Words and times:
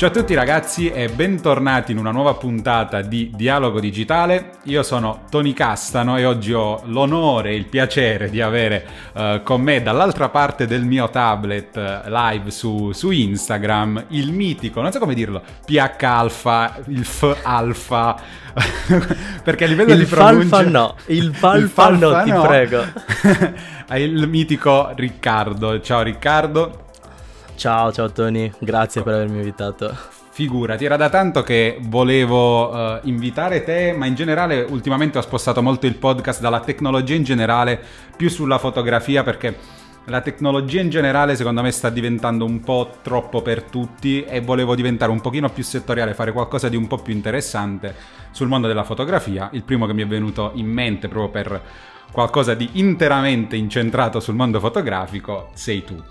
Ciao 0.00 0.08
a 0.08 0.12
tutti 0.12 0.32
ragazzi 0.32 0.88
e 0.88 1.10
bentornati 1.10 1.92
in 1.92 1.98
una 1.98 2.10
nuova 2.10 2.32
puntata 2.32 3.02
di 3.02 3.30
Dialogo 3.34 3.80
Digitale. 3.80 4.52
Io 4.62 4.82
sono 4.82 5.24
Tony 5.28 5.52
Castano 5.52 6.16
e 6.16 6.24
oggi 6.24 6.54
ho 6.54 6.80
l'onore 6.86 7.50
e 7.50 7.56
il 7.56 7.66
piacere 7.66 8.30
di 8.30 8.40
avere 8.40 8.86
uh, 9.12 9.42
con 9.42 9.60
me 9.60 9.82
dall'altra 9.82 10.30
parte 10.30 10.66
del 10.66 10.86
mio 10.86 11.10
tablet 11.10 11.76
uh, 11.76 12.08
live 12.08 12.50
su, 12.50 12.92
su, 12.92 13.10
Instagram 13.10 14.06
il 14.08 14.32
mitico, 14.32 14.80
non 14.80 14.90
so 14.90 15.00
come 15.00 15.12
dirlo, 15.12 15.42
PH 15.66 16.02
Alpha, 16.02 16.78
il 16.86 17.04
F 17.04 17.36
Alpha, 17.42 18.18
perché 19.44 19.64
a 19.64 19.66
livello 19.66 19.92
il 19.92 19.98
di 19.98 20.04
pronuncia... 20.06 20.62
No, 20.62 20.94
il 21.08 21.30
Falfa, 21.36 21.90
no, 21.90 22.22
ti 22.22 22.32
prego. 22.32 22.84
il 23.96 24.26
mitico 24.26 24.92
Riccardo. 24.94 25.78
Ciao 25.82 26.00
Riccardo. 26.00 26.88
Ciao, 27.60 27.92
ciao 27.92 28.10
Tony, 28.10 28.50
grazie 28.58 29.02
per 29.02 29.12
avermi 29.12 29.36
invitato. 29.36 29.94
Figurati, 30.30 30.86
era 30.86 30.96
da 30.96 31.10
tanto 31.10 31.42
che 31.42 31.76
volevo 31.78 32.70
uh, 32.70 33.00
invitare 33.02 33.62
te, 33.64 33.92
ma 33.94 34.06
in 34.06 34.14
generale 34.14 34.62
ultimamente 34.62 35.18
ho 35.18 35.20
spostato 35.20 35.60
molto 35.60 35.84
il 35.84 35.96
podcast 35.96 36.40
dalla 36.40 36.60
tecnologia 36.60 37.14
in 37.14 37.22
generale 37.22 37.78
più 38.16 38.30
sulla 38.30 38.56
fotografia 38.56 39.22
perché 39.22 39.58
la 40.06 40.22
tecnologia 40.22 40.80
in 40.80 40.88
generale 40.88 41.36
secondo 41.36 41.60
me 41.60 41.70
sta 41.70 41.90
diventando 41.90 42.46
un 42.46 42.60
po' 42.60 42.92
troppo 43.02 43.42
per 43.42 43.64
tutti 43.64 44.24
e 44.24 44.40
volevo 44.40 44.74
diventare 44.74 45.12
un 45.12 45.20
pochino 45.20 45.50
più 45.50 45.62
settoriale, 45.62 46.14
fare 46.14 46.32
qualcosa 46.32 46.70
di 46.70 46.76
un 46.76 46.86
po' 46.86 46.96
più 46.96 47.12
interessante 47.12 47.94
sul 48.30 48.48
mondo 48.48 48.68
della 48.68 48.84
fotografia. 48.84 49.50
Il 49.52 49.64
primo 49.64 49.84
che 49.84 49.92
mi 49.92 50.00
è 50.00 50.06
venuto 50.06 50.52
in 50.54 50.66
mente 50.66 51.08
proprio 51.08 51.28
per 51.28 51.62
qualcosa 52.10 52.54
di 52.54 52.70
interamente 52.72 53.54
incentrato 53.54 54.18
sul 54.18 54.34
mondo 54.34 54.60
fotografico 54.60 55.50
sei 55.52 55.84
tu. 55.84 56.02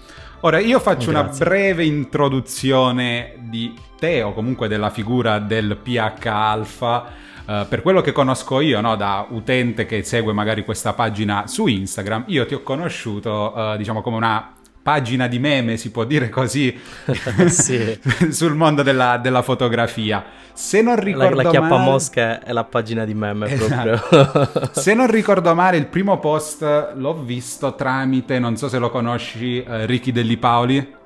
Ora 0.41 0.59
io 0.59 0.79
faccio 0.79 1.11
Grazie. 1.11 1.43
una 1.43 1.49
breve 1.49 1.83
introduzione 1.83 3.33
di 3.39 3.73
te 3.99 4.21
o 4.21 4.31
comunque 4.31 4.69
della 4.69 4.89
figura 4.89 5.37
del 5.39 5.75
PH 5.75 6.25
Alpha. 6.27 7.27
Uh, 7.45 7.67
per 7.67 7.81
quello 7.81 7.99
che 7.99 8.13
conosco 8.13 8.61
io, 8.61 8.79
no, 8.79 8.95
da 8.95 9.25
utente 9.31 9.85
che 9.85 10.01
segue 10.03 10.31
magari 10.31 10.63
questa 10.63 10.93
pagina 10.93 11.45
su 11.47 11.67
Instagram, 11.67 12.25
io 12.27 12.45
ti 12.45 12.53
ho 12.53 12.61
conosciuto, 12.61 13.53
uh, 13.53 13.75
diciamo, 13.75 14.01
come 14.01 14.15
una 14.15 14.53
pagina 14.81 15.27
di 15.27 15.39
meme, 15.39 15.77
si 15.77 15.91
può 15.91 16.03
dire 16.03 16.29
così, 16.29 16.77
sul 18.29 18.55
mondo 18.55 18.81
della, 18.83 19.17
della, 19.17 19.41
fotografia. 19.41 20.23
Se 20.53 20.81
non 20.81 20.99
ricordo 20.99 21.35
la, 21.35 21.43
la 21.43 21.49
chiappa 21.49 21.77
male... 21.77 21.83
mosca 21.83 22.43
è 22.43 22.51
la 22.51 22.63
pagina 22.63 23.05
di 23.05 23.13
meme 23.13 23.49
esatto. 23.49 23.99
proprio. 24.05 24.71
se 24.73 24.93
non 24.93 25.09
ricordo 25.09 25.53
male, 25.55 25.77
il 25.77 25.87
primo 25.87 26.19
post 26.19 26.93
l'ho 26.95 27.13
visto 27.23 27.75
tramite, 27.75 28.39
non 28.39 28.57
so 28.57 28.67
se 28.67 28.77
lo 28.77 28.89
conosci, 28.89 29.63
uh, 29.65 29.85
Ricky 29.85 30.11
Delli 30.11 30.37
Paoli. 30.37 30.97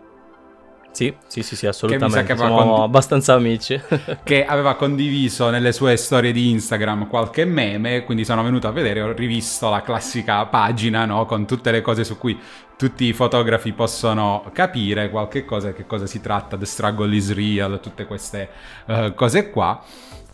Sì, 0.93 1.11
sì, 1.25 1.41
sì, 1.41 1.55
sì 1.55 1.65
assolutamente. 1.65 2.23
Che 2.23 2.37
Siamo 2.37 2.55
condi- 2.55 2.81
abbastanza 2.81 3.33
amici. 3.33 3.81
che 4.23 4.45
aveva 4.45 4.75
condiviso 4.75 5.49
nelle 5.49 5.71
sue 5.73 5.97
storie 5.97 6.31
di 6.31 6.51
Instagram 6.51 7.07
qualche 7.07 7.45
meme, 7.45 8.03
quindi 8.03 8.23
sono 8.23 8.43
venuto 8.43 8.67
a 8.67 8.71
vedere, 8.71 9.01
ho 9.01 9.11
rivisto 9.11 9.71
la 9.71 9.81
classica 9.81 10.45
pagina, 10.45 11.05
no? 11.05 11.25
Con 11.25 11.47
tutte 11.47 11.71
le 11.71 11.81
cose 11.81 12.03
su 12.03 12.19
cui 12.19 12.39
tutti 12.77 13.05
i 13.05 13.13
fotografi 13.13 13.71
possono 13.73 14.49
capire 14.53 15.09
qualche 15.09 15.45
cosa, 15.45 15.73
che 15.73 15.87
cosa 15.87 16.05
si 16.05 16.21
tratta, 16.21 16.57
The 16.57 16.65
Struggle 16.65 17.15
is 17.15 17.33
Real, 17.33 17.79
tutte 17.81 18.05
queste 18.05 18.49
uh, 18.85 19.15
cose 19.15 19.49
qua. 19.49 19.83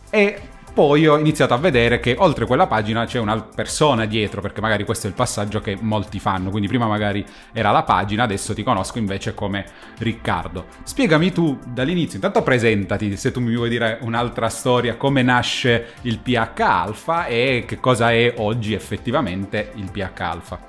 E 0.09 0.41
poi 0.79 1.05
ho 1.07 1.17
iniziato 1.17 1.53
a 1.53 1.57
vedere 1.57 1.99
che 1.99 2.15
oltre 2.17 2.45
quella 2.45 2.65
pagina 2.65 3.03
c'è 3.03 3.19
una 3.19 3.37
persona 3.41 4.05
dietro, 4.05 4.39
perché 4.39 4.61
magari 4.61 4.85
questo 4.85 5.07
è 5.07 5.09
il 5.09 5.15
passaggio 5.15 5.59
che 5.59 5.77
molti 5.77 6.19
fanno. 6.19 6.51
Quindi 6.51 6.69
prima 6.69 6.87
magari 6.87 7.25
era 7.51 7.71
la 7.71 7.83
pagina, 7.83 8.23
adesso 8.23 8.53
ti 8.53 8.63
conosco 8.63 8.97
invece 8.97 9.33
come 9.33 9.65
Riccardo. 9.97 10.67
Spiegami 10.83 11.33
tu 11.33 11.59
dall'inizio, 11.67 12.15
intanto 12.15 12.43
presentati, 12.43 13.17
se 13.17 13.31
tu 13.31 13.41
mi 13.41 13.53
vuoi 13.53 13.67
dire 13.67 13.97
un'altra 14.03 14.47
storia, 14.47 14.95
come 14.95 15.21
nasce 15.21 15.95
il 16.03 16.19
PH 16.19 16.61
Alpha 16.61 17.25
e 17.25 17.65
che 17.67 17.81
cosa 17.81 18.13
è 18.13 18.35
oggi 18.37 18.73
effettivamente 18.73 19.73
il 19.75 19.91
PH 19.91 20.21
Alpha. 20.21 20.67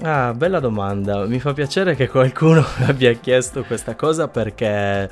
Ah, 0.00 0.32
bella 0.32 0.58
domanda. 0.58 1.26
Mi 1.26 1.38
fa 1.38 1.52
piacere 1.52 1.94
che 1.94 2.08
qualcuno 2.08 2.64
abbia 2.88 3.12
chiesto 3.12 3.62
questa 3.62 3.94
cosa 3.94 4.28
perché 4.28 5.10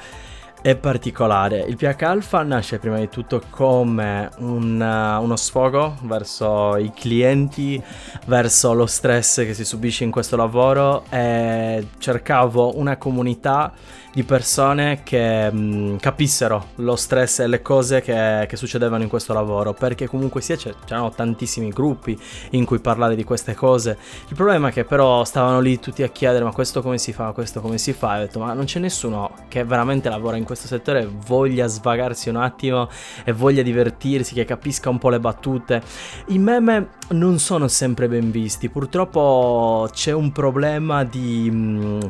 è 0.64 0.76
particolare. 0.76 1.58
Il 1.58 1.76
PH 1.76 2.02
Alpha 2.04 2.42
nasce 2.42 2.78
prima 2.78 2.96
di 2.96 3.10
tutto 3.10 3.42
come 3.50 4.30
un, 4.38 4.80
uh, 4.80 5.22
uno 5.22 5.36
sfogo 5.36 5.96
verso 6.04 6.78
i 6.78 6.90
clienti, 6.94 7.82
verso 8.24 8.72
lo 8.72 8.86
stress 8.86 9.44
che 9.44 9.52
si 9.52 9.62
subisce 9.62 10.04
in 10.04 10.10
questo 10.10 10.36
lavoro 10.36 11.04
e 11.10 11.86
cercavo 11.98 12.78
una 12.78 12.96
comunità 12.96 13.74
di 14.14 14.22
persone 14.22 15.02
che 15.02 15.50
mh, 15.50 15.58
mm, 15.58 15.96
capissero 15.96 16.68
lo 16.76 16.94
stress 16.94 17.40
e 17.40 17.48
le 17.48 17.60
cose 17.62 18.00
che, 18.00 18.46
che, 18.48 18.56
succedevano 18.56 19.02
in 19.02 19.08
questo 19.08 19.32
lavoro, 19.32 19.74
perché 19.74 20.06
comunque 20.06 20.40
sia 20.40 20.56
c'erano 20.56 21.10
tantissimi 21.10 21.68
gruppi 21.70 22.16
in 22.50 22.64
cui 22.64 22.78
parlare 22.78 23.16
di 23.16 23.24
queste 23.24 23.54
cose. 23.54 23.98
Il 24.28 24.36
problema 24.36 24.68
è 24.68 24.72
che 24.72 24.84
però 24.84 25.24
stavano 25.24 25.58
lì 25.60 25.80
tutti 25.80 26.04
a 26.04 26.08
chiedere 26.08 26.44
ma 26.44 26.52
questo 26.52 26.80
come 26.80 26.96
si 26.96 27.12
fa, 27.12 27.32
questo 27.32 27.60
come 27.60 27.76
si 27.76 27.92
fa, 27.92 28.14
e 28.14 28.18
ho 28.18 28.20
detto 28.26 28.38
ma 28.38 28.52
non 28.52 28.66
c'è 28.66 28.78
nessuno 28.78 29.32
che 29.48 29.64
veramente 29.64 30.08
lavora 30.08 30.36
in 30.36 30.44
questo 30.44 30.68
settore 30.68 31.02
e 31.02 31.08
voglia 31.26 31.66
svagarsi 31.66 32.28
un 32.28 32.36
attimo 32.36 32.88
e 33.24 33.32
voglia 33.32 33.62
divertirsi, 33.62 34.34
che 34.34 34.44
capisca 34.44 34.90
un 34.90 34.98
po' 34.98 35.08
le 35.08 35.18
battute. 35.18 35.82
I 36.26 36.38
meme 36.38 36.90
non 37.08 37.40
sono 37.40 37.66
sempre 37.66 38.06
ben 38.06 38.30
visti, 38.30 38.68
purtroppo 38.68 39.88
c'è 39.92 40.12
un 40.12 40.30
problema 40.30 41.02
di... 41.02 41.50
Mh, 41.50 41.56
mm, 41.56 42.00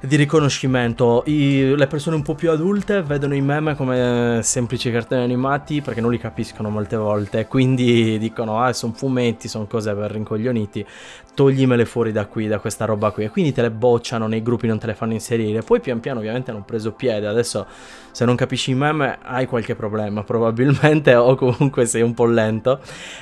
di 0.00 0.16
riconoscimento. 0.16 1.22
I, 1.26 1.74
le 1.76 1.86
persone 1.86 2.16
un 2.16 2.22
po' 2.22 2.34
più 2.34 2.50
adulte 2.50 3.02
vedono 3.02 3.34
i 3.34 3.40
meme 3.40 3.74
come 3.74 4.40
semplici 4.42 4.90
cartoni 4.90 5.22
animati 5.22 5.80
perché 5.80 6.00
non 6.00 6.10
li 6.10 6.18
capiscono 6.18 6.70
molte 6.70 6.96
volte, 6.96 7.46
quindi 7.46 8.18
dicono 8.18 8.62
ah 8.62 8.72
sono 8.72 8.92
fumetti, 8.92 9.48
sono 9.48 9.66
cose 9.66 9.92
per 9.94 10.12
rincoglioniti, 10.12 10.86
toglimele 11.34 11.84
fuori 11.84 12.12
da 12.12 12.26
qui, 12.26 12.46
da 12.46 12.58
questa 12.58 12.84
roba 12.84 13.10
qui. 13.10 13.24
E 13.24 13.30
quindi 13.30 13.52
te 13.52 13.62
le 13.62 13.70
bocciano 13.70 14.26
nei 14.26 14.42
gruppi, 14.42 14.66
non 14.66 14.78
te 14.78 14.86
le 14.86 14.94
fanno 14.94 15.12
inserire. 15.12 15.62
Poi 15.62 15.80
pian 15.80 16.00
piano 16.00 16.20
ovviamente 16.20 16.50
hanno 16.50 16.64
preso 16.64 16.92
piede, 16.92 17.26
adesso 17.26 17.66
se 18.10 18.24
non 18.24 18.36
capisci 18.36 18.70
i 18.70 18.74
meme 18.74 19.18
hai 19.22 19.46
qualche 19.46 19.74
problema 19.74 20.22
probabilmente 20.22 21.14
o 21.14 21.34
comunque 21.34 21.86
sei 21.86 22.02
un 22.02 22.14
po' 22.14 22.26
lento. 22.26 22.80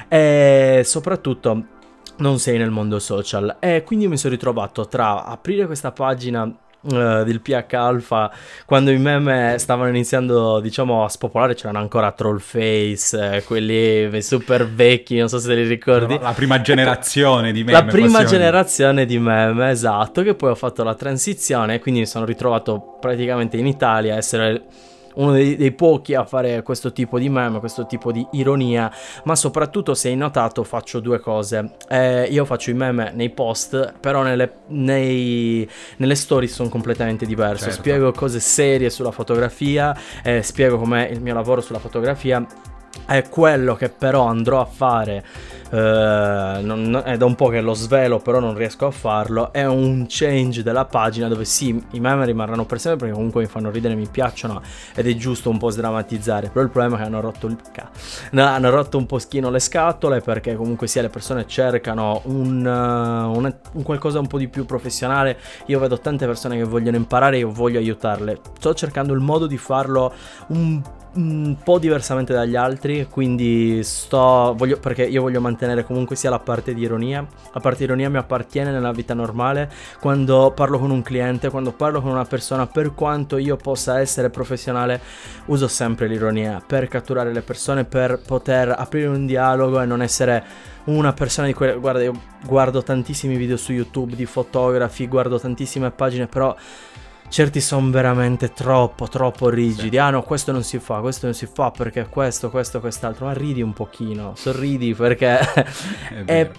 E 0.09 0.83
soprattutto 0.85 1.75
non 2.19 2.39
sei 2.39 2.57
nel 2.57 2.71
mondo 2.71 2.99
social 2.99 3.57
e 3.61 3.83
quindi 3.85 4.09
mi 4.09 4.17
sono 4.17 4.33
ritrovato 4.33 4.87
tra 4.87 5.25
aprire 5.25 5.67
questa 5.67 5.93
pagina 5.93 6.51
Uh, 6.87 7.25
del 7.25 7.41
PH 7.41 7.75
Alpha 7.75 8.31
quando 8.65 8.93
i 8.93 8.99
meme 8.99 9.57
stavano 9.59 9.89
iniziando 9.89 10.61
diciamo 10.61 11.03
a 11.03 11.09
spopolare 11.09 11.55
c'erano 11.55 11.79
ancora 11.79 12.13
Trollface 12.13 13.37
eh, 13.37 13.43
quelli 13.43 14.23
super 14.23 14.69
vecchi 14.69 15.19
non 15.19 15.29
so 15.29 15.41
se 15.41 15.49
te 15.49 15.57
li 15.57 15.67
ricordi 15.67 16.17
la 16.17 16.31
prima 16.31 16.61
generazione 16.61 17.51
di 17.51 17.65
meme 17.65 17.73
la 17.73 17.85
prima 17.87 18.25
generazione 18.25 19.05
dire. 19.05 19.19
di 19.19 19.25
meme 19.27 19.71
esatto 19.71 20.23
che 20.23 20.35
poi 20.35 20.51
ho 20.51 20.55
fatto 20.55 20.85
la 20.85 20.95
transizione 20.95 21.75
e 21.75 21.79
quindi 21.81 22.01
mi 22.01 22.07
sono 22.07 22.25
ritrovato 22.25 22.99
praticamente 23.01 23.57
in 23.57 23.67
Italia 23.67 24.15
a 24.15 24.19
essere 24.19 24.63
uno 25.17 25.33
dei, 25.33 25.57
dei, 25.57 25.73
pochi 25.73 26.15
a 26.15 26.25
fare 26.25 26.63
questo 26.63 26.93
tipo 26.93 27.19
di 27.19 27.29
meme, 27.29 27.59
questo 27.59 27.87
tipo 27.87 28.13
di 28.13 28.27
ironia, 28.33 28.91
ma 29.25 29.35
soprattutto 29.35 29.95
se 29.95 30.09
hai 30.09 30.17
notato 30.17 30.65
faccio 30.65 31.01
due 31.01 31.21
cose. 31.21 31.73
Eh, 31.89 32.25
io 32.25 32.45
faccio 32.45 32.71
i 32.71 32.75
meme 32.75 33.13
nei 33.15 33.31
post, 33.31 33.95
però 34.01 34.23
nelle, 34.23 34.53
nei, 34.69 35.69
nelle 35.97 36.15
stories 36.15 36.53
sono 36.53 36.69
completamente 36.69 37.27
diverso. 37.27 37.65
Certo. 37.65 37.81
Spiego 37.81 38.13
cose 38.13 38.41
serie 38.41 38.91
sulla 38.91 39.11
fotografia, 39.11 39.97
eh, 40.23 40.43
spiego 40.43 40.79
com'è 40.79 41.09
il 41.09 41.21
mio 41.21 41.35
lavoro 41.35 41.61
sulla 41.61 41.79
fotografia 41.79 42.45
è 43.05 43.29
quello 43.29 43.75
che 43.75 43.89
però 43.89 44.27
andrò 44.27 44.61
a 44.61 44.65
fare 44.65 45.25
eh, 45.71 46.59
non, 46.63 47.03
è 47.05 47.17
da 47.17 47.25
un 47.25 47.35
po' 47.35 47.49
che 47.49 47.61
lo 47.61 47.75
svelo 47.75 48.19
però 48.19 48.39
non 48.41 48.55
riesco 48.55 48.87
a 48.87 48.91
farlo 48.91 49.53
è 49.53 49.65
un 49.67 50.07
change 50.09 50.63
della 50.63 50.85
pagina 50.85 51.29
dove 51.29 51.45
sì 51.45 51.81
i 51.93 52.01
meme 52.01 52.25
rimarranno 52.25 52.65
per 52.65 52.81
sempre 52.81 53.01
perché 53.01 53.15
comunque 53.15 53.43
mi 53.43 53.49
fanno 53.49 53.71
ridere 53.71 53.95
mi 53.95 54.09
piacciono 54.09 54.63
ed 54.95 55.07
è 55.07 55.15
giusto 55.17 55.51
un 55.51 55.59
po' 55.59 55.71
sdrammatizzare 55.71 56.49
però 56.49 56.65
il 56.65 56.71
problema 56.71 56.97
è 56.97 57.01
che 57.01 57.07
hanno 57.07 57.21
rotto 57.21 57.47
il 57.47 57.57
ca- 57.73 57.91
no, 58.31 58.45
hanno 58.45 58.71
rotto 58.71 58.97
un 58.97 59.07
po' 59.07 59.19
schino 59.19 59.51
le 59.51 59.59
scatole 59.59 60.21
perché 60.21 60.55
comunque 60.55 60.87
sia 60.87 61.03
le 61.03 61.09
persone 61.09 61.47
cercano 61.47 62.21
un, 62.25 62.65
uh, 62.65 63.37
un, 63.37 63.55
un 63.73 63.83
qualcosa 63.83 64.19
un 64.19 64.27
po' 64.27 64.39
di 64.39 64.49
più 64.49 64.65
professionale. 64.67 65.39
Io 65.67 65.79
vedo 65.79 65.99
tante 65.99 66.27
persone 66.27 66.57
che 66.57 66.65
vogliono 66.65 66.97
imparare 66.97 67.37
e 67.37 67.41
io 67.41 67.51
voglio 67.51 67.79
aiutarle. 67.79 68.41
Sto 68.59 68.75
cercando 68.75 69.13
il 69.13 69.21
modo 69.21 69.47
di 69.47 69.57
farlo 69.57 70.13
un 70.49 70.83
un 71.17 71.57
po' 71.63 71.79
diversamente 71.79 72.33
dagli 72.33 72.57
altri, 72.57 73.07
quindi 73.11 73.83
sto 73.83 74.55
voglio, 74.57 74.79
perché 74.79 75.05
io 75.05 75.23
voglio 75.23 75.41
mantenere 75.41 75.85
comunque 75.85 76.17
sia 76.17 76.31
la 76.31 76.39
parte 76.39 76.75
di 76.75 76.83
ironia. 76.83 77.27
La 77.53 77.61
parte 77.61 77.79
di 77.79 77.85
ironia 77.85 78.09
mi 78.09 78.19
appartiene 78.19 78.71
nella 78.71 78.93
vita 78.93 79.15
normale, 79.15 79.71
quando 80.01 80.53
parlo 80.55 80.79
con 80.79 80.91
un 80.91 81.03
cliente, 81.03 81.51
quando 81.51 81.73
parlo 81.73 82.01
con 82.01 82.11
una 82.11 82.25
persona, 82.25 82.67
per 82.67 82.95
quanto 82.95 83.37
io 83.37 83.57
possa 83.57 84.01
essere 84.01 84.31
professionale, 84.31 85.01
uso 85.47 85.69
sempre 85.69 86.07
l'ironia 86.07 86.63
per 86.65 86.89
catturare 86.89 87.33
le 87.33 87.43
persone, 87.43 87.85
per 87.85 88.21
poter 88.25 88.75
aprire 88.77 89.09
un 89.09 89.27
dialogo 89.27 89.81
e 89.81 89.87
non 89.87 90.03
essere 90.03 90.45
una 90.85 91.13
persona 91.13 91.49
di 91.49 91.53
quelle 91.53 91.75
guarda, 91.77 92.03
io 92.03 92.13
guardo 92.45 92.83
tantissimi 92.83 93.37
video 93.37 93.57
su 93.57 93.73
YouTube 93.73 94.15
di 94.15 94.25
fotografi, 94.25 95.09
guardo 95.09 95.39
tantissime 95.39 95.91
pagine, 95.91 96.27
però 96.27 96.55
certi 97.29 97.61
sono 97.61 97.91
veramente 97.91 98.53
troppo, 98.53 99.09
troppo 99.09 99.49
rigidi. 99.49 99.91
Sì. 99.91 99.99
Ah 99.99 100.11
no, 100.11 100.23
questo 100.23 100.53
non 100.53 100.63
si 100.63 100.79
fa, 100.79 101.01
questo 101.01 101.27
non 101.27 101.35
si 101.35 101.47
fa 101.47 101.71
perché 101.71 102.07
questo, 102.09 102.51
questo, 102.51 102.81
quest'altro. 102.81 103.27
Ma 103.27 103.33
ridi 103.33 103.63
un 103.63 103.73
pochino, 103.73 104.33
sorridi 104.37 104.95
perché 104.95 105.39
è, 105.39 105.67
è, 106.25 106.51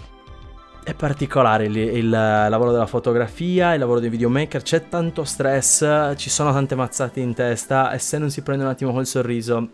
è, 0.84 0.94
particolare 0.94 1.66
il, 1.66 1.76
il, 1.76 2.08
lavoro 2.08 2.72
della 2.72 2.86
fotografia, 2.86 3.74
il 3.74 3.80
lavoro 3.80 4.00
dei 4.00 4.10
videomaker. 4.10 4.62
C'è 4.62 4.88
tanto 4.88 5.24
stress, 5.24 6.14
ci 6.16 6.30
sono 6.30 6.52
tante 6.52 6.74
mazzate 6.74 7.20
in 7.20 7.34
testa 7.34 7.92
e 7.92 7.98
se 7.98 8.18
non 8.18 8.30
si 8.30 8.42
prende 8.42 8.64
un 8.64 8.70
attimo 8.70 8.92
col 8.92 9.06
sorriso, 9.06 9.68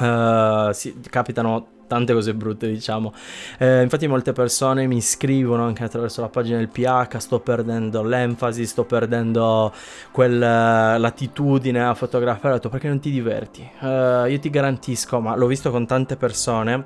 uh, 0.00 0.72
si, 0.72 1.00
capitano 1.10 1.73
tante 1.86 2.12
cose 2.12 2.34
brutte, 2.34 2.68
diciamo. 2.68 3.12
Eh, 3.58 3.82
infatti, 3.82 4.06
molte 4.06 4.32
persone 4.32 4.86
mi 4.86 5.00
scrivono 5.00 5.64
anche 5.64 5.84
attraverso 5.84 6.20
la 6.20 6.28
pagina 6.28 6.58
del 6.58 6.68
PH: 6.68 7.16
sto 7.18 7.40
perdendo 7.40 8.02
l'enfasi, 8.02 8.66
sto 8.66 8.84
perdendo 8.84 9.72
quella 10.10 10.98
latitudine 10.98 11.82
a 11.84 11.94
fotografare. 11.94 12.54
Ho 12.54 12.56
detto 12.56 12.68
perché 12.68 12.88
non 12.88 13.00
ti 13.00 13.10
diverti? 13.10 13.68
Eh, 13.80 14.26
io 14.28 14.38
ti 14.38 14.50
garantisco, 14.50 15.20
ma 15.20 15.36
l'ho 15.36 15.46
visto 15.46 15.70
con 15.70 15.86
tante 15.86 16.16
persone, 16.16 16.84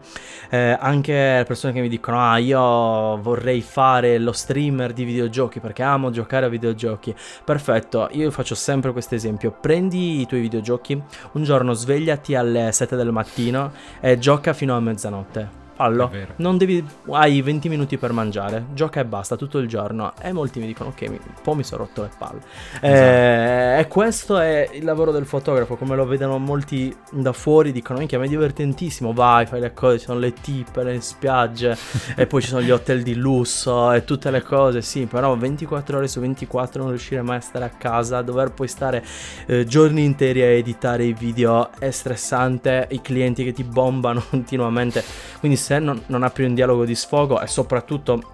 eh, 0.50 0.76
anche 0.78 1.44
persone 1.46 1.72
che 1.72 1.80
mi 1.80 1.88
dicono: 1.88 2.20
Ah, 2.20 2.38
io 2.38 3.20
vorrei 3.20 3.60
fare 3.60 4.18
lo 4.18 4.32
streamer 4.32 4.92
di 4.92 5.04
videogiochi 5.04 5.60
perché 5.60 5.82
amo 5.82 6.10
giocare 6.10 6.46
a 6.46 6.48
videogiochi. 6.48 7.14
Perfetto, 7.44 8.08
io 8.12 8.30
faccio 8.30 8.54
sempre 8.54 8.92
questo 8.92 9.14
esempio: 9.14 9.56
prendi 9.60 10.20
i 10.20 10.26
tuoi 10.26 10.40
videogiochi, 10.40 11.00
un 11.32 11.42
giorno 11.42 11.72
svegliati 11.72 12.34
alle 12.34 12.70
7 12.72 12.96
del 12.96 13.12
mattino 13.12 13.72
e 14.00 14.18
gioca 14.18 14.52
fino 14.52 14.76
a 14.76 14.80
mezzanotte. 14.88 15.67
Fallo. 15.78 16.10
Non 16.36 16.58
devi. 16.58 16.84
Hai 17.10 17.40
20 17.40 17.68
minuti 17.68 17.98
per 17.98 18.10
mangiare. 18.10 18.64
Gioca 18.74 18.98
e 18.98 19.04
basta 19.04 19.36
tutto 19.36 19.58
il 19.58 19.68
giorno. 19.68 20.12
E 20.20 20.32
molti 20.32 20.58
mi 20.58 20.66
dicono: 20.66 20.88
Ok, 20.88 21.06
un 21.08 21.18
po' 21.40 21.54
mi 21.54 21.62
sono 21.62 21.84
rotto 21.84 22.02
le 22.02 22.10
palle. 22.18 22.40
Esatto. 22.80 22.84
Eh, 22.84 23.78
e 23.78 23.86
questo 23.86 24.38
è 24.38 24.68
il 24.72 24.82
lavoro 24.82 25.12
del 25.12 25.24
fotografo. 25.24 25.76
Come 25.76 25.94
lo 25.94 26.04
vedono 26.04 26.36
molti 26.38 26.92
da 27.12 27.32
fuori, 27.32 27.70
dicono: 27.70 28.00
Minchia, 28.00 28.18
ma 28.18 28.24
è 28.24 28.28
divertentissimo. 28.28 29.12
Vai, 29.12 29.46
fai 29.46 29.60
le 29.60 29.72
cose. 29.72 30.00
Ci 30.00 30.06
sono 30.06 30.18
le 30.18 30.32
tippe, 30.32 30.82
le 30.82 31.00
spiagge. 31.00 31.76
e 32.16 32.26
poi 32.26 32.42
ci 32.42 32.48
sono 32.48 32.60
gli 32.60 32.72
hotel 32.72 33.04
di 33.04 33.14
lusso 33.14 33.92
e 33.92 34.02
tutte 34.02 34.32
le 34.32 34.42
cose. 34.42 34.82
Sì, 34.82 35.06
però 35.06 35.36
24 35.36 35.98
ore 35.98 36.08
su 36.08 36.18
24 36.18 36.80
non 36.82 36.90
riuscire 36.90 37.22
mai 37.22 37.36
a 37.36 37.40
stare 37.40 37.64
a 37.66 37.70
casa. 37.70 38.20
Dover 38.22 38.50
poi 38.50 38.66
stare 38.66 39.04
eh, 39.46 39.64
giorni 39.64 40.02
interi 40.02 40.42
a 40.42 40.46
editare 40.46 41.04
i 41.04 41.12
video 41.12 41.70
è 41.78 41.92
stressante. 41.92 42.88
I 42.90 43.00
clienti 43.00 43.44
che 43.44 43.52
ti 43.52 43.62
bombano 43.62 44.24
continuamente. 44.28 45.04
Quindi, 45.38 45.56
se 45.68 45.78
non, 45.78 46.02
non 46.06 46.22
apri 46.22 46.46
un 46.46 46.54
dialogo 46.54 46.86
di 46.86 46.94
sfogo 46.94 47.42
e 47.42 47.46
soprattutto 47.46 48.32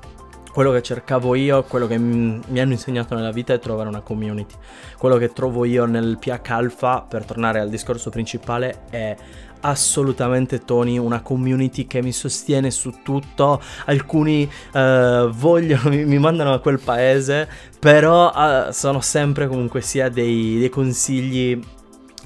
quello 0.53 0.71
che 0.71 0.83
cercavo 0.83 1.35
io, 1.35 1.65
quello 1.65 1.89
che 1.89 1.99
mi, 1.99 2.61
hanno 2.61 2.71
insegnato 2.71 3.17
nella 3.17 3.33
vita 3.33 3.53
è 3.53 3.59
trovare 3.59 3.89
una 3.89 4.03
community. 4.03 4.55
Quello 4.97 5.17
che 5.17 5.33
trovo 5.33 5.65
io 5.65 5.85
nel 5.85 6.17
PH 6.17 6.51
Alpha, 6.51 7.05
per 7.09 7.25
tornare 7.25 7.59
al 7.59 7.69
discorso 7.69 8.09
principale, 8.09 8.83
è 8.89 9.17
assolutamente 9.63 10.61
Tony, 10.61 10.97
una 10.97 11.23
community 11.23 11.89
che 11.89 12.03
mi 12.03 12.13
sostiene 12.13 12.71
su 12.71 13.03
tutto. 13.03 13.61
Alcuni 13.87 14.49
uh, 14.73 15.29
vogliono, 15.31 15.91
mi, 15.91 16.05
mi, 16.05 16.19
mandano 16.21 16.53
a 16.53 16.61
quel 16.61 16.79
paese, 16.79 17.49
però 17.81 18.31
uh, 18.31 18.71
sono 18.71 19.01
sempre 19.01 19.49
comunque 19.49 19.81
sia 19.81 20.09
dei, 20.09 20.61
dei 20.61 20.69
consigli 20.69 21.61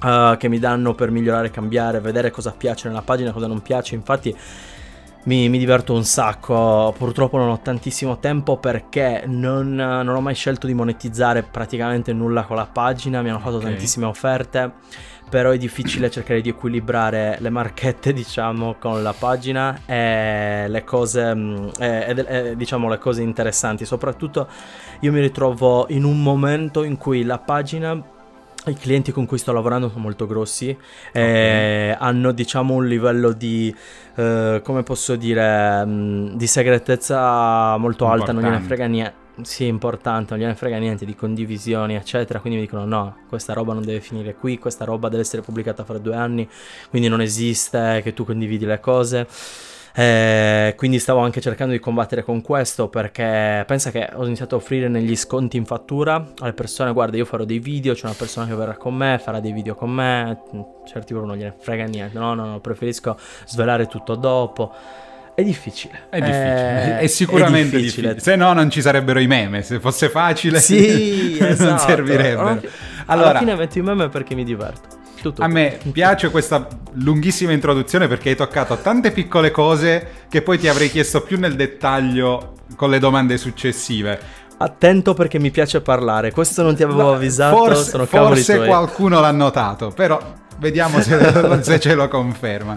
uh, 0.03 0.37
che 0.37 0.49
mi 0.49 0.59
danno 0.59 0.95
per 0.95 1.11
migliorare, 1.11 1.51
cambiare, 1.51 1.99
vedere 2.01 2.31
cosa 2.31 2.53
piace 2.53 2.89
nella 2.89 3.01
pagina, 3.01 3.33
cosa 3.33 3.47
non 3.47 3.63
piace. 3.63 3.95
Infatti 3.95 4.37
mi, 5.25 5.49
mi, 5.49 5.59
diverto 5.59 5.93
un 5.95 6.05
sacco. 6.05 6.95
Purtroppo 6.97 7.37
non 7.37 7.49
ho 7.51 7.61
tantissimo 7.61 8.19
tempo 8.19 8.57
perché 8.57 9.25
non, 9.27 9.75
non, 9.75 10.09
ho 10.09 10.21
mai 10.21 10.35
scelto 10.35 10.67
di 10.67 10.75
monetizzare 10.75 11.43
praticamente 11.43 12.13
nulla 12.13 12.45
con 12.45 12.57
la 12.57 12.67
pagina. 12.67 13.23
Mi 13.23 13.31
hanno 13.31 13.39
fatto 13.39 13.57
okay. 13.57 13.71
tantissime 13.71 14.07
offerte. 14.07 14.73
Però 15.29 15.51
è 15.51 15.59
difficile 15.59 16.11
cercare 16.11 16.41
di 16.41 16.49
equilibrare 16.49 17.37
le 17.41 17.51
marchette, 17.51 18.13
diciamo, 18.15 18.77
con 18.79 19.03
la 19.03 19.13
pagina 19.13 19.81
e 19.85 20.65
le 20.69 20.85
cose, 20.85 21.35
mm, 21.35 21.69
e, 21.79 22.15
e, 22.17 22.27
e, 22.27 22.57
diciamo, 22.57 22.89
le 22.89 22.97
cose 22.97 23.21
interessanti. 23.21 23.85
Soprattutto 23.85 24.49
io 25.01 25.13
mi 25.13 25.21
ritrovo 25.21 25.85
in 25.91 26.05
un 26.05 26.23
momento 26.23 26.83
in 26.83 26.97
cui 26.97 27.25
la 27.25 27.39
pagina 27.39 28.17
i 28.67 28.75
clienti 28.75 29.13
con 29.13 29.25
cui 29.25 29.39
sto 29.39 29.53
lavorando 29.53 29.89
sono 29.89 30.01
molto 30.03 30.27
grossi 30.27 30.77
okay. 31.09 31.91
hanno 31.99 32.33
diciamo 32.33 32.75
un 32.75 32.87
livello 32.87 33.33
di 33.33 33.75
eh, 34.17 34.61
come 34.63 34.83
posso 34.83 35.17
dire 35.17 35.85
mh, 35.85 35.91
mm, 35.91 36.27
di 36.37 36.47
segretezza 36.47 37.77
molto 37.77 38.05
importante. 38.05 38.31
alta 38.31 38.33
non 38.33 38.43
gliene 38.43 38.65
frega 38.65 38.87
niente 38.87 39.27
sì, 39.43 39.67
importante, 39.67 40.31
non 40.31 40.41
gliene 40.41 40.57
frega 40.57 40.79
niente 40.79 41.05
di 41.05 41.15
condivisioni, 41.15 41.95
eccetera. 41.95 42.41
Quindi 42.41 42.59
mi 42.59 42.65
dicono: 42.65 42.85
no, 42.85 43.19
questa 43.29 43.53
roba 43.53 43.73
non 43.73 43.85
deve 43.85 44.01
finire 44.01 44.35
qui, 44.35 44.59
questa 44.59 44.85
roba 44.85 45.09
deve 45.09 45.23
essere 45.23 45.43
pubblicata 45.43 45.85
fra 45.85 45.99
due 45.99 46.17
anni. 46.17 46.49
Quindi 46.91 47.09
non 47.09 47.21
esiste 47.21 48.01
che 48.03 48.15
tu 48.15 48.25
condividi 48.25 48.65
le 48.65 48.81
cose. 48.81 49.29
Eh, 49.99 50.75
quindi 50.77 51.01
stavo 51.01 51.19
anche 51.19 51.41
cercando 51.41 51.73
di 51.73 51.81
combattere 51.81 52.23
con 52.23 52.41
questo 52.41 52.89
perché 52.89 53.65
pensa 53.67 53.91
che 53.91 54.09
ho 54.15 54.25
iniziato 54.25 54.55
a 54.55 54.59
offrire 54.59 54.87
negli 54.87 55.17
sconti 55.17 55.57
in 55.57 55.65
fattura 55.65 56.25
alle 56.39 56.53
persone, 56.53 56.93
guarda 56.93 57.17
io 57.17 57.25
farò 57.25 57.43
dei 57.43 57.59
video, 57.59 57.95
c'è 57.95 58.05
una 58.05 58.15
persona 58.17 58.47
che 58.47 58.55
verrà 58.55 58.77
con 58.77 58.95
me, 58.95 59.19
farà 59.21 59.41
dei 59.41 59.51
video 59.51 59.75
con 59.75 59.91
me, 59.91 60.41
certi 60.87 61.15
loro 61.15 61.27
non 61.27 61.37
gliene 61.37 61.53
frega 61.59 61.87
niente, 61.87 62.17
no, 62.17 62.33
no, 62.35 62.47
no, 62.47 62.61
preferisco 62.61 63.19
svelare 63.45 63.89
tutto 63.89 64.15
dopo. 64.15 64.73
È 65.35 65.43
difficile. 65.43 66.07
È 66.11 66.19
difficile. 66.19 66.99
Eh, 66.99 66.99
è 66.99 67.07
sicuramente 67.09 67.77
è 67.77 67.81
difficile. 67.81 68.15
difficile. 68.15 68.37
Se 68.37 68.37
no, 68.37 68.53
non 68.53 68.71
ci 68.71 68.81
sarebbero 68.81 69.19
i 69.21 69.27
meme. 69.27 69.63
Se 69.63 69.79
fosse 69.79 70.09
facile, 70.09 70.59
sì, 70.61 71.39
esatto. 71.43 71.71
non 71.71 71.79
servirebbe. 71.79 72.41
Allora, 72.41 72.61
allora, 73.07 73.29
alla 73.31 73.39
fine 73.39 73.55
metto 73.57 73.79
i 73.79 73.83
meme 73.83 74.09
perché 74.09 74.35
mi 74.37 74.45
diverto. 74.45 74.98
Tutto. 75.21 75.43
A 75.43 75.49
me 75.49 75.79
piace 75.93 76.31
questa 76.31 76.67
lunghissima 76.93 77.53
introduzione 77.53 78.07
perché 78.07 78.31
hai 78.31 78.37
toccato 78.37 78.77
tante 78.77 79.11
piccole 79.11 79.51
cose 79.51 80.27
che 80.29 80.43
poi 80.43 80.59
ti 80.59 80.69
avrei 80.69 80.91
chiesto 80.91 81.23
più 81.23 81.39
nel 81.39 81.57
dettaglio 81.57 82.55
con 82.77 82.91
le 82.91 82.99
domande 82.99 83.37
successive. 83.37 84.47
Attento 84.59 85.15
perché 85.15 85.39
mi 85.39 85.51
piace 85.51 85.81
parlare, 85.81 86.33
questo 86.33 86.63
non 86.63 86.75
ti 86.75 86.83
avevo 86.83 87.03
no, 87.03 87.13
avvisato, 87.13 87.57
forse, 87.57 87.91
sono 87.91 88.07
Forse 88.07 88.65
qualcuno 88.65 89.21
l'ha 89.21 89.31
notato, 89.31 89.91
però 89.91 90.21
vediamo 90.59 91.01
se, 91.01 91.17
se 91.63 91.79
ce 91.79 91.95
lo 91.95 92.09
conferma. 92.09 92.73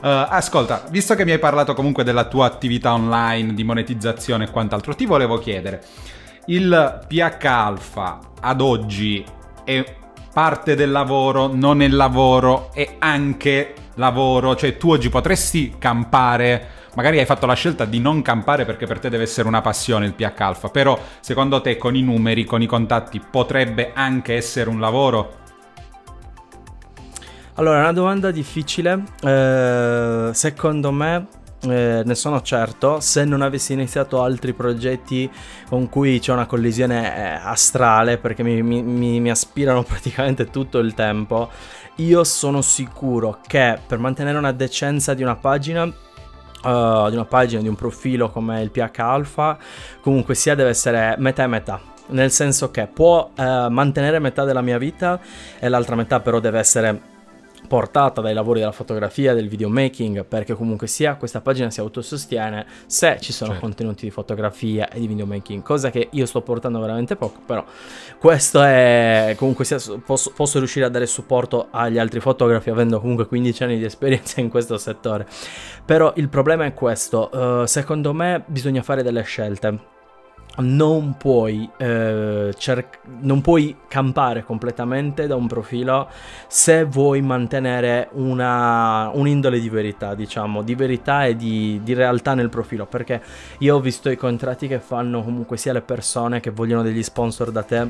Uh, 0.00 0.26
ascolta, 0.28 0.84
visto 0.90 1.14
che 1.14 1.24
mi 1.24 1.32
hai 1.32 1.38
parlato 1.38 1.74
comunque 1.74 2.04
della 2.04 2.26
tua 2.26 2.46
attività 2.46 2.92
online, 2.92 3.54
di 3.54 3.64
monetizzazione 3.64 4.44
e 4.44 4.50
quant'altro, 4.50 4.94
ti 4.94 5.06
volevo 5.06 5.38
chiedere, 5.38 5.82
il 6.46 7.04
PH 7.08 7.44
Alpha 7.46 8.20
ad 8.40 8.60
oggi 8.60 9.24
è 9.64 9.82
parte 10.34 10.74
del 10.74 10.90
lavoro, 10.90 11.46
non 11.46 11.80
è 11.80 11.86
lavoro, 11.86 12.72
è 12.74 12.96
anche 12.98 13.72
lavoro, 13.94 14.56
cioè 14.56 14.76
tu 14.76 14.90
oggi 14.90 15.08
potresti 15.08 15.76
campare, 15.78 16.66
magari 16.96 17.20
hai 17.20 17.24
fatto 17.24 17.46
la 17.46 17.54
scelta 17.54 17.84
di 17.84 18.00
non 18.00 18.20
campare 18.20 18.64
perché 18.64 18.84
per 18.84 18.98
te 18.98 19.08
deve 19.08 19.22
essere 19.22 19.46
una 19.46 19.60
passione 19.60 20.06
il 20.06 20.14
PH 20.14 20.40
Alpha, 20.40 20.68
però 20.70 20.98
secondo 21.20 21.60
te 21.60 21.76
con 21.76 21.94
i 21.94 22.02
numeri, 22.02 22.44
con 22.44 22.60
i 22.60 22.66
contatti 22.66 23.20
potrebbe 23.20 23.92
anche 23.94 24.34
essere 24.34 24.68
un 24.68 24.80
lavoro? 24.80 25.42
Allora, 27.54 27.78
è 27.78 27.80
una 27.82 27.92
domanda 27.92 28.32
difficile. 28.32 29.04
Eh, 29.22 30.30
secondo 30.32 30.90
me 30.90 31.28
eh, 31.68 32.02
ne 32.04 32.14
sono 32.14 32.42
certo, 32.42 33.00
se 33.00 33.24
non 33.24 33.42
avessi 33.42 33.72
iniziato 33.72 34.22
altri 34.22 34.52
progetti 34.52 35.30
con 35.68 35.88
cui 35.88 36.18
c'è 36.18 36.32
una 36.32 36.46
collisione 36.46 37.16
eh, 37.16 37.40
astrale, 37.42 38.18
perché 38.18 38.42
mi, 38.42 38.62
mi, 38.62 39.20
mi, 39.20 39.30
aspirano 39.30 39.82
praticamente 39.84 40.50
tutto 40.50 40.78
il 40.78 40.94
tempo, 40.94 41.50
io 41.96 42.24
sono 42.24 42.60
sicuro 42.62 43.38
che 43.46 43.78
per 43.86 43.98
mantenere 43.98 44.38
una 44.38 44.52
decenza 44.52 45.14
di 45.14 45.22
una 45.22 45.36
pagina 45.36 45.92
Uh, 46.64 47.10
di 47.10 47.14
una 47.14 47.26
pagina, 47.26 47.60
di 47.60 47.68
un 47.68 47.74
profilo 47.74 48.30
come 48.30 48.62
il 48.62 48.70
PH 48.70 48.98
Alpha, 49.00 49.58
comunque 50.00 50.34
sia 50.34 50.54
deve 50.54 50.70
essere 50.70 51.14
metà 51.18 51.42
e 51.42 51.46
metà. 51.46 51.78
Nel 52.06 52.30
senso 52.30 52.70
che 52.70 52.86
può 52.86 53.32
uh, 53.36 53.68
mantenere 53.68 54.18
metà 54.18 54.44
della 54.44 54.62
mia 54.62 54.78
vita 54.78 55.20
e 55.58 55.68
l'altra 55.68 55.94
metà 55.94 56.20
però 56.20 56.40
deve 56.40 56.58
essere 56.58 57.13
portata 57.66 58.20
dai 58.20 58.34
lavori 58.34 58.60
della 58.60 58.72
fotografia, 58.72 59.34
del 59.34 59.48
videomaking, 59.48 60.24
perché 60.24 60.54
comunque 60.54 60.86
sia 60.86 61.16
questa 61.16 61.40
pagina 61.40 61.70
si 61.70 61.80
autosostiene 61.80 62.66
se 62.86 63.18
ci 63.20 63.32
sono 63.32 63.52
certo. 63.52 63.66
contenuti 63.66 64.04
di 64.04 64.10
fotografia 64.10 64.88
e 64.88 65.00
di 65.00 65.06
videomaking, 65.06 65.62
cosa 65.62 65.90
che 65.90 66.08
io 66.10 66.26
sto 66.26 66.42
portando 66.42 66.78
veramente 66.80 67.16
poco, 67.16 67.40
però 67.44 67.64
questo 68.18 68.62
è 68.62 69.34
comunque 69.36 69.64
sia 69.64 69.78
posso, 70.04 70.32
posso 70.34 70.58
riuscire 70.58 70.84
a 70.84 70.88
dare 70.88 71.06
supporto 71.06 71.68
agli 71.70 71.98
altri 71.98 72.20
fotografi 72.20 72.70
avendo 72.70 73.00
comunque 73.00 73.26
15 73.26 73.62
anni 73.64 73.78
di 73.78 73.84
esperienza 73.84 74.40
in 74.40 74.48
questo 74.48 74.76
settore. 74.76 75.26
Però 75.84 76.12
il 76.16 76.28
problema 76.28 76.64
è 76.64 76.74
questo, 76.74 77.30
uh, 77.32 77.66
secondo 77.66 78.12
me 78.12 78.42
bisogna 78.46 78.82
fare 78.82 79.02
delle 79.02 79.22
scelte 79.22 79.92
non 80.58 81.16
puoi, 81.16 81.68
eh, 81.76 82.54
cer- 82.56 83.00
non 83.20 83.40
puoi 83.40 83.76
campare 83.88 84.44
completamente 84.44 85.26
da 85.26 85.34
un 85.34 85.46
profilo 85.46 86.08
se 86.46 86.84
vuoi 86.84 87.22
mantenere 87.22 88.08
una, 88.12 89.10
un'indole 89.12 89.58
di 89.58 89.68
verità, 89.68 90.14
diciamo, 90.14 90.62
di 90.62 90.74
verità 90.74 91.26
e 91.26 91.36
di, 91.36 91.80
di, 91.82 91.94
realtà 91.94 92.34
nel 92.34 92.48
profilo. 92.48 92.86
Perché 92.86 93.20
io 93.58 93.76
ho 93.76 93.80
visto 93.80 94.10
i 94.10 94.16
contratti 94.16 94.68
che 94.68 94.78
fanno 94.78 95.22
comunque 95.22 95.56
sia 95.56 95.72
le 95.72 95.82
persone 95.82 96.40
che 96.40 96.50
vogliono 96.50 96.82
degli 96.82 97.02
sponsor 97.02 97.50
da 97.50 97.62
te. 97.62 97.88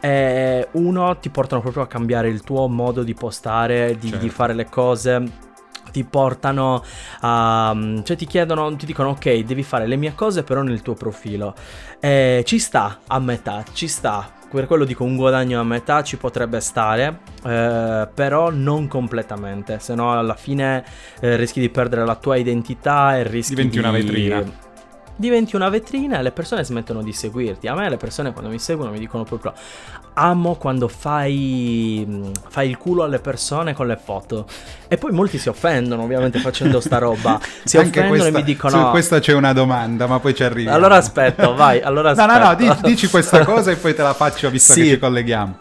E 0.00 0.68
uno 0.72 1.16
ti 1.18 1.30
portano 1.30 1.62
proprio 1.62 1.82
a 1.82 1.86
cambiare 1.86 2.28
il 2.28 2.42
tuo 2.42 2.68
modo 2.68 3.02
di 3.02 3.14
postare, 3.14 3.96
di, 3.98 4.08
certo. 4.08 4.24
di 4.24 4.30
fare 4.30 4.54
le 4.54 4.68
cose 4.68 5.43
ti 5.94 6.02
portano 6.02 6.82
a... 7.20 7.72
cioè 8.02 8.16
ti 8.16 8.26
chiedono, 8.26 8.74
ti 8.74 8.84
dicono 8.84 9.10
ok, 9.10 9.38
devi 9.44 9.62
fare 9.62 9.86
le 9.86 9.94
mie 9.94 10.12
cose 10.16 10.42
però 10.42 10.62
nel 10.62 10.82
tuo 10.82 10.94
profilo. 10.94 11.54
E 12.00 12.42
ci 12.44 12.58
sta 12.58 12.98
a 13.06 13.20
metà, 13.20 13.62
ci 13.72 13.86
sta. 13.86 14.32
Per 14.50 14.66
quello 14.66 14.84
dico 14.84 15.04
un 15.04 15.16
guadagno 15.16 15.60
a 15.60 15.64
metà 15.64 16.02
ci 16.02 16.16
potrebbe 16.16 16.60
stare, 16.60 17.20
eh, 17.44 18.08
però 18.12 18.50
non 18.50 18.86
completamente, 18.86 19.78
se 19.80 19.94
no 19.94 20.16
alla 20.16 20.36
fine 20.36 20.84
eh, 21.20 21.36
rischi 21.36 21.58
di 21.58 21.70
perdere 21.70 22.04
la 22.04 22.14
tua 22.14 22.36
identità 22.36 23.16
e 23.16 23.24
rischi 23.24 23.54
Diventi 23.54 23.78
di... 23.78 23.82
una 23.82 23.90
vetrina 23.90 24.63
diventi 25.16 25.56
una 25.56 25.68
vetrina 25.68 26.18
e 26.18 26.22
le 26.22 26.32
persone 26.32 26.64
smettono 26.64 27.02
di 27.02 27.12
seguirti. 27.12 27.66
A 27.66 27.74
me 27.74 27.88
le 27.88 27.96
persone 27.96 28.32
quando 28.32 28.50
mi 28.50 28.58
seguono 28.58 28.90
mi 28.90 28.98
dicono 28.98 29.24
proprio 29.24 29.52
amo 30.14 30.54
quando 30.54 30.86
fai, 30.88 32.32
fai 32.48 32.68
il 32.68 32.78
culo 32.78 33.02
alle 33.02 33.18
persone 33.18 33.74
con 33.74 33.86
le 33.86 33.98
foto. 34.02 34.46
E 34.88 34.96
poi 34.96 35.12
molti 35.12 35.38
si 35.38 35.48
offendono 35.48 36.02
ovviamente 36.02 36.38
facendo 36.38 36.80
sta 36.80 36.98
roba. 36.98 37.40
Si 37.64 37.78
Anche 37.78 38.00
offendono 38.00 38.20
questa, 38.20 38.38
e 38.38 38.42
mi 38.42 38.42
dicono... 38.44 38.84
Su 38.84 38.90
questa 38.90 39.18
c'è 39.20 39.32
una 39.32 39.52
domanda, 39.52 40.06
ma 40.06 40.20
poi 40.20 40.34
ci 40.34 40.44
arrivi. 40.44 40.68
Allora 40.68 40.96
aspetto, 40.96 41.54
vai. 41.54 41.80
Allora 41.80 42.10
aspetto. 42.10 42.32
No, 42.32 42.38
no, 42.38 42.48
no, 42.48 42.54
dici, 42.54 42.78
dici 42.82 43.08
questa 43.08 43.44
cosa 43.44 43.70
e 43.70 43.76
poi 43.76 43.94
te 43.94 44.02
la 44.02 44.12
faccio 44.12 44.50
visto 44.50 44.74
sì. 44.74 44.82
che 44.82 44.88
ci 44.90 44.98
colleghiamo. 44.98 45.58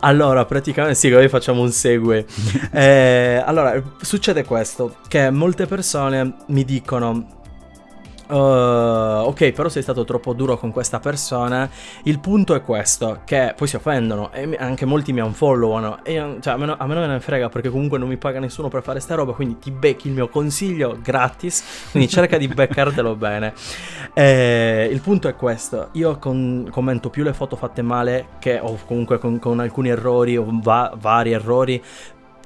Allora, 0.00 0.44
praticamente 0.44 0.98
sì, 0.98 1.08
noi 1.10 1.28
facciamo 1.28 1.62
un 1.62 1.70
segue. 1.70 2.26
eh, 2.72 3.42
allora, 3.44 3.80
succede 4.00 4.44
questo, 4.44 4.96
che 5.06 5.30
molte 5.30 5.66
persone 5.66 6.34
mi 6.46 6.64
dicono 6.64 7.41
Uh, 8.32 9.26
ok, 9.26 9.52
però 9.52 9.68
sei 9.68 9.82
stato 9.82 10.04
troppo 10.04 10.32
duro 10.32 10.56
con 10.56 10.72
questa 10.72 11.00
persona. 11.00 11.68
Il 12.04 12.18
punto 12.18 12.54
è 12.54 12.62
questo: 12.62 13.20
che 13.26 13.52
poi 13.54 13.68
si 13.68 13.76
offendono 13.76 14.32
e 14.32 14.56
anche 14.58 14.86
molti 14.86 15.12
mi 15.12 15.20
unfollowano. 15.20 16.02
E 16.02 16.38
cioè, 16.40 16.54
a 16.54 16.56
me, 16.56 16.74
a 16.78 16.86
me 16.86 16.94
non 16.94 17.06
me 17.06 17.12
ne 17.12 17.20
frega 17.20 17.50
perché 17.50 17.68
comunque 17.68 17.98
non 17.98 18.08
mi 18.08 18.16
paga 18.16 18.40
nessuno 18.40 18.68
per 18.68 18.82
fare 18.82 19.00
sta 19.00 19.16
roba. 19.16 19.34
Quindi 19.34 19.58
ti 19.58 19.70
becchi 19.70 20.08
il 20.08 20.14
mio 20.14 20.28
consiglio 20.28 20.98
gratis. 21.02 21.90
Quindi 21.90 22.08
cerca 22.08 22.38
di 22.38 22.48
beccartelo 22.48 23.14
bene. 23.16 23.52
E 24.14 24.88
il 24.90 25.00
punto 25.02 25.28
è 25.28 25.36
questo: 25.36 25.88
io 25.92 26.16
con, 26.16 26.68
commento 26.70 27.10
più 27.10 27.24
le 27.24 27.34
foto 27.34 27.54
fatte 27.56 27.82
male 27.82 28.28
che 28.38 28.58
o 28.62 28.78
comunque 28.86 29.18
con, 29.18 29.38
con 29.38 29.60
alcuni 29.60 29.90
errori 29.90 30.38
o 30.38 30.46
va, 30.48 30.94
vari 30.98 31.32
errori 31.32 31.82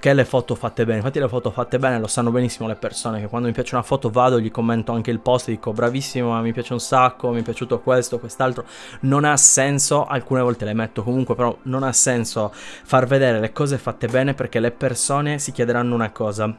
che 0.06 0.12
le 0.12 0.24
foto 0.24 0.54
fatte 0.54 0.84
bene. 0.84 0.98
Infatti 0.98 1.18
le 1.18 1.26
foto 1.26 1.50
fatte 1.50 1.80
bene 1.80 1.98
lo 1.98 2.06
sanno 2.06 2.30
benissimo 2.30 2.68
le 2.68 2.76
persone 2.76 3.18
che 3.18 3.26
quando 3.26 3.48
mi 3.48 3.52
piace 3.52 3.74
una 3.74 3.82
foto 3.82 4.08
vado, 4.08 4.38
gli 4.38 4.52
commento 4.52 4.92
anche 4.92 5.10
il 5.10 5.18
post, 5.18 5.48
dico 5.48 5.72
bravissimo, 5.72 6.40
mi 6.42 6.52
piace 6.52 6.74
un 6.74 6.78
sacco, 6.78 7.30
mi 7.30 7.40
è 7.40 7.42
piaciuto 7.42 7.80
questo, 7.80 8.20
quest'altro. 8.20 8.64
Non 9.00 9.24
ha 9.24 9.36
senso, 9.36 10.06
alcune 10.06 10.42
volte 10.42 10.64
le 10.64 10.74
metto 10.74 11.02
comunque, 11.02 11.34
però 11.34 11.56
non 11.62 11.82
ha 11.82 11.92
senso 11.92 12.52
far 12.52 13.06
vedere 13.06 13.40
le 13.40 13.50
cose 13.50 13.78
fatte 13.78 14.06
bene 14.06 14.34
perché 14.34 14.60
le 14.60 14.70
persone 14.70 15.40
si 15.40 15.50
chiederanno 15.50 15.96
una 15.96 16.12
cosa 16.12 16.56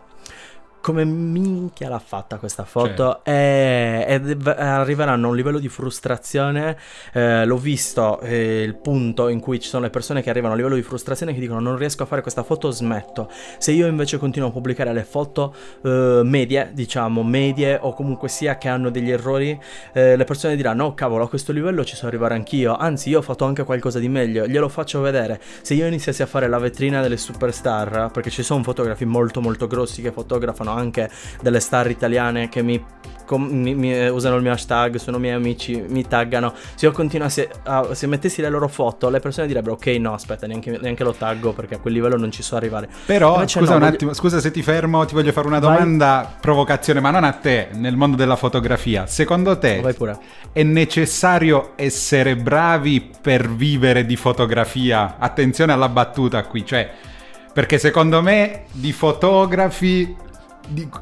come 0.87 1.03
minchia 1.03 1.89
l'ha 1.89 1.99
fatta 1.99 2.37
questa 2.37 2.63
foto 2.63 3.19
certo. 3.25 3.25
e, 3.25 4.05
e, 4.07 4.51
arriveranno 4.55 5.25
a 5.25 5.29
un 5.31 5.35
livello 5.35 5.59
di 5.59 5.67
frustrazione 5.67 6.77
eh, 7.11 7.45
l'ho 7.45 7.57
visto 7.57 8.21
eh, 8.21 8.61
il 8.61 8.73
punto 8.75 9.27
in 9.27 9.41
cui 9.41 9.59
ci 9.59 9.67
sono 9.67 9.83
le 9.83 9.89
persone 9.89 10.21
che 10.21 10.29
arrivano 10.29 10.53
a 10.53 10.55
un 10.55 10.61
livello 10.61 10.79
di 10.79 10.87
frustrazione 10.87 11.33
che 11.33 11.41
dicono 11.41 11.59
non 11.59 11.75
riesco 11.75 12.03
a 12.03 12.05
fare 12.05 12.21
questa 12.21 12.41
foto 12.41 12.71
smetto. 12.71 13.29
Se 13.57 13.73
io 13.73 13.85
invece 13.85 14.17
continuo 14.17 14.47
a 14.47 14.51
pubblicare 14.53 14.93
le 14.93 15.03
foto 15.03 15.53
eh, 15.83 16.21
medie 16.23 16.71
diciamo 16.71 17.21
medie 17.21 17.77
o 17.81 17.91
comunque 17.93 18.29
sia 18.29 18.57
che 18.57 18.69
hanno 18.69 18.89
degli 18.89 19.11
errori 19.11 19.59
eh, 19.91 20.15
le 20.15 20.23
persone 20.23 20.55
diranno 20.55 20.85
oh 20.85 20.93
cavolo 20.93 21.25
a 21.25 21.27
questo 21.27 21.51
livello 21.51 21.83
ci 21.83 21.97
so 21.97 22.07
arrivare 22.07 22.33
anch'io. 22.33 22.77
Anzi 22.77 23.09
io 23.09 23.17
ho 23.17 23.23
fatto 23.23 23.43
anche 23.43 23.65
qualcosa 23.65 23.99
di 23.99 24.07
meglio 24.07 24.47
glielo 24.47 24.69
faccio 24.69 25.01
vedere. 25.01 25.41
Se 25.61 25.73
io 25.73 25.85
iniziassi 25.85 26.21
a 26.21 26.27
fare 26.27 26.47
la 26.47 26.59
vetrina 26.59 27.01
delle 27.01 27.17
superstar 27.17 28.09
perché 28.13 28.29
ci 28.29 28.41
sono 28.41 28.63
fotografi 28.63 29.03
molto 29.03 29.41
molto 29.41 29.67
grossi 29.67 30.01
che 30.01 30.13
fotografano 30.13 30.75
anche 30.77 31.09
delle 31.41 31.59
star 31.59 31.89
italiane 31.89 32.49
che 32.49 32.61
mi, 32.61 32.83
com, 33.25 33.43
mi, 33.43 33.75
mi 33.75 33.93
eh, 33.93 34.09
usano 34.09 34.35
il 34.37 34.41
mio 34.41 34.51
hashtag, 34.51 34.95
sono 34.95 35.19
miei 35.19 35.33
amici, 35.33 35.83
mi 35.87 36.07
taggano. 36.07 36.53
Se 36.75 36.85
io 36.85 36.91
continuassi 36.91 37.47
a, 37.63 37.93
se 37.93 38.07
mettessi 38.07 38.41
le 38.41 38.49
loro 38.49 38.67
foto, 38.67 39.09
le 39.09 39.19
persone 39.19 39.45
direbbero 39.45 39.73
ok 39.73 39.85
no 39.99 40.13
aspetta 40.13 40.47
neanche, 40.47 40.79
neanche 40.81 41.03
lo 41.03 41.13
taggo 41.13 41.53
perché 41.53 41.75
a 41.75 41.79
quel 41.79 41.93
livello 41.93 42.17
non 42.17 42.31
ci 42.31 42.41
so 42.41 42.55
arrivare. 42.55 42.87
Però 43.05 43.35
Invece 43.35 43.59
scusa 43.59 43.71
no, 43.71 43.77
un 43.77 43.83
voglio... 43.83 43.93
attimo, 43.93 44.13
scusa 44.13 44.39
se 44.39 44.49
ti 44.49 44.63
fermo, 44.63 45.05
ti 45.05 45.13
voglio 45.13 45.31
fare 45.31 45.47
una 45.47 45.59
domanda, 45.59 46.21
Vai. 46.23 46.33
provocazione, 46.39 46.99
ma 46.99 47.11
non 47.11 47.23
a 47.23 47.33
te, 47.33 47.69
nel 47.73 47.95
mondo 47.95 48.15
della 48.15 48.35
fotografia. 48.35 49.05
Secondo 49.05 49.57
te 49.57 49.83
è 50.53 50.63
necessario 50.63 51.73
essere 51.75 52.35
bravi 52.35 53.11
per 53.21 53.49
vivere 53.49 54.05
di 54.05 54.15
fotografia? 54.15 55.17
Attenzione 55.19 55.73
alla 55.73 55.89
battuta 55.89 56.43
qui, 56.45 56.65
cioè 56.65 56.89
perché 57.57 57.79
secondo 57.79 58.21
me 58.21 58.65
di 58.71 58.91
fotografi 58.91 60.15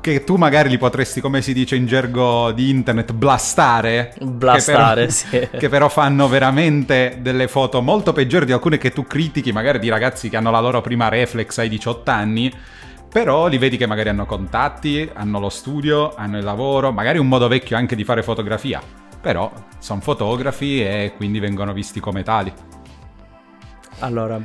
che 0.02 0.24
tu 0.24 0.36
magari 0.36 0.70
li 0.70 0.78
potresti, 0.78 1.22
come 1.22 1.42
si 1.42 1.54
dice 1.54 1.76
in 1.76 1.86
gergo 1.86 2.52
di 2.52 2.70
internet, 2.70 3.14
blastare. 3.14 4.14
Blastare, 4.22 5.08
che 5.08 5.14
però, 5.30 5.48
sì. 5.50 5.58
Che 5.58 5.70
però 5.70 5.90
fanno 5.90 6.28
veramente 6.28 7.18
delle 7.22 7.48
foto 7.48 7.82
molto 7.82 8.14
peggiori 8.14 8.46
di 8.46 8.52
alcune 8.52 8.78
che 8.78 8.92
tu 8.92 9.04
critichi, 9.04 9.52
magari 9.52 9.80
di 9.80 9.90
ragazzi 9.90 10.30
che 10.30 10.38
hanno 10.38 10.52
la 10.52 10.60
loro 10.60 10.82
prima 10.82 11.10
reflex 11.10 11.58
ai 11.58 11.70
18 11.70 12.12
anni. 12.12 12.54
Però 13.10 13.48
li 13.48 13.58
vedi 13.58 13.78
che 13.78 13.88
magari 13.88 14.10
hanno 14.10 14.26
contatti, 14.26 15.10
hanno 15.14 15.40
lo 15.40 15.50
studio, 15.50 16.14
hanno 16.16 16.38
il 16.38 16.44
lavoro, 16.44 16.92
magari 16.92 17.18
un 17.18 17.28
modo 17.28 17.48
vecchio 17.48 17.78
anche 17.78 17.96
di 17.96 18.04
fare 18.04 18.24
fotografia. 18.24 18.82
Però 19.22 19.52
sono 19.80 20.02
fotografi 20.02 20.82
e 20.82 21.14
quindi 21.16 21.40
vengono 21.40 21.72
visti 21.72 22.02
come 22.02 22.24
tali. 22.24 22.52
Allora, 24.00 24.38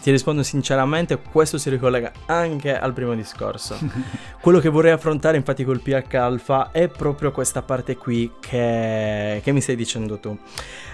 ti 0.00 0.10
rispondo 0.10 0.42
sinceramente, 0.42 1.18
questo 1.18 1.58
si 1.58 1.70
ricollega 1.70 2.12
anche 2.26 2.78
al 2.78 2.92
primo 2.92 3.14
discorso. 3.14 3.78
Quello 4.40 4.58
che 4.60 4.68
vorrei 4.68 4.92
affrontare 4.92 5.36
infatti 5.36 5.64
col 5.64 5.80
PH 5.80 6.14
alfa 6.14 6.70
è 6.70 6.88
proprio 6.88 7.32
questa 7.32 7.62
parte 7.62 7.96
qui 7.96 8.32
che, 8.40 9.40
che 9.42 9.52
mi 9.52 9.60
stai 9.60 9.76
dicendo 9.76 10.18
tu. 10.18 10.36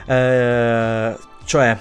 Eh, 0.07 1.17
cioè, 1.45 1.79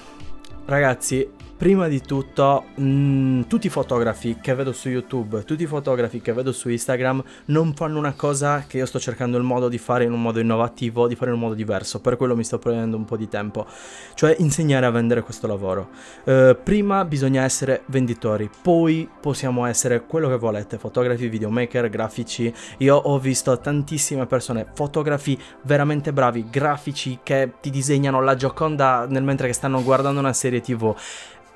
ragazzi, 0.66 1.30
prima 1.64 1.88
di 1.88 2.02
tutto, 2.02 2.66
mh, 2.76 2.84
mm, 2.84 3.42
tutti 3.44 3.68
i 3.68 3.70
fotografi 3.70 4.36
che 4.42 4.54
vedo 4.54 4.74
su 4.74 4.90
YouTube, 4.90 5.46
tutti 5.46 5.64
i 5.64 5.66
fotografi 5.66 6.20
che 6.20 6.34
vedo 6.34 6.52
su 6.52 6.68
Instagram 6.68 7.24
non 7.46 7.74
fanno 7.74 8.00
una 8.00 8.12
cosa 8.12 8.66
che 8.68 8.80
io 8.80 8.86
sto 8.86 9.00
cercando 9.00 9.38
il 9.38 9.46
modo 9.46 9.70
di 9.70 9.78
fare 9.78 10.04
in 10.04 10.12
un 10.12 10.22
modo 10.22 10.42
innovativo, 10.42 11.08
di 11.08 11.16
fare 11.16 11.30
in 11.30 11.38
un 11.38 11.42
modo 11.42 11.56
diverso. 11.56 12.02
Per 12.02 12.18
quello 12.18 12.36
mi 12.36 12.44
sto 12.44 12.60
prendendo 12.60 12.98
un 12.98 13.06
po' 13.06 13.16
di 13.16 13.30
tempo. 13.30 13.66
Cioè 14.14 14.36
insegnare 14.40 14.86
a 14.86 14.90
vendere 14.90 15.22
questo 15.22 15.48
lavoro. 15.48 15.88
Uh, 16.26 16.54
prima 16.62 17.06
bisogna 17.06 17.44
essere 17.44 17.84
venditori, 17.86 18.50
poi 18.62 19.08
possiamo 19.22 19.66
essere 19.66 20.06
quello 20.06 20.28
che 20.28 20.36
volete, 20.36 20.78
fotografi, 20.78 21.30
videomaker, 21.30 21.88
grafici. 21.88 22.54
Io 22.80 22.98
ho 22.98 23.18
visto 23.20 23.58
tantissime 23.58 24.26
persone, 24.26 24.68
fotografi 24.74 25.40
veramente 25.62 26.12
bravi, 26.12 26.46
grafici 26.50 27.20
che 27.24 27.54
ti 27.62 27.70
disegnano 27.70 28.22
la 28.22 28.36
Gioconda 28.36 29.06
nel 29.08 29.24
mentre 29.24 29.48
che 29.48 29.54
stanno 29.54 29.82
guardando 29.82 30.20
una 30.20 30.34
serie 30.34 30.60
TV 30.60 30.94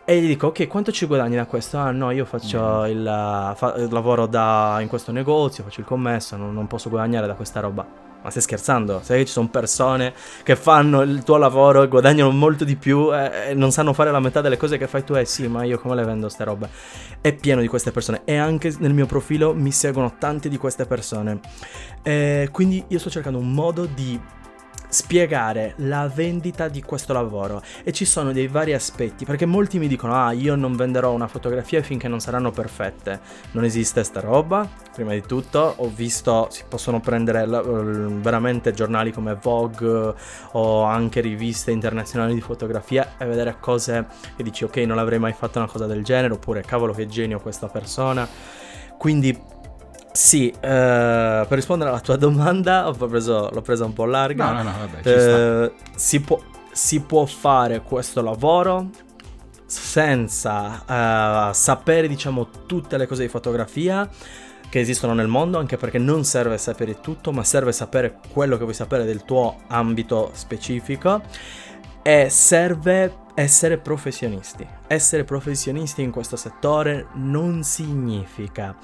e 0.09 0.21
gli 0.21 0.27
dico, 0.27 0.47
ok, 0.47 0.67
quanto 0.67 0.93
ci 0.93 1.05
guadagni 1.05 1.35
da 1.35 1.45
questo? 1.45 1.77
Ah 1.77 1.91
no, 1.91 2.11
io 2.11 2.23
faccio 2.23 2.83
mm. 2.83 2.85
il, 2.85 3.53
fa, 3.57 3.75
lavoro 3.89 4.25
da, 4.25 4.77
in 4.79 4.87
questo 4.87 5.11
negozio, 5.11 5.65
faccio 5.65 5.81
il 5.81 5.85
commesso, 5.85 6.37
non, 6.37 6.53
non, 6.53 6.65
posso 6.65 6.87
guadagnare 6.87 7.27
da 7.27 7.33
questa 7.33 7.59
roba. 7.59 7.85
Ma 8.21 8.29
stai 8.29 8.41
scherzando? 8.41 9.01
Sai 9.03 9.17
che 9.19 9.25
ci 9.25 9.33
sono 9.33 9.49
persone 9.49 10.13
che 10.43 10.55
fanno 10.55 11.01
il 11.01 11.23
tuo 11.23 11.35
lavoro 11.35 11.83
e 11.83 11.89
guadagnano 11.89 12.31
molto 12.31 12.63
di 12.63 12.77
più 12.77 13.13
e, 13.13 13.49
e 13.49 13.53
non 13.53 13.73
sanno 13.73 13.91
fare 13.91 14.09
la 14.09 14.21
metà 14.21 14.39
delle 14.39 14.55
cose 14.55 14.77
che 14.77 14.87
fai 14.87 15.03
tu? 15.03 15.13
Eh 15.13 15.25
sì, 15.25 15.45
ma 15.49 15.65
io 15.65 15.77
come 15.77 15.93
le 15.93 16.05
vendo 16.05 16.27
queste 16.27 16.45
robe? 16.45 16.69
È 17.19 17.33
pieno 17.33 17.59
di 17.59 17.67
queste 17.67 17.91
persone 17.91 18.21
e 18.23 18.37
anche 18.37 18.73
nel 18.79 18.93
mio 18.93 19.07
profilo 19.07 19.53
mi 19.53 19.73
seguono 19.73 20.15
tante 20.17 20.47
di 20.47 20.55
queste 20.55 20.85
persone. 20.85 21.41
E 22.01 22.47
quindi 22.53 22.81
io 22.87 22.99
sto 22.99 23.09
cercando 23.09 23.39
un 23.39 23.51
modo 23.51 23.83
di 23.83 24.17
spiegare 24.89 25.73
la 25.77 26.09
vendita 26.13 26.67
di 26.67 26.81
questo 26.81 27.13
lavoro. 27.13 27.61
E 27.83 27.91
ci 27.91 28.05
sono 28.05 28.31
dei 28.31 28.47
vari 28.47 28.73
aspetti 28.73 29.25
perché 29.25 29.45
molti 29.45 29.79
mi 29.79 29.87
dicono 29.87 30.13
ah 30.15 30.31
io 30.31 30.55
non 30.55 30.75
venderò 30.75 31.11
una 31.11 31.27
fotografia 31.27 31.81
finché 31.81 32.07
non 32.07 32.19
saranno 32.19 32.51
perfette. 32.51 33.19
Non 33.51 33.63
esiste 33.63 34.03
sta 34.03 34.19
roba 34.19 34.67
prima 34.93 35.13
di 35.13 35.21
tutto. 35.21 35.75
Ho 35.77 35.91
visto 35.93 36.47
si 36.49 36.63
possono 36.67 36.99
prendere 36.99 37.45
veramente 37.45 38.73
giornali 38.73 39.11
come 39.11 39.37
Vogue 39.41 40.13
o 40.51 40.83
anche 40.83 41.21
riviste 41.21 41.71
internazionali 41.71 42.33
di 42.33 42.41
fotografia 42.41 43.15
e 43.17 43.25
vedere 43.25 43.57
cose 43.59 44.07
che 44.35 44.43
dici 44.43 44.63
ok 44.63 44.77
non 44.77 44.97
avrei 44.97 45.19
mai 45.19 45.33
fatto 45.33 45.59
una 45.59 45.67
cosa 45.67 45.85
del 45.85 46.03
genere. 46.03 46.33
Oppure 46.33 46.61
cavolo 46.61 46.93
che 46.93 47.07
genio 47.07 47.39
questa 47.39 47.67
persona. 47.67 48.27
Quindi 48.97 49.39
Sì, 50.17 50.49
eh, 50.49 50.55
per 50.59 51.47
rispondere 51.49 51.91
alla 51.91 51.99
tua 51.99 52.15
domanda, 52.17 52.91
preso, 52.97 53.51
l'ho 53.53 53.61
presa 53.61 53.85
un 53.85 53.93
po' 53.93 54.05
larga. 54.05 54.51
No, 54.51 54.63
no, 54.63 54.71
no, 54.71 54.77
vabbè, 54.79 55.07
eh, 55.07 55.73
si, 55.95 56.21
può, 56.21 56.41
si 56.71 57.01
può 57.01 57.23
fare 57.27 57.81
questo 57.81 58.23
lavoro 58.23 58.89
senza 59.67 61.49
uh, 61.49 61.53
sapere, 61.53 62.07
diciamo, 62.07 62.49
tutte 62.65 62.97
le 62.97 63.05
cose 63.05 63.21
di 63.21 63.27
fotografia 63.29 64.09
che 64.67 64.79
esistono 64.79 65.13
nel 65.13 65.27
mondo, 65.27 65.59
anche 65.59 65.77
perché 65.77 65.99
non 65.99 66.23
serve 66.23 66.57
sapere 66.57 66.99
tutto, 66.99 67.31
ma 67.31 67.43
serve 67.43 67.71
sapere 67.71 68.17
quello 68.33 68.57
che 68.57 68.63
vuoi 68.63 68.73
sapere 68.73 69.05
del 69.05 69.23
tuo 69.23 69.57
ambito 69.67 70.31
specifico 70.33 71.21
e 72.01 72.29
serve 72.29 73.17
essere 73.35 73.77
professionisti. 73.77 74.65
Essere 74.87 75.23
professionisti 75.25 76.01
in 76.01 76.09
questo 76.09 76.37
settore 76.37 77.09
non 77.13 77.61
significa 77.61 78.75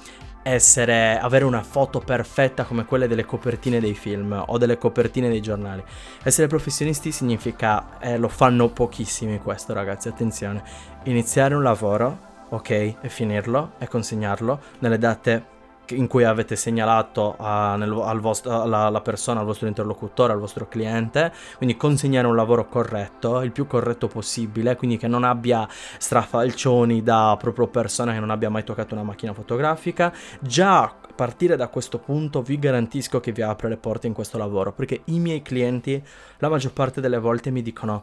essere, 0.44 1.18
avere 1.18 1.44
una 1.44 1.62
foto 1.62 2.00
perfetta 2.00 2.64
come 2.64 2.84
quelle 2.84 3.08
delle 3.08 3.24
copertine 3.24 3.80
dei 3.80 3.94
film 3.94 4.44
o 4.46 4.58
delle 4.58 4.76
copertine 4.78 5.28
dei 5.28 5.40
giornali. 5.40 5.82
Essere 6.22 6.46
professionisti 6.46 7.10
significa, 7.10 7.98
eh, 7.98 8.18
lo 8.18 8.28
fanno 8.28 8.68
pochissimi 8.68 9.38
questo 9.38 9.72
ragazzi, 9.72 10.08
attenzione, 10.08 10.62
iniziare 11.04 11.54
un 11.54 11.62
lavoro, 11.62 12.32
ok, 12.50 12.70
e 12.70 13.08
finirlo 13.08 13.72
e 13.78 13.88
consegnarlo 13.88 14.60
nelle 14.80 14.98
date 14.98 15.52
in 15.90 16.06
cui 16.06 16.24
avete 16.24 16.56
segnalato 16.56 17.34
a, 17.38 17.76
nel, 17.76 17.92
al 17.92 18.20
vostro, 18.20 18.62
alla, 18.62 18.86
alla, 18.86 19.00
persona, 19.00 19.40
al 19.40 19.46
vostro 19.46 19.68
interlocutore, 19.68 20.32
al 20.32 20.38
vostro 20.38 20.68
cliente, 20.68 21.32
quindi 21.56 21.76
consegnare 21.76 22.26
un 22.26 22.36
lavoro 22.36 22.68
corretto, 22.68 23.40
il 23.42 23.52
più 23.52 23.66
corretto 23.66 24.08
possibile, 24.08 24.76
quindi 24.76 24.96
che 24.96 25.08
non 25.08 25.24
abbia 25.24 25.68
strafalcioni 25.98 27.02
da 27.02 27.36
proprio 27.38 27.66
persona 27.66 28.12
che 28.12 28.20
non 28.20 28.30
abbia 28.30 28.50
mai 28.50 28.64
toccato 28.64 28.94
una 28.94 29.02
macchina 29.02 29.32
fotografica, 29.32 30.12
già 30.40 30.82
a 30.82 30.94
partire 31.14 31.56
da 31.56 31.68
questo 31.68 31.98
punto 31.98 32.42
vi 32.42 32.58
garantisco 32.58 33.20
che 33.20 33.32
vi 33.32 33.42
apre 33.42 33.68
le 33.68 33.76
porte 33.76 34.06
in 34.06 34.12
questo 34.12 34.38
lavoro, 34.38 34.72
perché 34.72 35.02
i 35.06 35.18
miei 35.18 35.42
clienti 35.42 36.02
la 36.38 36.48
maggior 36.48 36.72
parte 36.72 37.00
delle 37.00 37.18
volte 37.18 37.50
mi 37.50 37.62
dicono 37.62 38.02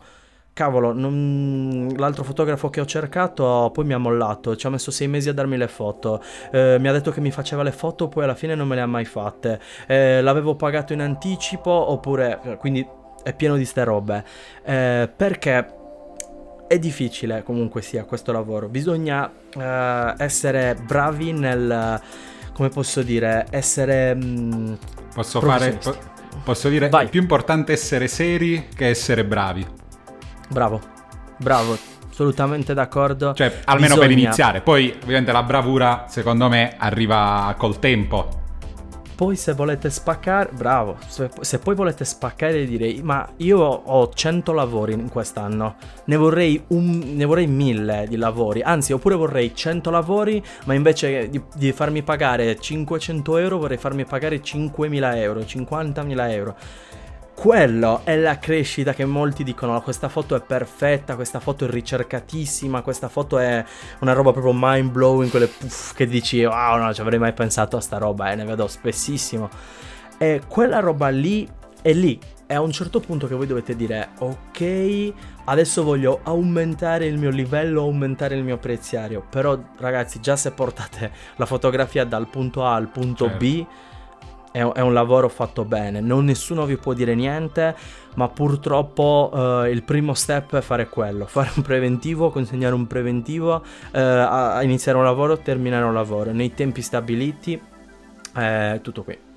Cavolo, 0.54 0.92
non... 0.92 1.94
l'altro 1.96 2.24
fotografo 2.24 2.70
che 2.70 2.82
ho 2.82 2.86
cercato 2.86 3.70
poi 3.74 3.86
mi 3.86 3.94
ha 3.94 3.98
mollato, 3.98 4.58
ci 4.58 4.68
ha 4.68 4.70
messo 4.70 4.92
sei 4.92 5.08
mesi 5.08 5.30
a 5.30 5.34
darmi 5.34 5.56
le 5.56 5.70
foto, 5.70 6.22
eh, 6.52 6.78
mi 6.78 6.90
ha 6.90 6.92
detto 6.92 7.12
che 7.12 7.22
mi 7.22 7.32
faceva 7.32 7.64
le 7.64 7.72
foto, 7.72 8.10
poi 8.10 8.26
alla 8.26 8.36
fine 8.36 8.54
non 8.54 8.68
me 8.68 8.76
le 8.76 8.82
ha 8.82 8.86
mai 8.86 9.06
fatte, 9.06 9.62
eh, 9.88 10.22
l'avevo 10.22 10.56
pagato 10.56 10.92
in 10.92 11.02
anticipo 11.02 11.72
oppure, 11.72 12.58
quindi 12.60 12.86
è 13.24 13.34
pieno 13.34 13.56
di 13.56 13.64
ste 13.64 13.84
robe, 13.86 14.26
eh, 14.64 15.10
perché 15.16 15.80
è 16.68 16.80
difficile 16.80 17.44
comunque 17.44 17.82
sia 17.82 18.04
questo 18.04 18.34
lavoro, 18.34 18.68
bisogna 18.68 19.32
eh, 19.58 20.14
essere 20.18 20.76
bravi 20.86 21.32
nel, 21.32 22.02
come 22.54 22.70
posso 22.70 23.02
dire, 23.02 23.46
essere... 23.52 24.14
Mh, 24.16 24.26
mm, 24.26 24.74
posso 25.14 25.40
fare... 25.40 25.78
Po- 25.82 26.10
posso 26.44 26.70
dire, 26.70 26.90
Vai. 26.90 27.06
è 27.06 27.10
più 27.10 27.22
importante 27.22 27.72
essere 27.72 28.08
seri 28.08 28.68
che 28.74 28.88
essere 28.88 29.24
bravi. 29.24 29.80
Bravo, 30.52 30.82
bravo, 31.38 31.78
assolutamente 32.10 32.74
d'accordo. 32.74 33.34
Cioè, 33.34 33.62
almeno 33.66 33.96
Bisogna... 33.96 34.08
per 34.08 34.18
iniziare. 34.18 34.62
Poi, 34.62 34.94
ovviamente, 35.02 35.32
la 35.32 35.44
bravura, 35.44 36.06
secondo 36.08 36.50
me, 36.50 36.76
arriva 36.78 37.56
col 37.58 37.80
tempo. 37.80 38.40
Poi 39.16 39.36
se 39.36 39.54
volete 39.54 39.92
spaccare, 39.92 40.50
bravo, 40.52 40.98
se, 41.06 41.30
se 41.42 41.60
poi 41.60 41.76
volete 41.76 42.04
spaccare 42.06 42.66
direi, 42.66 43.04
ma 43.04 43.30
io 43.38 43.60
ho 43.60 44.10
100 44.12 44.52
lavori 44.52 44.94
in 44.94 45.10
quest'anno, 45.10 45.76
ne 46.06 46.16
vorrei, 46.18 46.60
un, 46.70 47.14
ne 47.16 47.26
vorrei 47.26 47.46
1000 47.46 48.08
di 48.10 48.16
lavori, 48.16 48.64
anzi 48.64 48.94
oppure 48.94 49.14
vorrei 49.14 49.54
100 49.54 49.92
lavori, 49.92 50.44
ma 50.66 50.74
invece 50.74 51.30
di, 51.30 51.40
di 51.54 51.72
farmi 51.72 52.02
pagare 52.02 52.60
500 52.60 53.38
euro 53.38 53.60
vorrei 53.60 53.78
farmi 53.78 54.06
pagare 54.06 54.42
5.000 54.42 55.16
euro, 55.18 55.42
50.000 55.42 56.32
euro 56.32 56.56
quello 57.34 58.02
è 58.04 58.16
la 58.18 58.38
crescita 58.38 58.94
che 58.94 59.06
molti 59.06 59.44
dicono 59.44 59.82
questa 59.82 60.10
foto 60.10 60.36
è 60.36 60.42
perfetta, 60.42 61.16
questa 61.16 61.40
foto 61.40 61.66
è 61.66 61.70
ricercatissima, 61.70 62.82
questa 62.82 63.10
foto 63.10 63.38
è 63.38 63.64
una 64.00 64.14
roba 64.14 64.32
proprio 64.32 64.54
mind 64.56 64.92
blowing, 64.92 65.30
quelle 65.30 65.48
puff 65.48 65.94
che 65.94 66.06
dici 66.06 66.44
wow 66.44 66.78
non 66.78 66.94
ci 66.94 67.02
avrei 67.02 67.20
mai 67.20 67.34
pensato 67.34 67.78
a 67.78 67.82
sta 67.82 67.98
roba 67.98 68.30
e 68.30 68.34
eh, 68.34 68.36
ne 68.36 68.46
vedo 68.46 68.68
spessissimo. 68.68 69.50
E 70.18 70.42
quella 70.48 70.80
roba 70.80 71.10
lì 71.10 71.50
è 71.82 71.94
lì, 71.94 72.20
è 72.46 72.54
a 72.54 72.62
un 72.62 72.72
certo 72.72 73.00
punto 73.00 73.28
che 73.28 73.34
voi 73.34 73.48
dovete 73.48 73.76
dire 73.76 74.10
ok 74.20 75.14
adesso 75.46 75.84
voglio 75.84 76.20
aumentare 76.24 77.08
il 77.08 77.18
mio 77.18 77.32
livello, 77.32 77.82
aumentare 77.82 78.36
il 78.36 78.44
mio 78.44 78.58
preziario, 78.58 79.26
però 79.28 79.58
ragazzi 79.78 80.20
già 80.20 80.36
se 80.36 80.52
portate 80.52 81.12
la 81.38 81.46
fotografia 81.46 82.06
dal 82.06 82.28
punto 82.28 82.66
A 82.66 82.76
al 82.76 82.90
punto 82.90 83.26
certo. 83.26 83.46
B 83.46 83.66
è, 84.52 84.62
è, 84.62 84.82
un 84.82 84.94
lavoro 84.94 85.30
fatto 85.30 85.66
bene, 85.66 86.00
non 86.02 86.26
nessuno 86.26 86.66
vi 86.66 86.78
può 86.78 86.94
dire 86.94 87.16
niente, 87.16 87.76
ma 88.16 88.28
purtroppo 88.28 89.30
uh, 89.34 89.66
il 89.66 89.84
primo 89.84 90.14
step 90.14 90.56
è 90.58 90.62
fare 90.62 90.88
quello, 90.90 91.26
fare 91.28 91.52
un 91.56 91.64
preventivo, 91.64 92.30
consegnare 92.30 92.76
un 92.76 92.88
preventivo, 92.88 93.56
uh, 93.56 93.98
a, 93.98 94.62
iniziare 94.64 94.98
un 94.98 95.04
lavoro, 95.04 95.38
terminare 95.38 95.86
un 95.86 95.94
lavoro, 95.94 96.32
nei 96.32 96.54
tempi 96.54 96.82
stabiliti, 96.82 97.60
eh, 98.36 98.80
tutto 98.82 99.04
qui. 99.04 99.31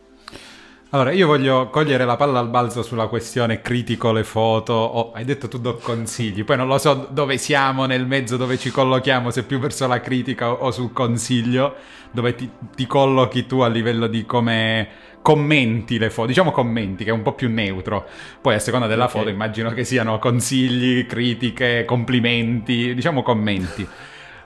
Allora, 0.94 1.10
io 1.10 1.26
voglio 1.26 1.70
cogliere 1.70 2.04
la 2.04 2.14
palla 2.14 2.38
al 2.38 2.50
balzo 2.50 2.84
sulla 2.84 3.08
questione 3.08 3.60
critico 3.60 4.12
le 4.12 4.22
foto. 4.22 4.74
Oh, 4.74 5.10
hai 5.12 5.24
detto 5.24 5.48
tu 5.48 5.58
do 5.58 5.74
consigli, 5.74 6.44
poi 6.44 6.56
non 6.56 6.68
lo 6.68 6.78
so 6.78 7.08
dove 7.10 7.36
siamo 7.36 7.84
nel 7.84 8.06
mezzo, 8.06 8.36
dove 8.36 8.56
ci 8.58 8.70
collochiamo, 8.70 9.32
se 9.32 9.42
più 9.42 9.58
verso 9.58 9.88
la 9.88 10.00
critica 10.00 10.52
o, 10.52 10.66
o 10.66 10.70
sul 10.70 10.92
consiglio, 10.92 11.74
dove 12.12 12.36
ti, 12.36 12.48
ti, 12.76 12.86
collochi 12.86 13.44
tu 13.44 13.58
a 13.58 13.66
livello 13.66 14.06
di 14.06 14.24
come 14.24 14.86
commenti 15.20 15.98
le 15.98 16.10
foto, 16.10 16.28
diciamo 16.28 16.52
commenti, 16.52 17.02
che 17.02 17.10
è 17.10 17.12
un 17.12 17.22
po' 17.22 17.32
più 17.32 17.50
neutro. 17.50 18.06
Poi 18.40 18.54
a 18.54 18.60
seconda 18.60 18.86
della 18.86 19.06
okay. 19.06 19.18
foto 19.18 19.30
immagino 19.30 19.70
che 19.70 19.82
siano 19.82 20.20
consigli, 20.20 21.06
critiche, 21.06 21.84
complimenti, 21.84 22.94
diciamo 22.94 23.24
commenti. 23.24 23.82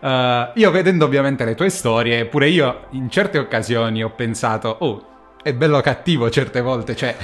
Uh, 0.00 0.48
io 0.54 0.70
vedendo 0.70 1.04
ovviamente 1.04 1.44
le 1.44 1.54
tue 1.54 1.68
storie, 1.68 2.24
pure 2.24 2.48
io 2.48 2.86
in 2.92 3.10
certe 3.10 3.36
occasioni 3.36 4.02
ho 4.02 4.10
pensato, 4.12 4.74
oh, 4.78 5.08
è 5.42 5.52
bello 5.54 5.80
cattivo 5.80 6.30
certe 6.30 6.60
volte, 6.60 6.96
cioè 6.96 7.16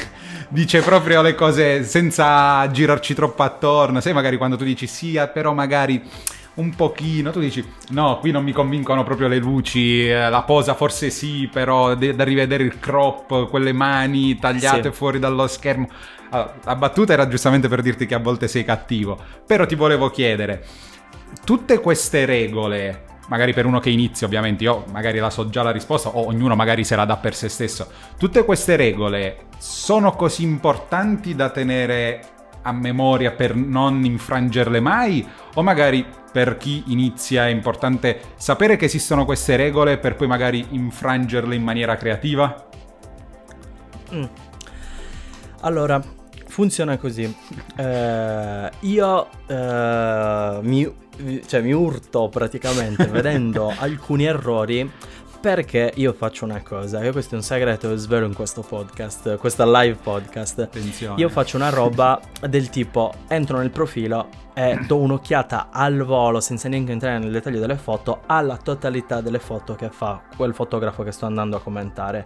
dice 0.48 0.80
proprio 0.80 1.22
le 1.22 1.34
cose 1.34 1.84
senza 1.84 2.68
girarci 2.70 3.14
troppo 3.14 3.42
attorno, 3.42 4.00
sai 4.00 4.12
magari 4.12 4.36
quando 4.36 4.56
tu 4.56 4.64
dici 4.64 4.86
sì, 4.86 5.16
ah, 5.16 5.28
però 5.28 5.52
magari 5.52 6.02
un 6.54 6.74
pochino, 6.74 7.30
tu 7.30 7.40
dici 7.40 7.64
no, 7.90 8.18
qui 8.18 8.30
non 8.30 8.44
mi 8.44 8.52
convincono 8.52 9.04
proprio 9.04 9.28
le 9.28 9.38
luci, 9.38 10.08
eh, 10.08 10.28
la 10.28 10.42
posa 10.42 10.74
forse 10.74 11.08
sì, 11.08 11.48
però 11.50 11.94
de- 11.94 12.14
da 12.14 12.24
rivedere 12.24 12.62
il 12.62 12.78
crop, 12.78 13.48
quelle 13.48 13.72
mani 13.72 14.38
tagliate 14.38 14.90
sì. 14.90 14.96
fuori 14.96 15.18
dallo 15.18 15.46
schermo. 15.46 15.88
Allora, 16.30 16.54
la 16.64 16.76
battuta 16.76 17.12
era 17.12 17.28
giustamente 17.28 17.68
per 17.68 17.82
dirti 17.82 18.06
che 18.06 18.14
a 18.14 18.18
volte 18.18 18.48
sei 18.48 18.64
cattivo, 18.64 19.18
però 19.46 19.64
ti 19.66 19.74
volevo 19.74 20.10
chiedere, 20.10 20.64
tutte 21.44 21.80
queste 21.80 22.24
regole 22.26 23.10
magari 23.32 23.54
per 23.54 23.64
uno 23.64 23.80
che 23.80 23.88
inizia 23.88 24.26
ovviamente, 24.26 24.62
io 24.64 24.84
magari 24.92 25.18
la 25.18 25.30
so 25.30 25.48
già 25.48 25.62
la 25.62 25.70
risposta 25.70 26.10
o 26.10 26.26
ognuno 26.26 26.54
magari 26.54 26.84
se 26.84 26.96
la 26.96 27.06
dà 27.06 27.16
per 27.16 27.34
se 27.34 27.48
stesso. 27.48 27.90
Tutte 28.18 28.44
queste 28.44 28.76
regole 28.76 29.46
sono 29.56 30.12
così 30.12 30.42
importanti 30.42 31.34
da 31.34 31.48
tenere 31.48 32.20
a 32.60 32.72
memoria 32.72 33.32
per 33.32 33.56
non 33.56 34.04
infrangerle 34.04 34.80
mai 34.80 35.26
o 35.54 35.62
magari 35.62 36.06
per 36.30 36.58
chi 36.58 36.84
inizia 36.88 37.46
è 37.46 37.50
importante 37.50 38.20
sapere 38.36 38.76
che 38.76 38.84
esistono 38.84 39.24
queste 39.24 39.56
regole 39.56 39.96
per 39.96 40.14
poi 40.14 40.26
magari 40.26 40.66
infrangerle 40.68 41.54
in 41.54 41.62
maniera 41.62 41.96
creativa? 41.96 42.68
Mm. 44.12 44.24
Allora, 45.60 46.02
funziona 46.48 46.98
così. 46.98 47.34
Eh, 47.76 48.70
io 48.80 49.28
eh, 49.46 50.58
mi 50.60 51.00
cioè, 51.46 51.60
mi 51.60 51.72
urto 51.72 52.28
praticamente 52.28 53.06
vedendo 53.10 53.72
alcuni 53.76 54.24
errori 54.24 54.90
perché 55.42 55.92
io 55.96 56.12
faccio 56.12 56.44
una 56.44 56.62
cosa, 56.62 57.00
che 57.00 57.10
questo 57.10 57.34
è 57.34 57.38
un 57.38 57.42
segreto 57.42 57.88
che 57.88 57.96
svelo 57.96 58.26
in 58.26 58.32
questo 58.32 58.62
podcast, 58.62 59.38
questa 59.38 59.66
live 59.66 59.98
podcast. 60.00 60.60
Attenzione. 60.60 61.20
Io 61.20 61.28
faccio 61.28 61.56
una 61.56 61.68
roba 61.68 62.20
del 62.48 62.70
tipo 62.70 63.12
entro 63.26 63.58
nel 63.58 63.70
profilo 63.70 64.28
e 64.54 64.78
do 64.86 64.98
un'occhiata 64.98 65.70
al 65.72 66.04
volo 66.04 66.38
senza 66.38 66.68
neanche 66.68 66.92
entrare 66.92 67.18
nel 67.18 67.32
dettaglio 67.32 67.58
delle 67.58 67.74
foto 67.74 68.20
alla 68.26 68.56
totalità 68.56 69.20
delle 69.20 69.40
foto 69.40 69.74
che 69.74 69.88
fa 69.90 70.22
quel 70.36 70.54
fotografo 70.54 71.02
che 71.02 71.10
sto 71.10 71.26
andando 71.26 71.56
a 71.56 71.60
commentare. 71.60 72.24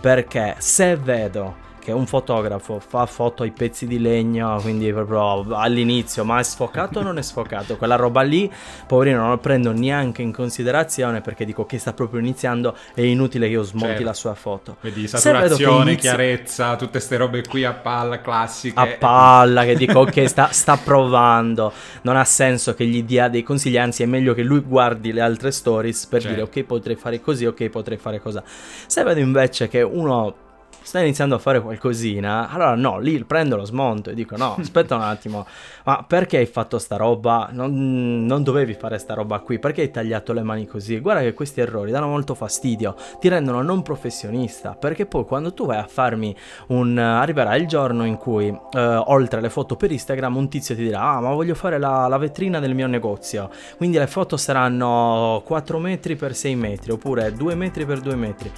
Perché 0.00 0.56
se 0.58 0.96
vedo 0.96 1.74
che 1.86 1.92
un 1.92 2.08
fotografo 2.08 2.80
fa 2.80 3.06
foto 3.06 3.44
ai 3.44 3.52
pezzi 3.52 3.86
di 3.86 4.00
legno, 4.00 4.58
quindi 4.60 4.92
proprio 4.92 5.54
all'inizio, 5.54 6.24
ma 6.24 6.40
è 6.40 6.42
sfocato 6.42 6.98
o 6.98 7.02
non 7.02 7.16
è 7.16 7.22
sfocato? 7.22 7.76
Quella 7.76 7.94
roba 7.94 8.22
lì, 8.22 8.52
poverino, 8.88 9.20
non 9.20 9.30
lo 9.30 9.38
prendo 9.38 9.70
neanche 9.70 10.20
in 10.20 10.32
considerazione 10.32 11.20
perché 11.20 11.44
dico 11.44 11.64
che 11.64 11.78
sta 11.78 11.92
proprio 11.92 12.18
iniziando, 12.18 12.76
è 12.92 13.02
inutile 13.02 13.46
che 13.46 13.52
io 13.52 13.62
smonti 13.62 13.88
certo. 13.88 14.02
la 14.02 14.14
sua 14.14 14.34
foto. 14.34 14.76
Vedi, 14.80 15.06
saturazione, 15.06 15.92
inizia... 15.92 16.10
chiarezza, 16.10 16.74
tutte 16.74 16.90
queste 16.90 17.18
robe 17.18 17.46
qui 17.46 17.62
a 17.62 17.74
palla, 17.74 18.20
classiche. 18.20 18.80
A 18.80 18.88
palla, 18.98 19.62
che 19.62 19.76
dico, 19.76 20.00
ok, 20.00 20.28
sta, 20.28 20.48
sta 20.50 20.76
provando, 20.76 21.72
non 22.02 22.16
ha 22.16 22.24
senso 22.24 22.74
che 22.74 22.84
gli 22.84 23.04
dia 23.04 23.28
dei 23.28 23.44
consigli, 23.44 23.78
anzi 23.78 24.02
è 24.02 24.06
meglio 24.06 24.34
che 24.34 24.42
lui 24.42 24.58
guardi 24.58 25.12
le 25.12 25.20
altre 25.20 25.52
stories 25.52 26.04
per 26.06 26.20
certo. 26.20 26.34
dire 26.34 26.48
ok 26.48 26.66
potrei 26.66 26.96
fare 26.96 27.20
così, 27.20 27.46
ok 27.46 27.68
potrei 27.68 27.96
fare 27.96 28.20
cosa. 28.20 28.42
Se 28.44 29.04
vedo 29.04 29.20
invece 29.20 29.68
che 29.68 29.82
uno 29.82 30.45
sta 30.86 31.00
iniziando 31.00 31.34
a 31.34 31.38
fare 31.38 31.60
qualcosina, 31.60 32.48
allora 32.48 32.76
no, 32.76 33.00
lì 33.00 33.24
prendo 33.24 33.56
lo 33.56 33.64
smonto 33.64 34.10
e 34.10 34.14
dico 34.14 34.36
no, 34.36 34.54
aspetta 34.60 34.94
un 34.94 35.00
attimo, 35.00 35.44
ma 35.84 36.04
perché 36.06 36.36
hai 36.36 36.46
fatto 36.46 36.78
sta 36.78 36.94
roba? 36.94 37.48
Non, 37.50 38.24
non, 38.24 38.44
dovevi 38.44 38.74
fare 38.74 38.96
sta 38.98 39.14
roba 39.14 39.40
qui, 39.40 39.58
perché 39.58 39.80
hai 39.80 39.90
tagliato 39.90 40.32
le 40.32 40.44
mani 40.44 40.64
così? 40.64 41.00
Guarda 41.00 41.22
che 41.22 41.34
questi 41.34 41.60
errori 41.60 41.90
danno 41.90 42.06
molto 42.06 42.36
fastidio, 42.36 42.94
ti 43.18 43.28
rendono 43.28 43.62
non 43.62 43.82
professionista, 43.82 44.76
perché 44.76 45.06
poi 45.06 45.24
quando 45.24 45.52
tu 45.52 45.66
vai 45.66 45.78
a 45.78 45.88
farmi 45.88 46.34
un... 46.68 46.96
arriverà 46.96 47.56
il 47.56 47.66
giorno 47.66 48.04
in 48.04 48.16
cui, 48.16 48.46
eh, 48.46 48.80
oltre 49.06 49.40
alle 49.40 49.50
foto 49.50 49.74
per 49.74 49.90
Instagram, 49.90 50.36
un 50.36 50.48
tizio 50.48 50.76
ti 50.76 50.84
dirà, 50.84 51.00
ah 51.00 51.20
ma 51.20 51.32
voglio 51.32 51.56
fare 51.56 51.78
la, 51.80 52.06
la 52.06 52.16
vetrina 52.16 52.60
del 52.60 52.76
mio 52.76 52.86
negozio, 52.86 53.50
quindi 53.76 53.98
le 53.98 54.06
foto 54.06 54.36
saranno 54.36 55.42
4 55.44 55.78
metri 55.80 56.14
per 56.14 56.32
6 56.32 56.54
metri, 56.54 56.92
oppure 56.92 57.32
2 57.32 57.54
metri 57.56 57.84
per 57.84 57.98
2 57.98 58.14
metri. 58.14 58.52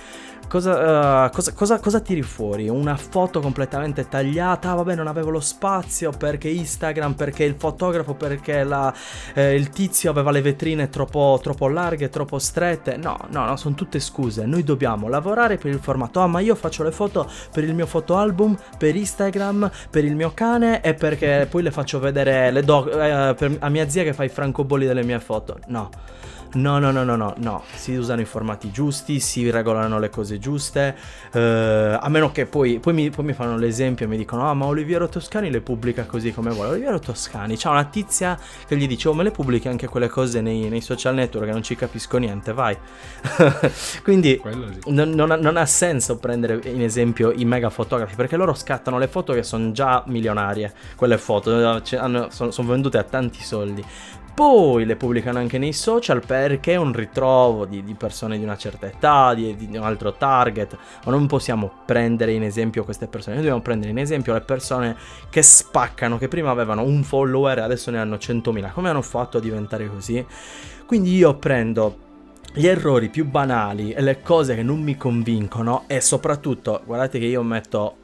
Cosa, 0.49 1.27
uh, 1.27 1.31
cosa, 1.31 1.53
cosa, 1.53 1.79
cosa, 1.79 2.01
tiri 2.01 2.23
fuori? 2.23 2.71
Una 2.71 2.97
foto 2.97 3.41
completamente 3.41 4.09
tagliata? 4.09 4.73
Vabbè, 4.73 4.95
non 4.95 5.07
avevo 5.07 5.29
lo 5.29 5.41
spazio 5.41 6.11
perché 6.11 6.49
Instagram, 6.49 7.13
perché 7.13 7.45
il 7.45 7.55
fotografo, 7.59 8.15
perché 8.15 8.65
la, 8.65 8.93
eh, 9.35 9.55
il 9.55 9.69
tizio 9.69 10.11
aveva 10.11 10.31
le 10.31 10.41
vetrine 10.41 10.89
troppo, 10.89 11.39
troppo 11.43 11.69
larghe, 11.69 12.09
troppo 12.09 12.39
strette. 12.39 12.97
No, 12.97 13.19
no, 13.29 13.45
no, 13.45 13.57
sono 13.57 13.75
tutte 13.75 14.01
scuse. 14.01 14.47
Noi 14.47 14.65
dobbiamo 14.65 15.09
lavorare 15.09 15.59
per 15.59 15.71
il 15.71 15.81
formato. 15.81 16.21
Ah, 16.21 16.27
ma 16.27 16.41
io 16.41 16.55
faccio 16.55 16.83
le 16.83 16.93
foto 16.93 17.31
per 17.53 17.65
il 17.65 17.75
mio 17.75 17.87
fotoalbum, 17.87 18.57
per 18.79 18.97
Instagram, 18.97 19.71
per 19.91 20.07
il 20.07 20.17
mio 20.17 20.33
cane 20.33 20.81
e 20.81 20.95
perché 20.95 21.47
poi 21.51 21.63
le 21.63 21.71
faccio 21.71 22.01
vedere 22.01 22.51
le 22.51 22.63
do- 22.63 22.91
eh, 22.91 23.35
per, 23.35 23.55
a 23.59 23.69
mia 23.69 23.87
zia 23.87 24.03
che 24.03 24.15
fa 24.15 24.25
i 24.25 24.31
francobolli 24.31 24.87
delle 24.87 25.05
mie 25.05 25.21
foto. 25.21 25.59
No. 25.67 25.91
No, 26.55 26.79
no, 26.79 26.91
no, 26.91 27.05
no, 27.05 27.15
no, 27.15 27.35
no, 27.37 27.63
si 27.75 27.95
usano 27.95 28.23
i 28.23 28.25
formati 28.25 28.71
giusti, 28.71 29.21
si 29.21 29.51
regolano 29.51 29.99
le 29.99 30.09
cose 30.09 30.39
giuste, 30.39 30.97
eh, 31.31 31.99
a 32.01 32.09
meno 32.09 32.33
che 32.33 32.47
poi, 32.47 32.79
poi, 32.79 32.95
mi, 32.95 33.11
poi 33.11 33.27
mi 33.27 33.33
fanno 33.35 33.59
l'esempio 33.59 34.07
e 34.07 34.09
mi 34.09 34.17
dicono, 34.17 34.49
ah 34.49 34.55
ma 34.55 34.65
Oliviero 34.65 35.11
Toscani 35.11 35.51
le 35.51 35.61
pubblica 35.61 36.07
così 36.07 36.33
come 36.33 36.51
vuole. 36.51 36.71
Oliviero 36.71 36.99
Toscani, 37.01 37.57
c'è 37.57 37.69
una 37.69 37.85
tizia 37.85 38.39
che 38.67 38.79
gli 38.79 38.87
dice, 38.87 39.09
oh 39.09 39.15
me 39.15 39.25
le 39.25 39.31
pubblichi 39.31 39.69
anche 39.69 39.89
quelle 39.89 40.09
cose 40.09 40.41
nei, 40.41 40.71
nei 40.71 40.81
social 40.81 41.15
network 41.15 41.47
che 41.47 41.53
non 41.53 41.63
ci 41.63 41.77
capisco 41.77 42.17
niente, 42.17 42.55
vai. 42.55 42.77
Quindi 44.03 44.41
non, 44.87 45.11
non, 45.11 45.31
ha, 45.31 45.37
non, 45.37 45.59
ha, 45.59 45.67
senso 45.67 46.17
prendere 46.17 46.61
in 46.65 46.81
esempio 46.81 47.31
i 47.31 47.45
mega 47.45 47.69
fotografi, 47.69 48.15
perché 48.15 48.37
loro 48.37 48.55
scattano 48.55 48.97
le 48.97 49.09
foto 49.09 49.35
che 49.35 49.43
sono 49.43 49.71
già 49.73 50.03
milionarie, 50.07 50.73
quelle 50.97 51.19
foto, 51.19 51.83
cioè, 51.83 52.01
sono, 52.31 52.51
sono 52.51 52.69
vendute 52.69 52.97
a 52.97 53.03
tanti 53.03 53.43
soldi 53.43 53.85
poi 54.39 54.85
le 54.85 54.95
pubblicano 54.95 55.41
anche 55.41 55.59
nei 55.59 55.73
social 55.73 56.25
perché 56.25 56.75
è 56.75 56.77
un 56.77 56.93
ritrovo 56.93 57.65
di, 57.65 57.83
di 57.83 57.95
persone 57.95 58.39
di 58.39 58.45
una 58.45 58.57
certa 58.57 58.87
età, 58.87 59.35
di, 59.35 59.57
di, 59.57 59.77
un 59.77 59.83
altro 59.83 60.13
target, 60.13 60.79
ma 61.05 61.11
non 61.11 61.27
possiamo 61.27 61.69
prendere 61.85 62.31
in 62.35 62.45
esempio 62.45 62.85
queste 62.85 63.09
persone, 63.09 63.35
noi 63.35 63.43
dobbiamo 63.43 63.65
prendere 63.65 63.91
in 63.91 63.99
esempio 63.99 64.35
le 64.35 64.43
persone 64.43 64.97
che 65.29 65.43
spaccano, 65.43 66.19
che 66.19 66.29
prima 66.29 66.51
avevano 66.51 66.83
un 66.83 67.03
follower 67.03 67.59
e 67.59 67.63
adesso 67.63 67.91
ne 67.91 67.99
hanno 67.99 68.15
100.000, 68.15 68.71
come 68.71 68.89
hanno 68.89 69.03
fatto 69.03 69.39
a 69.39 69.41
diventare 69.41 69.89
così? 69.89 70.25
Quindi 70.87 71.17
io 71.17 71.35
prendo 71.35 71.97
gli 72.55 72.69
errori 72.69 73.09
più 73.09 73.27
banali 73.27 73.91
e 73.91 74.01
le 74.01 74.23
cose 74.23 74.55
che 74.55 74.63
non 74.63 74.81
mi 74.81 74.97
convincono 74.97 75.83
e 75.89 76.01
soprattutto, 76.01 76.81
guardate 76.85 77.19
che 77.19 77.27
io 77.27 77.43
metto 77.43 77.97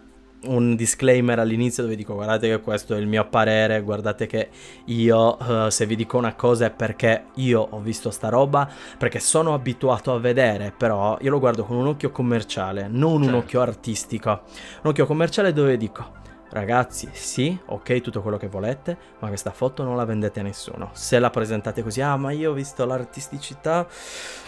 un 0.46 0.76
disclaimer 0.76 1.38
all'inizio 1.38 1.82
dove 1.82 1.96
dico 1.96 2.14
guardate 2.14 2.48
che 2.48 2.60
questo 2.60 2.94
è 2.94 2.98
il 2.98 3.06
mio 3.06 3.26
parere, 3.28 3.80
guardate 3.82 4.26
che 4.26 4.48
io 4.86 5.36
uh, 5.36 5.68
se 5.68 5.86
vi 5.86 5.96
dico 5.96 6.16
una 6.18 6.34
cosa 6.34 6.66
è 6.66 6.70
perché 6.70 7.26
io 7.34 7.66
ho 7.70 7.80
visto 7.80 8.10
sta 8.10 8.28
roba, 8.28 8.68
perché 8.98 9.20
sono 9.20 9.54
abituato 9.54 10.12
a 10.12 10.18
vedere, 10.18 10.72
però 10.76 11.16
io 11.20 11.30
lo 11.30 11.38
guardo 11.38 11.64
con 11.64 11.76
un 11.76 11.86
occhio 11.86 12.10
commerciale, 12.10 12.88
non 12.88 13.22
certo. 13.22 13.36
un 13.36 13.42
occhio 13.42 13.60
artistico. 13.60 14.42
Un 14.82 14.90
occhio 14.90 15.06
commerciale 15.06 15.52
dove 15.52 15.76
dico 15.76 16.22
Ragazzi, 16.50 17.08
sì, 17.12 17.58
ok, 17.66 18.00
tutto 18.00 18.22
quello 18.22 18.36
che 18.36 18.46
volete, 18.46 18.96
ma 19.18 19.28
questa 19.28 19.50
foto 19.50 19.82
non 19.82 19.96
la 19.96 20.04
vendete 20.04 20.40
a 20.40 20.42
nessuno. 20.44 20.90
Se 20.92 21.18
la 21.18 21.30
presentate 21.30 21.82
così, 21.82 22.00
ah, 22.00 22.16
ma 22.16 22.30
io 22.30 22.52
ho 22.52 22.54
visto 22.54 22.84
l'artisticità 22.84 23.86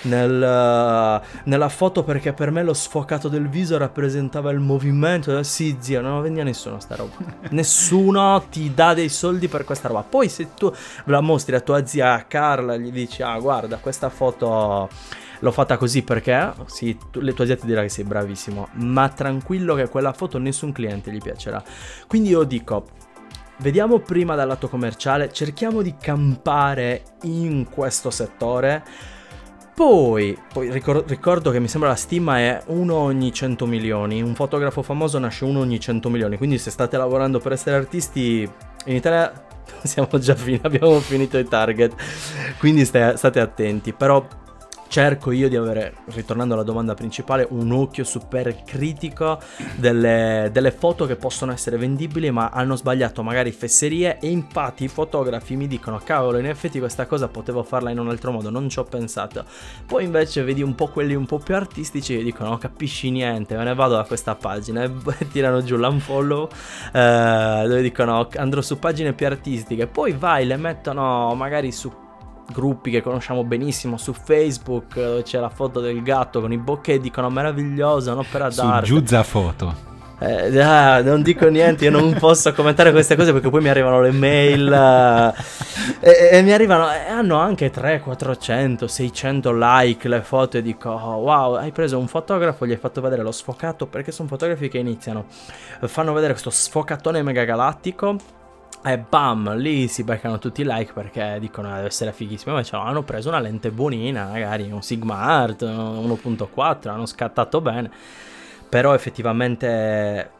nel, 0.02 0.30
uh, 0.30 1.40
nella 1.44 1.68
foto 1.68 2.04
perché 2.04 2.32
per 2.32 2.52
me 2.52 2.62
lo 2.62 2.74
sfocato 2.74 3.28
del 3.28 3.48
viso 3.48 3.76
rappresentava 3.76 4.50
il 4.52 4.60
movimento. 4.60 5.42
Sì, 5.42 5.76
zio, 5.80 6.00
non 6.00 6.16
la 6.16 6.20
vendi 6.20 6.40
a 6.40 6.44
nessuno 6.44 6.78
sta 6.78 6.94
roba. 6.94 7.14
nessuno 7.50 8.44
ti 8.50 8.72
dà 8.72 8.94
dei 8.94 9.08
soldi 9.08 9.48
per 9.48 9.64
questa 9.64 9.88
roba. 9.88 10.02
Poi 10.02 10.28
se 10.28 10.54
tu 10.54 10.72
la 11.06 11.20
mostri 11.20 11.56
a 11.56 11.60
tua 11.60 11.84
zia 11.84 12.24
Carla, 12.28 12.76
gli 12.76 12.92
dici, 12.92 13.22
ah, 13.22 13.38
guarda, 13.38 13.78
questa 13.78 14.10
foto 14.10 14.88
l'ho 15.40 15.50
fatta 15.50 15.76
così 15.76 16.02
perché 16.02 16.52
sì, 16.66 16.96
tu, 17.10 17.20
le 17.20 17.34
tue 17.34 17.56
ti 17.56 17.66
dirà 17.66 17.82
che 17.82 17.88
sei 17.88 18.04
bravissimo, 18.04 18.68
ma 18.74 19.08
tranquillo 19.08 19.74
che 19.74 19.88
quella 19.88 20.12
foto 20.12 20.38
nessun 20.38 20.72
cliente 20.72 21.10
gli 21.10 21.20
piacerà. 21.20 21.62
Quindi 22.06 22.30
io 22.30 22.44
dico, 22.44 22.86
vediamo 23.58 23.98
prima 24.00 24.34
dal 24.34 24.48
lato 24.48 24.68
commerciale, 24.68 25.32
cerchiamo 25.32 25.82
di 25.82 25.94
campare 25.98 27.02
in 27.22 27.66
questo 27.70 28.10
settore. 28.10 28.82
Poi, 29.74 30.36
poi 30.54 30.70
ricordo, 30.70 31.04
ricordo, 31.06 31.50
che 31.50 31.60
mi 31.60 31.68
sembra 31.68 31.90
la 31.90 31.96
stima 31.96 32.38
è 32.38 32.62
uno 32.68 32.94
ogni 32.94 33.30
100 33.30 33.66
milioni. 33.66 34.22
Un 34.22 34.34
fotografo 34.34 34.82
famoso 34.82 35.18
nasce 35.18 35.44
uno 35.44 35.60
ogni 35.60 35.78
100 35.78 36.08
milioni. 36.08 36.38
Quindi 36.38 36.56
se 36.56 36.70
state 36.70 36.96
lavorando 36.96 37.40
per 37.40 37.52
essere 37.52 37.76
artisti 37.76 38.50
in 38.86 38.94
Italia 38.94 39.30
siamo 39.84 40.18
già 40.18 40.34
finiti, 40.34 40.66
abbiamo 40.66 40.98
finito 41.00 41.36
i 41.36 41.46
target. 41.46 41.94
Quindi 42.58 42.86
state, 42.86 43.18
state 43.18 43.38
attenti. 43.38 43.92
Però 43.92 44.26
cerco 44.88 45.30
io 45.30 45.48
di 45.48 45.56
avere, 45.56 45.94
ritornando 46.06 46.54
alla 46.54 46.62
domanda 46.62 46.94
principale, 46.94 47.46
un 47.50 47.70
occhio 47.72 48.04
super 48.04 48.62
critico 48.64 49.38
delle, 49.76 50.50
delle, 50.52 50.70
foto 50.70 51.06
che 51.06 51.16
possono 51.16 51.52
essere 51.52 51.76
vendibili 51.76 52.30
ma 52.30 52.50
hanno 52.50 52.76
sbagliato 52.76 53.22
magari 53.22 53.52
fesserie 53.52 54.18
e 54.18 54.28
infatti 54.28 54.84
i 54.84 54.88
fotografi 54.88 55.56
mi 55.56 55.66
dicono 55.66 56.00
cavolo 56.02 56.38
in 56.38 56.46
effetti 56.46 56.78
questa 56.78 57.06
cosa 57.06 57.28
potevo 57.28 57.62
farla 57.62 57.90
in 57.90 57.98
un 57.98 58.08
altro 58.08 58.32
modo, 58.32 58.50
non 58.50 58.68
ci 58.68 58.78
ho 58.78 58.84
pensato. 58.84 59.44
Poi 59.86 60.04
invece 60.04 60.42
vedi 60.42 60.62
un 60.62 60.74
po' 60.74 60.88
quelli 60.88 61.14
un 61.14 61.26
po' 61.26 61.38
più 61.38 61.54
artistici 61.54 62.18
e 62.18 62.22
dicono 62.22 62.50
non 62.50 62.58
capisci 62.58 63.10
niente, 63.10 63.56
me 63.56 63.64
ne 63.64 63.74
vado 63.74 63.94
da 63.94 64.04
questa 64.04 64.34
pagina 64.34 64.82
e 65.18 65.28
tirano 65.30 65.62
giù 65.62 65.76
l'unfollow 65.76 66.48
eh, 66.92 67.64
dove 67.66 67.82
dicono 67.82 68.28
andrò 68.36 68.60
su 68.60 68.78
pagine 68.78 69.12
più 69.12 69.26
artistiche, 69.26 69.86
poi 69.86 70.12
vai, 70.12 70.46
le 70.46 70.56
mettono 70.56 71.34
magari 71.34 71.72
su 71.72 72.04
gruppi 72.52 72.90
che 72.90 73.02
conosciamo 73.02 73.44
benissimo 73.44 73.96
su 73.96 74.12
Facebook 74.12 74.94
dove 74.94 75.22
c'è 75.22 75.38
la 75.38 75.48
foto 75.48 75.80
del 75.80 76.02
gatto 76.02 76.40
con 76.40 76.52
i 76.52 76.58
bocchetti 76.58 77.00
dicono 77.00 77.30
meravigliosa 77.30 78.12
un'opera 78.12 78.48
d'arte. 78.48 78.86
Su 78.86 78.94
Giuzza 78.94 79.22
Foto. 79.22 79.94
Eh, 80.18 80.58
ah, 80.60 81.02
non 81.02 81.20
dico 81.20 81.46
niente, 81.48 81.84
io 81.84 81.90
non 81.90 82.14
posso 82.18 82.50
commentare 82.54 82.90
queste 82.90 83.16
cose 83.16 83.32
perché 83.32 83.50
poi 83.50 83.60
mi 83.60 83.68
arrivano 83.68 84.00
le 84.00 84.12
mail 84.12 84.72
eh, 84.72 85.34
e, 86.00 86.38
e, 86.38 86.42
mi 86.42 86.52
arrivano, 86.52 86.90
e 86.90 87.10
hanno 87.10 87.36
anche 87.36 87.68
300, 87.68 88.02
400, 88.04 88.86
600 88.86 89.52
like 89.52 90.08
le 90.08 90.22
foto 90.22 90.56
e 90.56 90.62
dico 90.62 90.88
oh, 90.88 91.16
wow, 91.16 91.54
hai 91.56 91.70
preso 91.70 91.98
un 91.98 92.08
fotografo, 92.08 92.64
gli 92.66 92.70
hai 92.70 92.78
fatto 92.78 93.02
vedere 93.02 93.22
lo 93.22 93.30
sfocato 93.30 93.86
perché 93.86 94.10
sono 94.10 94.26
fotografi 94.26 94.68
che 94.68 94.78
iniziano, 94.78 95.26
fanno 95.80 96.14
vedere 96.14 96.32
questo 96.32 96.50
sfocatone 96.50 97.22
megagalattico 97.22 98.16
e 98.92 98.98
bam, 98.98 99.56
lì 99.56 99.88
si 99.88 100.04
beccano 100.04 100.38
tutti 100.38 100.60
i 100.60 100.64
like 100.64 100.92
perché 100.92 101.38
dicono 101.40 101.74
deve 101.74 101.86
essere 101.86 102.12
fighissimo. 102.12 102.52
Invece 102.52 102.76
hanno 102.76 103.02
preso 103.02 103.28
una 103.28 103.40
lente 103.40 103.70
buonina, 103.72 104.26
magari 104.26 104.70
un 104.70 104.82
Sigma 104.82 105.16
Art 105.18 105.62
1.4, 105.62 106.88
hanno 106.88 107.06
scattato 107.06 107.60
bene. 107.60 107.90
Però 108.68 108.94
effettivamente, 108.94 110.30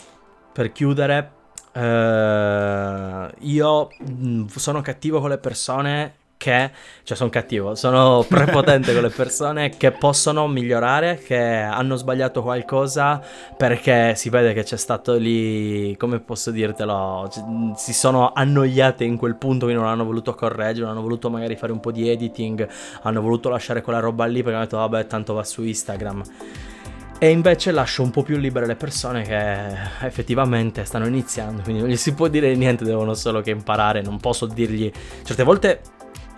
per 0.53 0.71
chiudere, 0.73 1.33
eh, 1.73 3.31
io 3.39 3.89
sono 4.47 4.81
cattivo 4.81 5.21
con 5.21 5.31
le 5.31 5.39
persone 5.39 6.15
che, 6.37 6.71
cioè 7.03 7.17
sono 7.17 7.31
cattivo, 7.31 7.75
sono 7.75 8.25
prepotente 8.29 8.93
con 8.93 9.03
le 9.03 9.11
persone 9.11 9.71
che 9.71 9.93
possono 9.93 10.47
migliorare, 10.47 11.19
che 11.19 11.39
hanno 11.39 11.97
sbagliato 11.97 12.43
qualcosa 12.43 13.21
perché 13.57 14.15
si 14.15 14.29
vede 14.29 14.53
che 14.53 14.63
c'è 14.63 14.77
stato 14.77 15.15
lì, 15.15 15.97
come 15.97 16.21
posso 16.21 16.51
dirtelo, 16.51 17.29
si 17.77 17.93
sono 17.93 18.33
annoiate 18.35 19.05
in 19.05 19.17
quel 19.17 19.37
punto, 19.37 19.65
quindi 19.65 19.83
non 19.83 19.91
hanno 19.91 20.05
voluto 20.05 20.35
correggere, 20.35 20.81
non 20.87 20.91
hanno 20.91 21.03
voluto 21.03 21.31
magari 21.31 21.57
fare 21.57 21.73
un 21.73 21.81
po' 21.81 21.91
di 21.91 22.09
editing, 22.09 22.69
hanno 23.03 23.21
voluto 23.21 23.49
lasciare 23.49 23.83
quella 23.83 24.01
roba 24.01 24.25
lì 24.27 24.43
perché 24.43 24.55
hanno 24.55 24.65
detto 24.65 24.77
vabbè 24.79 25.07
tanto 25.07 25.35
va 25.35 25.45
su 25.45 25.63
Instagram. 25.63 26.23
e 27.19 27.31
invece 27.31 27.71
lascio 27.71 28.03
un 28.03 28.11
po' 28.11 28.23
più 28.23 28.37
libere 28.37 28.67
le 28.67 28.77
persone 28.77 29.23
che 29.23 30.07
effettivamente 30.07 30.85
stanno 30.85 31.07
iniziando, 31.07 31.63
quindi 31.63 31.81
non 31.81 31.91
gli 31.91 31.97
si 31.97 32.13
può 32.13 32.29
dire 32.29 32.55
niente, 32.55 32.85
devono 32.85 33.15
solo 33.15 33.41
che 33.41 33.51
imparare, 33.51 34.03
non 34.03 34.21
posso 34.21 34.45
dirgli 34.45 34.93
certe 35.23 35.43
volte 35.43 35.81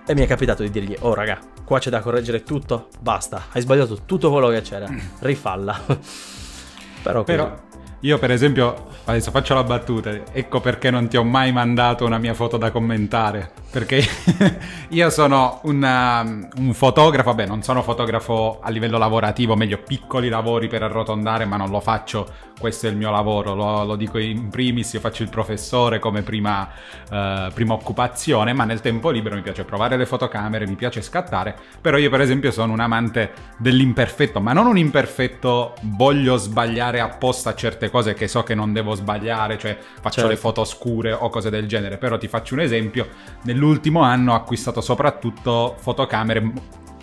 e 0.09 0.15
mi 0.15 0.23
è 0.23 0.27
capitato 0.27 0.63
di 0.63 0.71
dirgli 0.71 0.97
"Oh 1.01 1.13
raga, 1.13 1.39
qua 1.65 1.79
c'è 1.79 1.91
da 1.91 2.01
correggere 2.01 2.43
tutto, 2.43 2.89
basta, 2.99 3.49
hai 3.53 3.61
sbagliato 3.61 4.05
tutto 4.07 4.31
quello 4.31 4.49
che 4.49 4.63
c'era, 4.63 4.89
rifalla". 5.21 5.79
Però, 7.03 7.23
Però 7.25 7.55
io 8.01 8.19
per 8.19 8.31
esempio, 8.31 8.87
adesso 9.07 9.33
faccio 9.33 9.55
la 9.55 9.65
battuta, 9.65 10.11
ecco 10.33 10.61
perché 10.61 10.91
non 10.91 11.09
ti 11.09 11.17
ho 11.17 11.25
mai 11.25 11.51
mandato 11.51 12.05
una 12.05 12.19
mia 12.19 12.33
foto 12.33 12.57
da 12.57 12.71
commentare, 12.71 13.51
perché 13.71 14.03
io 14.91 15.11
sono 15.11 15.61
una, 15.65 16.23
un 16.57 16.73
fotografo, 16.75 17.35
beh 17.35 17.47
non 17.47 17.63
sono 17.63 17.83
fotografo 17.83 18.61
a 18.63 18.71
livello 18.71 18.99
lavorativo, 18.99 19.57
meglio 19.57 19.79
piccoli 19.79 20.29
lavori 20.29 20.69
per 20.69 20.85
arrotondare, 20.85 21.45
ma 21.45 21.57
non 21.57 21.71
lo 21.71 21.81
faccio 21.81 22.47
questo 22.59 22.89
è 22.89 22.91
il 22.91 22.97
mio 22.97 23.11
lavoro, 23.11 23.55
lo, 23.55 23.85
lo, 23.85 23.97
dico 23.97 24.19
in 24.19 24.49
primis, 24.49 24.93
io 24.93 25.01
faccio 25.01 25.23
il 25.23 25.31
professore 25.31 25.99
come 25.99 26.23
prima, 26.23 26.69
uh, 27.11 27.53
prima, 27.53 27.75
occupazione, 27.75 28.53
ma 28.53 28.65
nel 28.65 28.81
tempo 28.81 29.11
libero 29.11 29.37
mi 29.37 29.43
piace 29.43 29.65
provare 29.65 29.97
le 29.97 30.07
fotocamere, 30.07 30.67
mi 30.67 30.75
piace 30.75 31.01
scattare, 31.01 31.55
però 31.81 31.97
io 31.97 32.11
per 32.11 32.21
esempio 32.21 32.51
sono 32.51 32.73
un 32.73 32.81
amante 32.81 33.33
dell'imperfetto, 33.59 34.41
ma 34.41 34.53
non 34.53 34.67
un 34.67 34.77
imperfetto 34.77 35.75
voglio 35.83 36.37
sbagliare 36.37 37.01
apposta 37.01 37.55
certe 37.55 37.79
cose 37.83 37.88
che 38.15 38.29
so 38.29 38.43
che 38.43 38.55
non 38.55 38.73
devo 38.73 38.95
sbagliare, 38.95 39.59
cioè 39.59 39.77
faccio 39.79 40.21
certo. 40.21 40.31
le 40.31 40.37
foto 40.37 40.65
scure 40.65 41.13
o 41.13 41.29
cose 41.29 41.51
del 41.51 41.67
genere, 41.67 41.99
però 41.99 42.19
ti 42.19 42.29
faccio 42.29 42.55
un 42.55 42.61
esempio, 42.61 43.09
nell'ultimo 43.43 44.03
anno 44.03 44.33
ho 44.33 44.37
acquistato 44.37 44.81
soprattutto 44.81 45.75
fotocamere 45.79 46.53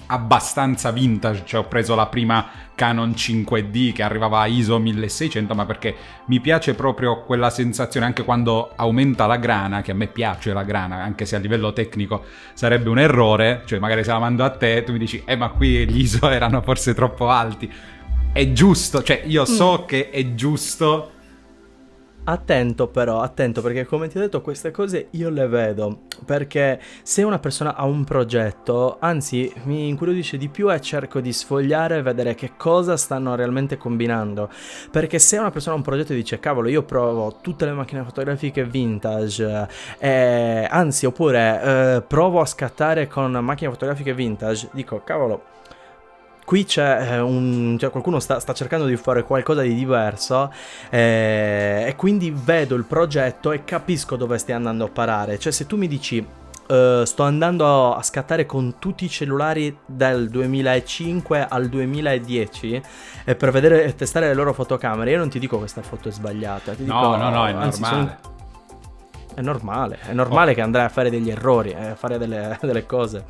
abbastanza 0.07 0.91
vintage, 0.91 1.43
cioè 1.45 1.61
ho 1.61 1.67
preso 1.67 1.95
la 1.95 2.05
prima 2.07 2.47
Canon 2.75 3.11
5D 3.11 3.93
che 3.93 4.03
arrivava 4.03 4.39
a 4.39 4.45
ISO 4.45 4.77
1600, 4.77 5.55
ma 5.55 5.65
perché 5.65 5.95
mi 6.25 6.39
piace 6.39 6.75
proprio 6.75 7.23
quella 7.23 7.49
sensazione 7.49 8.05
anche 8.05 8.23
quando 8.23 8.71
aumenta 8.75 9.25
la 9.25 9.37
grana, 9.37 9.81
che 9.81 9.91
a 9.91 9.95
me 9.95 10.07
piace 10.07 10.53
la 10.53 10.63
grana, 10.63 10.97
anche 10.97 11.25
se 11.25 11.35
a 11.35 11.39
livello 11.39 11.73
tecnico 11.73 12.23
sarebbe 12.53 12.89
un 12.89 12.99
errore, 12.99 13.63
cioè 13.65 13.79
magari 13.79 14.03
se 14.03 14.11
la 14.11 14.19
mando 14.19 14.43
a 14.43 14.49
te 14.49 14.83
tu 14.83 14.91
mi 14.91 14.99
dici 14.99 15.23
"Eh, 15.25 15.35
ma 15.35 15.49
qui 15.49 15.87
gli 15.87 15.99
ISO 16.01 16.29
erano 16.29 16.61
forse 16.61 16.93
troppo 16.93 17.29
alti". 17.29 17.71
È 18.35 18.51
giusto, 18.51 19.01
cioè 19.01 19.21
io 19.27 19.45
so 19.45 19.83
mm. 19.83 19.85
che 19.85 20.09
è 20.09 20.33
giusto. 20.33 21.11
Attento 22.25 22.89
però, 22.89 23.21
attento 23.21 23.61
perché 23.61 23.85
come 23.85 24.09
ti 24.09 24.17
ho 24.17 24.19
detto 24.19 24.41
queste 24.41 24.71
cose 24.71 25.07
io 25.11 25.29
le 25.29 25.47
vedo. 25.47 25.99
Perché 26.25 26.81
se 27.01 27.23
una 27.23 27.39
persona 27.39 27.75
ha 27.75 27.85
un 27.85 28.03
progetto, 28.03 28.97
anzi 28.99 29.49
mi 29.63 29.87
incuriosisce 29.87 30.35
di 30.35 30.49
più 30.49 30.69
e 30.69 30.81
cerco 30.81 31.21
di 31.21 31.31
sfogliare 31.31 31.99
e 31.99 32.01
vedere 32.01 32.35
che 32.35 32.57
cosa 32.57 32.97
stanno 32.97 33.35
realmente 33.35 33.77
combinando. 33.77 34.49
Perché 34.91 35.17
se 35.17 35.37
una 35.37 35.51
persona 35.51 35.75
ha 35.75 35.77
un 35.77 35.85
progetto 35.85 36.11
e 36.11 36.17
dice 36.17 36.37
cavolo 36.37 36.67
io 36.67 36.83
provo 36.83 37.37
tutte 37.39 37.63
le 37.63 37.71
macchine 37.71 38.03
fotografiche 38.03 38.65
vintage 38.65 39.69
eh, 39.97 40.67
anzi 40.69 41.05
oppure 41.05 41.61
eh, 41.61 42.01
provo 42.01 42.41
a 42.41 42.45
scattare 42.45 43.07
con 43.07 43.31
macchine 43.31 43.69
fotografiche 43.69 44.13
vintage, 44.13 44.67
dico 44.73 45.01
cavolo 45.05 45.53
qui 46.45 46.63
c'è 46.63 47.13
eh, 47.13 47.19
un, 47.19 47.75
cioè 47.77 47.89
qualcuno 47.89 48.19
sta, 48.19 48.39
sta, 48.39 48.53
cercando 48.53 48.85
di 48.85 48.95
fare 48.95 49.23
qualcosa 49.23 49.61
di 49.61 49.73
diverso 49.73 50.53
eh, 50.89 51.85
e 51.87 51.95
quindi 51.97 52.31
vedo 52.33 52.75
il 52.75 52.85
progetto 52.85 53.51
e 53.51 53.65
capisco 53.65 54.15
dove 54.15 54.37
stai 54.37 54.55
andando 54.55 54.85
a 54.85 54.89
parare. 54.89 55.37
Cioè 55.39 55.51
se 55.51 55.65
tu 55.65 55.75
mi 55.75 55.87
dici 55.87 56.25
uh, 56.67 57.03
sto 57.03 57.23
andando 57.23 57.93
a 57.95 58.01
scattare 58.03 58.45
con 58.45 58.75
tutti 58.79 59.05
i 59.05 59.09
cellulari 59.09 59.75
dal 59.85 60.27
2005 60.29 61.47
al 61.49 61.67
2010 61.67 62.81
e 63.25 63.35
per 63.35 63.51
vedere 63.51 63.83
e 63.83 63.95
testare 63.95 64.27
le 64.27 64.33
loro 64.33 64.53
fotocamere, 64.53 65.11
io 65.11 65.17
non 65.17 65.29
ti 65.29 65.39
dico 65.39 65.57
questa 65.57 65.81
foto 65.81 66.09
è 66.09 66.11
sbagliata. 66.11 66.73
Ti 66.73 66.85
no, 66.85 66.99
dico, 66.99 67.15
no, 67.17 67.29
no, 67.29 67.47
è 67.47 67.51
anzi, 67.51 67.81
normale. 67.81 68.17
Sono... 68.21 68.33
È 69.33 69.41
normale, 69.41 69.99
è 70.07 70.13
normale 70.13 70.51
oh. 70.51 70.53
che 70.53 70.61
andrai 70.61 70.85
a 70.85 70.89
fare 70.89 71.09
degli 71.09 71.29
errori, 71.29 71.71
eh, 71.71 71.87
a 71.87 71.95
fare 71.95 72.17
delle, 72.17 72.57
delle 72.61 72.85
cose. 72.85 73.25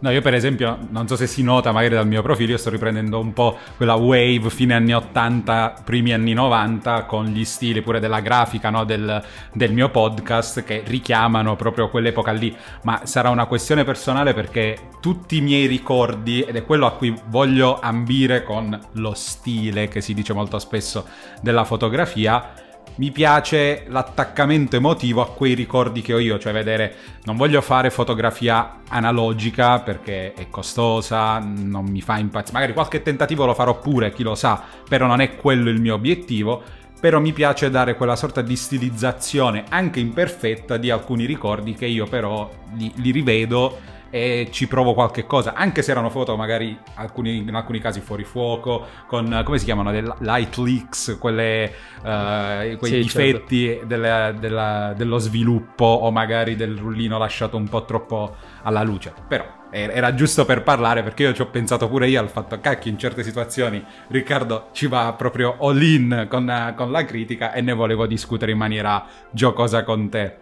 No, 0.00 0.10
io 0.10 0.20
per 0.20 0.32
esempio, 0.32 0.78
non 0.90 1.08
so 1.08 1.16
se 1.16 1.26
si 1.26 1.42
nota 1.42 1.72
magari 1.72 1.96
dal 1.96 2.06
mio 2.06 2.22
profilo, 2.22 2.52
io 2.52 2.56
sto 2.56 2.70
riprendendo 2.70 3.18
un 3.18 3.32
po' 3.32 3.58
quella 3.76 3.94
wave 3.94 4.48
fine 4.48 4.74
anni 4.74 4.94
80, 4.94 5.82
primi 5.84 6.12
anni 6.12 6.34
90, 6.34 7.04
con 7.04 7.24
gli 7.24 7.44
stili 7.44 7.82
pure 7.82 7.98
della 7.98 8.20
grafica 8.20 8.70
no? 8.70 8.84
del, 8.84 9.20
del, 9.52 9.72
mio 9.72 9.90
podcast 9.90 10.62
che 10.62 10.84
richiamano 10.86 11.56
proprio 11.56 11.90
quell'epoca 11.90 12.30
lì. 12.30 12.56
Ma 12.82 13.06
sarà 13.06 13.30
una 13.30 13.46
questione 13.46 13.82
personale 13.82 14.34
perché 14.34 14.90
tutti 15.00 15.38
i 15.38 15.40
miei 15.40 15.66
ricordi, 15.66 16.42
ed 16.42 16.54
è 16.54 16.64
quello 16.64 16.86
a 16.86 16.92
cui 16.92 17.12
voglio 17.26 17.80
ambire 17.80 18.44
con 18.44 18.78
lo 18.92 19.14
stile 19.14 19.88
che 19.88 20.00
si 20.00 20.14
dice 20.14 20.32
molto 20.32 20.60
spesso 20.60 21.06
della 21.42 21.64
fotografia, 21.64 22.52
mi 22.98 23.10
piace 23.10 23.84
l'attaccamento 23.88 24.76
emotivo 24.76 25.20
a 25.20 25.28
quei 25.28 25.54
ricordi 25.54 26.02
che 26.02 26.14
ho 26.14 26.18
io, 26.18 26.38
cioè 26.38 26.52
vedere, 26.52 26.94
non 27.24 27.36
voglio 27.36 27.60
fare 27.60 27.90
fotografia 27.90 28.80
analogica 28.88 29.80
perché 29.80 30.32
è 30.34 30.48
costosa, 30.50 31.38
non 31.38 31.84
mi 31.84 32.00
fa 32.00 32.18
impazzire, 32.18 32.54
magari 32.54 32.72
qualche 32.72 33.02
tentativo 33.02 33.46
lo 33.46 33.54
farò 33.54 33.78
pure, 33.78 34.12
chi 34.12 34.22
lo 34.22 34.34
sa, 34.34 34.62
però 34.88 35.06
non 35.06 35.20
è 35.20 35.36
quello 35.36 35.70
il 35.70 35.80
mio 35.80 35.94
obiettivo, 35.94 36.62
però 37.00 37.20
mi 37.20 37.32
piace 37.32 37.70
dare 37.70 37.94
quella 37.94 38.16
sorta 38.16 38.42
di 38.42 38.56
stilizzazione 38.56 39.64
anche 39.68 40.00
imperfetta 40.00 40.76
di 40.76 40.90
alcuni 40.90 41.24
ricordi 41.24 41.74
che 41.74 41.86
io 41.86 42.06
però 42.06 42.50
li, 42.74 42.90
li 42.96 43.12
rivedo 43.12 43.96
e 44.10 44.48
ci 44.50 44.66
provo 44.66 44.94
qualche 44.94 45.26
cosa, 45.26 45.54
anche 45.54 45.82
se 45.82 45.90
erano 45.90 46.10
foto 46.10 46.36
magari 46.36 46.76
alcuni, 46.94 47.38
in 47.38 47.54
alcuni 47.54 47.78
casi 47.78 48.00
fuori 48.00 48.24
fuoco, 48.24 48.86
con 49.06 49.42
come 49.44 49.58
si 49.58 49.64
chiamano, 49.64 49.90
le 49.90 50.02
light 50.20 50.56
leaks, 50.56 51.16
quelle, 51.20 51.72
uh, 51.98 52.76
quei 52.76 52.90
sì, 52.90 53.00
difetti 53.00 53.66
certo. 53.66 53.86
della, 53.86 54.32
della, 54.32 54.94
dello 54.96 55.18
sviluppo 55.18 55.84
o 55.84 56.10
magari 56.10 56.56
del 56.56 56.76
rullino 56.76 57.18
lasciato 57.18 57.56
un 57.56 57.68
po' 57.68 57.84
troppo 57.84 58.36
alla 58.62 58.82
luce. 58.82 59.12
Però 59.26 59.56
era 59.70 60.14
giusto 60.14 60.46
per 60.46 60.62
parlare 60.62 61.02
perché 61.02 61.24
io 61.24 61.34
ci 61.34 61.42
ho 61.42 61.46
pensato 61.46 61.88
pure 61.88 62.08
io 62.08 62.18
al 62.18 62.30
fatto 62.30 62.58
cacchio 62.58 62.90
in 62.90 62.98
certe 62.98 63.22
situazioni 63.22 63.84
Riccardo 64.08 64.68
ci 64.72 64.86
va 64.86 65.12
proprio 65.12 65.58
all 65.60 65.82
in 65.82 66.26
con, 66.30 66.72
con 66.74 66.90
la 66.90 67.04
critica 67.04 67.52
e 67.52 67.60
ne 67.60 67.74
volevo 67.74 68.06
discutere 68.06 68.52
in 68.52 68.58
maniera 68.58 69.04
giocosa 69.30 69.84
con 69.84 70.08
te. 70.08 70.36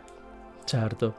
Certo. 0.65 1.15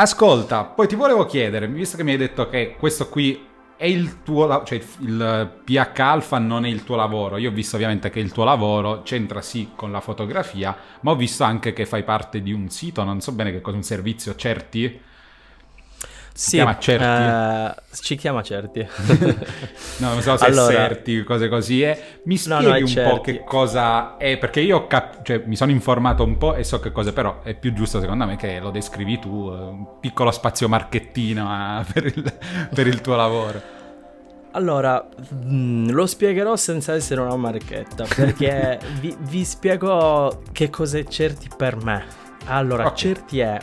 Ascolta, 0.00 0.62
poi 0.62 0.86
ti 0.86 0.94
volevo 0.94 1.26
chiedere, 1.26 1.66
visto 1.66 1.96
che 1.96 2.04
mi 2.04 2.12
hai 2.12 2.16
detto 2.16 2.48
che 2.48 2.76
questo 2.78 3.08
qui 3.08 3.44
è 3.76 3.84
il 3.84 4.22
tuo 4.22 4.46
lavoro, 4.46 4.64
cioè 4.64 4.80
il 5.00 5.60
PH 5.64 5.98
Alpha 5.98 6.38
non 6.38 6.64
è 6.64 6.68
il 6.68 6.84
tuo 6.84 6.94
lavoro. 6.94 7.36
Io 7.36 7.50
ho 7.50 7.52
visto 7.52 7.74
ovviamente 7.74 8.08
che 8.08 8.20
il 8.20 8.30
tuo 8.30 8.44
lavoro 8.44 9.02
c'entra 9.02 9.40
sì 9.40 9.70
con 9.74 9.90
la 9.90 10.00
fotografia, 10.00 10.76
ma 11.00 11.10
ho 11.10 11.16
visto 11.16 11.42
anche 11.42 11.72
che 11.72 11.84
fai 11.84 12.04
parte 12.04 12.42
di 12.42 12.52
un 12.52 12.68
sito, 12.68 13.02
non 13.02 13.20
so 13.20 13.32
bene 13.32 13.50
che 13.50 13.60
cosa, 13.60 13.76
un 13.76 13.82
servizio 13.82 14.36
certi 14.36 15.00
si 16.38 16.54
chiama 16.54 16.78
Certi? 16.78 17.04
Uh, 17.04 17.96
ci 18.00 18.16
chiama 18.16 18.42
Certi. 18.42 18.86
no, 19.98 20.12
non 20.12 20.22
so 20.22 20.36
se 20.36 20.44
allora, 20.44 20.72
Certi, 20.72 21.24
cose 21.24 21.48
così. 21.48 21.82
Eh. 21.82 22.00
Mi 22.26 22.36
spieghi 22.36 22.62
no, 22.62 22.70
no, 22.70 22.78
un 22.78 22.86
certi. 22.86 23.10
po' 23.10 23.20
che 23.20 23.42
cosa 23.42 24.16
è, 24.16 24.38
perché 24.38 24.60
io 24.60 24.86
cap- 24.86 25.22
cioè, 25.24 25.42
mi 25.46 25.56
sono 25.56 25.72
informato 25.72 26.22
un 26.22 26.38
po' 26.38 26.54
e 26.54 26.62
so 26.62 26.78
che 26.78 26.92
cosa, 26.92 27.12
però 27.12 27.42
è 27.42 27.56
più 27.56 27.72
giusto 27.72 27.98
secondo 27.98 28.24
me 28.24 28.36
che 28.36 28.60
lo 28.60 28.70
descrivi 28.70 29.18
tu, 29.18 29.48
un 29.48 29.98
piccolo 29.98 30.30
spazio 30.30 30.68
marchettino 30.68 31.80
eh, 31.80 31.84
per, 31.92 32.06
il, 32.06 32.32
per 32.72 32.86
il 32.86 33.00
tuo 33.00 33.16
lavoro. 33.16 33.60
Allora, 34.52 35.08
mh, 35.42 35.54
mm, 35.54 35.90
lo 35.90 36.06
spiegherò 36.06 36.54
senza 36.54 36.94
essere 36.94 37.20
una 37.20 37.34
marchetta, 37.34 38.06
perché 38.14 38.78
vi, 39.00 39.16
vi, 39.18 39.44
spiego 39.44 40.44
che 40.52 40.70
cos'è 40.70 41.02
Certi 41.02 41.48
per 41.56 41.82
me. 41.82 42.06
Allora, 42.44 42.84
okay. 42.84 42.96
Certi 42.96 43.40
è 43.40 43.58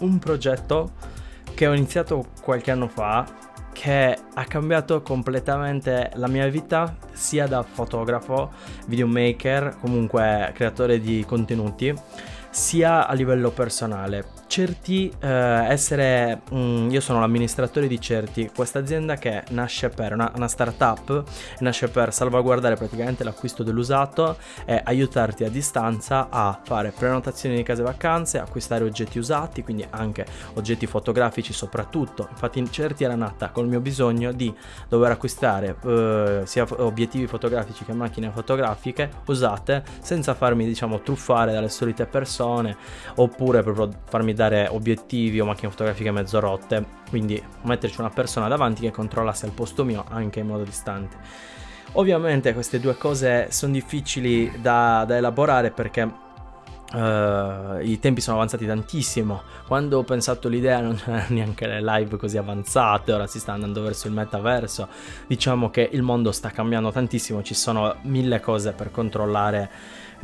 un 0.00 0.18
progetto 0.18 1.12
che 1.54 1.66
ho 1.66 1.72
iniziato 1.72 2.26
qualche 2.42 2.70
anno 2.70 2.88
fa 2.88 3.52
che 3.72 4.16
ha 4.34 4.44
cambiato 4.44 5.02
completamente 5.02 6.10
la 6.14 6.28
mia 6.28 6.46
vita 6.46 6.96
sia 7.12 7.46
da 7.46 7.62
fotografo, 7.62 8.52
videomaker, 8.86 9.76
comunque 9.80 10.52
creatore 10.54 11.00
di 11.00 11.24
contenuti, 11.26 11.92
sia 12.54 13.08
a 13.08 13.12
livello 13.14 13.50
personale 13.50 14.42
Certi 14.46 15.12
eh, 15.20 15.28
essere, 15.28 16.42
mm, 16.54 16.90
io 16.90 17.00
sono 17.00 17.18
l'amministratore 17.18 17.88
di 17.88 18.00
Certi, 18.00 18.52
questa 18.54 18.78
azienda 18.78 19.16
che 19.16 19.42
nasce 19.50 19.88
per 19.88 20.12
una, 20.12 20.30
una 20.36 20.46
startup, 20.46 21.24
nasce 21.58 21.88
per 21.88 22.12
salvaguardare 22.12 22.76
praticamente 22.76 23.24
l'acquisto 23.24 23.64
dell'usato 23.64 24.36
e 24.64 24.80
aiutarti 24.84 25.42
a 25.42 25.50
distanza 25.50 26.28
a 26.30 26.60
fare 26.62 26.92
prenotazioni 26.96 27.56
di 27.56 27.64
case 27.64 27.82
vacanze, 27.82 28.38
acquistare 28.38 28.84
oggetti 28.84 29.18
usati, 29.18 29.64
quindi 29.64 29.84
anche 29.90 30.24
oggetti 30.54 30.86
fotografici 30.86 31.52
soprattutto. 31.52 32.28
Infatti 32.30 32.60
in 32.60 32.70
Certi 32.70 33.02
era 33.02 33.16
nata 33.16 33.48
col 33.48 33.66
mio 33.66 33.80
bisogno 33.80 34.30
di 34.30 34.54
dover 34.88 35.10
acquistare 35.10 35.76
eh, 35.84 36.42
sia 36.44 36.64
obiettivi 36.76 37.26
fotografici 37.26 37.84
che 37.84 37.92
macchine 37.92 38.30
fotografiche 38.30 39.10
usate 39.26 39.82
senza 40.00 40.34
farmi 40.34 40.64
diciamo 40.64 41.00
truffare 41.00 41.52
dalle 41.52 41.70
solite 41.70 42.06
persone 42.06 42.43
oppure 43.16 43.62
proprio 43.62 43.88
farmi 44.04 44.32
dare 44.34 44.68
obiettivi 44.70 45.40
o 45.40 45.44
macchine 45.44 45.70
fotografiche 45.70 46.10
mezzo 46.10 46.40
rotte, 46.40 46.84
quindi 47.08 47.42
metterci 47.62 48.00
una 48.00 48.10
persona 48.10 48.48
davanti 48.48 48.82
che 48.82 48.90
controllasse 48.90 49.46
al 49.46 49.52
posto 49.52 49.84
mio 49.84 50.04
anche 50.08 50.40
in 50.40 50.46
modo 50.46 50.64
distante. 50.64 51.16
Ovviamente 51.96 52.52
queste 52.54 52.80
due 52.80 52.96
cose 52.96 53.48
sono 53.50 53.72
difficili 53.72 54.52
da, 54.60 55.04
da 55.06 55.16
elaborare 55.16 55.70
perché 55.70 56.22
Uh, 56.94 57.80
I 57.80 57.98
tempi 57.98 58.20
sono 58.20 58.36
avanzati 58.36 58.66
tantissimo. 58.66 59.42
Quando 59.66 59.98
ho 59.98 60.04
pensato 60.04 60.48
l'idea 60.48 60.80
non 60.80 60.94
c'erano 60.94 61.24
neanche 61.34 61.66
le 61.66 61.82
live 61.82 62.16
così 62.16 62.36
avanzate, 62.36 63.12
ora 63.12 63.26
si 63.26 63.40
sta 63.40 63.52
andando 63.52 63.82
verso 63.82 64.06
il 64.06 64.12
metaverso. 64.12 64.86
Diciamo 65.26 65.70
che 65.70 65.88
il 65.90 66.02
mondo 66.02 66.30
sta 66.30 66.50
cambiando 66.50 66.92
tantissimo, 66.92 67.42
ci 67.42 67.54
sono 67.54 67.96
mille 68.02 68.38
cose 68.38 68.72
per 68.72 68.92
controllare 68.92 69.70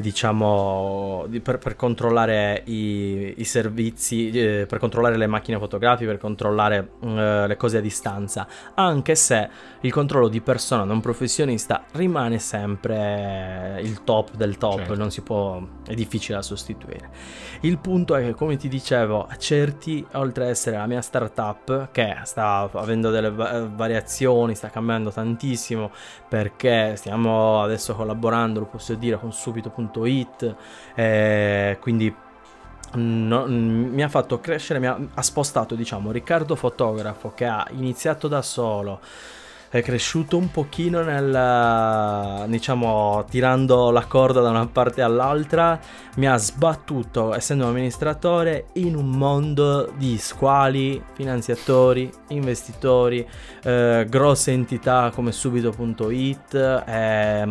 diciamo, 0.00 1.26
per, 1.42 1.58
per 1.58 1.76
controllare 1.76 2.62
i, 2.66 3.34
i 3.36 3.44
servizi, 3.44 4.30
eh, 4.30 4.66
per 4.66 4.78
controllare 4.78 5.16
le 5.16 5.26
macchine 5.26 5.58
fotografiche, 5.58 6.06
per 6.10 6.18
controllare 6.18 6.92
eh, 7.02 7.46
le 7.46 7.56
cose 7.56 7.78
a 7.78 7.80
distanza, 7.80 8.46
anche 8.74 9.14
se 9.14 9.48
il 9.80 9.92
controllo 9.92 10.28
di 10.28 10.40
persona 10.40 10.84
non 10.84 11.00
professionista 11.00 11.84
rimane 11.92 12.38
sempre 12.38 13.80
il 13.82 14.04
top 14.04 14.34
del 14.36 14.56
top, 14.56 14.78
certo. 14.78 14.94
non 14.96 15.10
si 15.10 15.22
può, 15.22 15.60
è 15.86 15.94
difficile 15.94 16.36
da 16.36 16.42
sostituire. 16.42 17.10
Il 17.62 17.78
punto 17.78 18.14
è 18.14 18.22
che, 18.22 18.34
come 18.34 18.56
ti 18.56 18.68
dicevo, 18.68 19.28
certi, 19.38 20.06
oltre 20.12 20.44
ad 20.44 20.50
essere 20.50 20.76
la 20.76 20.86
mia 20.86 21.02
startup, 21.02 21.90
che 21.90 22.18
sta 22.22 22.70
avendo 22.72 23.10
delle 23.10 23.30
variazioni, 23.30 24.54
sta 24.54 24.70
cambiando 24.70 25.10
tantissimo, 25.10 25.90
perché 26.28 26.94
stiamo 26.96 27.62
adesso 27.62 27.94
collaborando, 27.94 28.60
lo 28.60 28.66
posso 28.66 28.94
dire, 28.94 29.18
con 29.18 29.32
subito.com 29.32 29.89
It, 30.04 30.54
eh, 30.94 31.76
quindi 31.80 32.14
no, 32.94 33.46
mi 33.46 34.02
ha 34.02 34.08
fatto 34.08 34.40
crescere, 34.40 34.78
mi 34.78 34.86
ha, 34.86 34.98
ha 35.14 35.22
spostato 35.22 35.74
diciamo 35.74 36.10
Riccardo 36.10 36.56
fotografo 36.56 37.32
che 37.34 37.44
ha 37.44 37.66
iniziato 37.72 38.28
da 38.28 38.42
solo 38.42 39.00
è 39.70 39.82
cresciuto 39.82 40.36
un 40.36 40.50
pochino 40.50 41.00
nel, 41.02 42.48
diciamo, 42.48 43.24
tirando 43.30 43.92
la 43.92 44.04
corda 44.04 44.40
da 44.40 44.50
una 44.50 44.66
parte 44.66 45.00
all'altra, 45.00 45.78
mi 46.16 46.26
ha 46.26 46.36
sbattuto, 46.36 47.32
essendo 47.32 47.64
un 47.64 47.70
amministratore, 47.70 48.66
in 48.74 48.96
un 48.96 49.10
mondo 49.10 49.92
di 49.96 50.18
squali, 50.18 51.00
finanziatori, 51.12 52.10
investitori, 52.30 53.24
eh, 53.62 54.06
grosse 54.08 54.50
entità 54.50 55.12
come 55.14 55.30
subito.it, 55.30 56.54
eh, 56.86 57.48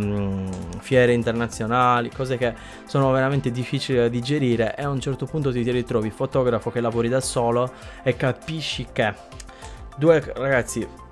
fiere 0.79 1.13
internazionali, 1.13 2.11
cose 2.11 2.35
che 2.35 2.53
sono 2.83 3.11
veramente 3.11 3.49
difficili 3.49 3.97
da 3.97 4.09
digerire 4.09 4.75
e 4.75 4.83
a 4.83 4.89
un 4.89 4.99
certo 4.99 5.25
punto 5.25 5.53
ti 5.53 5.61
ritrovi 5.71 6.09
fotografo 6.09 6.69
che 6.69 6.81
lavori 6.81 7.07
da 7.07 7.21
solo 7.21 7.71
e 8.03 8.17
capisci 8.17 8.87
che 8.91 9.13
due 9.95 10.21
ragazzi 10.35 11.07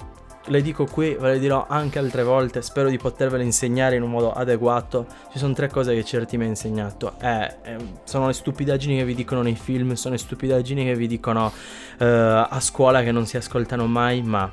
le 0.48 0.62
dico 0.62 0.86
qui, 0.86 1.16
ve 1.20 1.34
le 1.34 1.40
dirò 1.40 1.66
anche 1.68 2.00
altre 2.00 2.24
volte, 2.24 2.62
spero 2.62 2.90
di 2.90 2.98
potervele 2.98 3.44
insegnare 3.44 3.96
in 3.96 4.02
un 4.02 4.10
modo 4.10 4.32
adeguato. 4.32 5.06
Ci 5.32 5.38
sono 5.38 5.54
tre 5.54 5.70
cose 5.70 5.94
che 5.94 6.04
Certi 6.04 6.38
mi 6.38 6.46
ha 6.46 6.48
insegnato. 6.48 7.14
Eh, 7.22 7.56
eh, 7.64 7.78
sono 8.04 8.28
le 8.28 8.34
stupidaggini 8.34 8.98
che 8.98 9.06
vi 9.06 9.16
dicono 9.16 9.42
nei 9.42 9.56
film, 9.56 9.94
sono 9.94 10.14
le 10.14 10.20
stupidaggini 10.20 10.86
che 10.86 10.96
vi 10.96 11.08
dicono 11.08 11.52
eh, 12.00 12.06
a 12.06 12.60
scuola 12.60 13.04
che 13.04 13.12
non 13.12 13.26
si 13.26 13.38
ascoltano 13.38 13.86
mai, 13.88 14.22
ma 14.22 14.50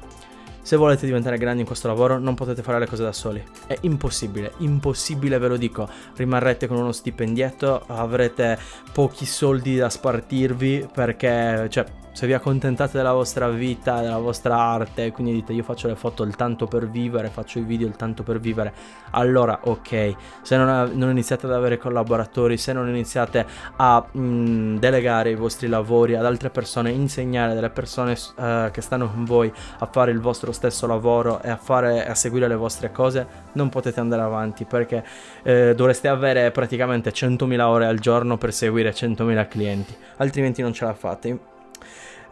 se 0.60 0.76
volete 0.76 1.04
diventare 1.04 1.36
grandi 1.36 1.60
in 1.60 1.66
questo 1.66 1.88
lavoro 1.88 2.18
non 2.18 2.34
potete 2.34 2.62
fare 2.62 2.78
le 2.78 2.86
cose 2.86 3.02
da 3.02 3.12
soli. 3.12 3.42
È 3.66 3.76
impossibile, 3.82 4.52
impossibile 4.58 5.38
ve 5.38 5.48
lo 5.48 5.56
dico. 5.56 5.88
Rimarrete 6.16 6.66
con 6.66 6.78
uno 6.78 6.92
stipendietto, 6.92 7.84
avrete 7.86 8.58
pochi 8.92 9.26
soldi 9.26 9.76
da 9.76 9.90
spartirvi 9.90 10.88
perché, 10.92 11.66
cioè, 11.68 11.84
se 12.14 12.28
vi 12.28 12.32
accontentate 12.32 12.96
della 12.96 13.12
vostra 13.12 13.48
vita, 13.48 14.00
della 14.00 14.18
vostra 14.18 14.56
arte, 14.56 15.10
quindi 15.10 15.32
dite 15.32 15.52
io 15.52 15.64
faccio 15.64 15.88
le 15.88 15.96
foto 15.96 16.22
il 16.22 16.36
tanto 16.36 16.68
per 16.68 16.88
vivere, 16.88 17.28
faccio 17.28 17.58
i 17.58 17.62
video 17.62 17.88
il 17.88 17.96
tanto 17.96 18.22
per 18.22 18.38
vivere, 18.38 18.72
allora 19.10 19.58
ok, 19.64 20.14
se 20.42 20.56
non, 20.56 20.92
non 20.94 21.10
iniziate 21.10 21.46
ad 21.46 21.52
avere 21.52 21.76
collaboratori, 21.76 22.56
se 22.56 22.72
non 22.72 22.88
iniziate 22.88 23.44
a 23.78 24.06
mh, 24.08 24.20
mm, 24.20 24.76
delegare 24.76 25.30
i 25.30 25.34
vostri 25.34 25.66
lavori 25.66 26.14
ad 26.14 26.24
altre 26.24 26.50
persone, 26.50 26.92
insegnare 26.92 27.52
delle 27.52 27.70
persone 27.70 28.12
uh, 28.12 28.70
che 28.70 28.80
stanno 28.80 29.10
con 29.10 29.24
voi 29.24 29.52
a 29.78 29.86
fare 29.90 30.12
il 30.12 30.20
vostro 30.20 30.52
stesso 30.52 30.86
lavoro 30.86 31.42
e 31.42 31.50
a, 31.50 31.56
fare, 31.56 32.06
a 32.06 32.14
seguire 32.14 32.46
le 32.46 32.54
vostre 32.54 32.92
cose, 32.92 33.26
non 33.54 33.68
potete 33.70 33.98
andare 33.98 34.22
avanti 34.22 34.64
perché 34.64 35.04
eh, 35.42 35.74
dovreste 35.74 36.06
avere 36.06 36.52
praticamente 36.52 37.10
100.000 37.10 37.60
ore 37.62 37.86
al 37.86 37.98
giorno 37.98 38.38
per 38.38 38.52
seguire 38.52 38.92
100.000 38.92 39.48
clienti, 39.48 39.96
altrimenti 40.18 40.62
non 40.62 40.72
ce 40.72 40.84
la 40.84 40.94
fate 40.94 41.52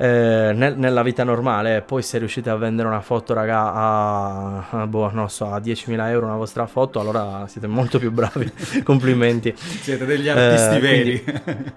eh, 0.02 0.52
nel, 0.52 0.76
nella 0.76 1.02
vita 1.04 1.22
normale. 1.22 1.80
Poi 1.82 2.02
se 2.02 2.18
riuscite 2.18 2.50
a 2.50 2.56
vendere 2.56 2.88
una 2.88 3.00
foto, 3.00 3.34
raga, 3.34 3.72
a, 3.72 4.68
a, 4.70 4.86
boh, 4.88 5.12
non 5.12 5.30
so, 5.30 5.46
a 5.46 5.58
10.000 5.58 6.08
euro 6.08 6.26
una 6.26 6.34
vostra 6.34 6.66
foto, 6.66 6.98
allora 6.98 7.46
siete 7.46 7.68
molto 7.68 8.00
più 8.00 8.10
bravi. 8.10 8.50
Complimenti. 8.82 9.54
Siete 9.56 10.04
degli 10.04 10.28
artisti 10.28 10.74
eh, 10.74 10.80
veri. 10.80 11.22
Quindi, 11.22 11.72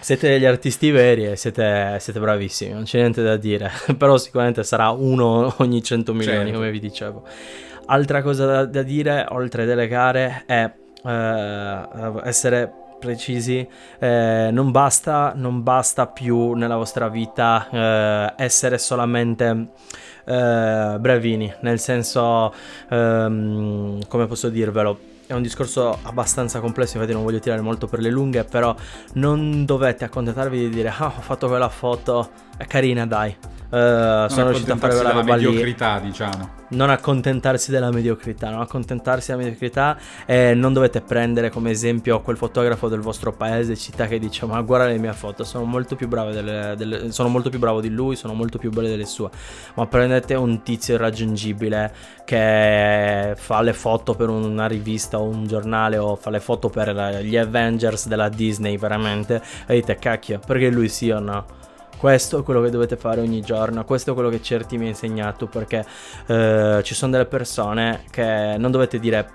siete 0.00 0.28
degli 0.28 0.46
artisti 0.46 0.90
veri 0.90 1.26
e 1.26 1.36
siete, 1.36 1.98
siete, 2.00 2.18
bravissimi, 2.18 2.72
non 2.72 2.84
c'è 2.84 2.98
niente 3.00 3.22
da 3.22 3.36
dire. 3.36 3.70
Però 3.98 4.16
sicuramente 4.16 4.64
sarà 4.64 4.88
uno 4.88 5.52
ogni 5.58 5.82
100 5.82 6.14
milioni, 6.14 6.44
certo. 6.44 6.52
come 6.54 6.70
vi 6.70 6.80
dicevo. 6.80 7.24
Altra 7.88 8.22
cosa 8.22 8.46
da, 8.46 8.64
da 8.64 8.82
dire, 8.82 9.26
oltre 9.28 9.64
a 9.64 9.66
delegare, 9.66 10.44
è 10.46 10.72
eh, 11.04 12.12
essere 12.24 12.72
precisi, 12.98 13.66
eh, 13.98 14.48
non, 14.52 14.70
basta, 14.70 15.32
non 15.34 15.62
basta 15.62 16.06
più 16.06 16.52
nella 16.52 16.76
vostra 16.76 17.08
vita 17.08 17.68
eh, 17.70 18.44
essere 18.44 18.78
solamente 18.78 19.68
eh, 20.24 20.96
bravini, 20.98 21.52
nel 21.60 21.78
senso, 21.78 22.52
ehm, 22.90 24.06
come 24.08 24.26
posso 24.26 24.48
dirvelo? 24.48 25.14
È 25.26 25.32
un 25.32 25.42
discorso 25.42 25.98
abbastanza 26.02 26.60
complesso, 26.60 26.96
infatti 26.96 27.12
non 27.12 27.24
voglio 27.24 27.40
tirare 27.40 27.60
molto 27.60 27.88
per 27.88 28.00
le 28.00 28.10
lunghe, 28.10 28.44
però 28.44 28.74
non 29.14 29.64
dovete 29.64 30.04
accontentarvi 30.04 30.58
di 30.58 30.68
dire 30.68 30.88
ah 30.96 31.06
ho 31.16 31.20
fatto 31.20 31.48
quella 31.48 31.68
foto, 31.68 32.30
è 32.56 32.66
carina 32.66 33.06
dai, 33.06 33.36
Uh, 33.68 34.28
sono 34.28 34.50
riuscito 34.50 34.74
a 34.74 34.76
fare 34.76 34.94
quella 34.94 35.10
roba 35.10 35.34
lì. 35.34 35.44
mediocrità, 35.44 35.98
diciamo. 35.98 36.54
Non 36.68 36.88
accontentarsi 36.88 37.72
della 37.72 37.90
mediocrità, 37.90 38.48
non 38.50 38.60
accontentarsi 38.60 39.32
della 39.32 39.42
mediocrità 39.42 39.98
e 40.24 40.54
non 40.54 40.72
dovete 40.72 41.00
prendere 41.00 41.50
come 41.50 41.70
esempio 41.70 42.20
quel 42.20 42.36
fotografo 42.36 42.88
del 42.88 43.00
vostro 43.00 43.32
paese, 43.32 43.76
città 43.76 44.06
che 44.06 44.20
dice 44.20 44.46
ma 44.46 44.60
guarda 44.62 44.86
le 44.86 44.98
mie 44.98 45.12
foto, 45.12 45.42
sono 45.42 45.64
molto 45.64 45.96
più 45.96 46.06
delle, 46.06 46.74
delle, 46.76 47.10
sono 47.10 47.28
molto 47.28 47.50
più 47.50 47.58
bravo 47.58 47.80
di 47.80 47.90
lui, 47.90 48.14
sono 48.14 48.34
molto 48.34 48.56
più 48.56 48.70
belle 48.70 48.88
delle 48.88 49.04
sue. 49.04 49.30
Ma 49.74 49.86
prendete 49.86 50.34
un 50.34 50.62
tizio 50.62 50.94
irraggiungibile 50.94 51.92
che 52.24 53.34
fa 53.36 53.62
le 53.62 53.72
foto 53.72 54.14
per 54.14 54.28
una 54.28 54.66
rivista 54.66 55.18
o 55.18 55.24
un 55.24 55.44
giornale 55.46 55.98
o 55.98 56.14
fa 56.14 56.30
le 56.30 56.40
foto 56.40 56.68
per 56.68 57.20
gli 57.22 57.36
Avengers 57.36 58.06
della 58.06 58.28
Disney 58.28 58.78
veramente 58.78 59.42
e 59.66 59.74
dite 59.74 59.96
cacchio, 59.96 60.40
perché 60.44 60.70
lui 60.70 60.88
sì 60.88 61.10
o 61.10 61.18
no? 61.18 61.64
Questo 61.96 62.40
è 62.40 62.42
quello 62.42 62.60
che 62.60 62.70
dovete 62.70 62.96
fare 62.96 63.20
ogni 63.20 63.40
giorno, 63.40 63.84
questo 63.84 64.10
è 64.10 64.14
quello 64.14 64.28
che 64.28 64.42
Certi 64.42 64.76
mi 64.76 64.84
ha 64.84 64.88
insegnato 64.88 65.46
perché 65.46 65.84
eh, 66.26 66.80
ci 66.84 66.94
sono 66.94 67.12
delle 67.12 67.26
persone 67.26 68.04
che 68.10 68.56
non 68.58 68.70
dovete 68.70 68.98
dire 68.98 69.30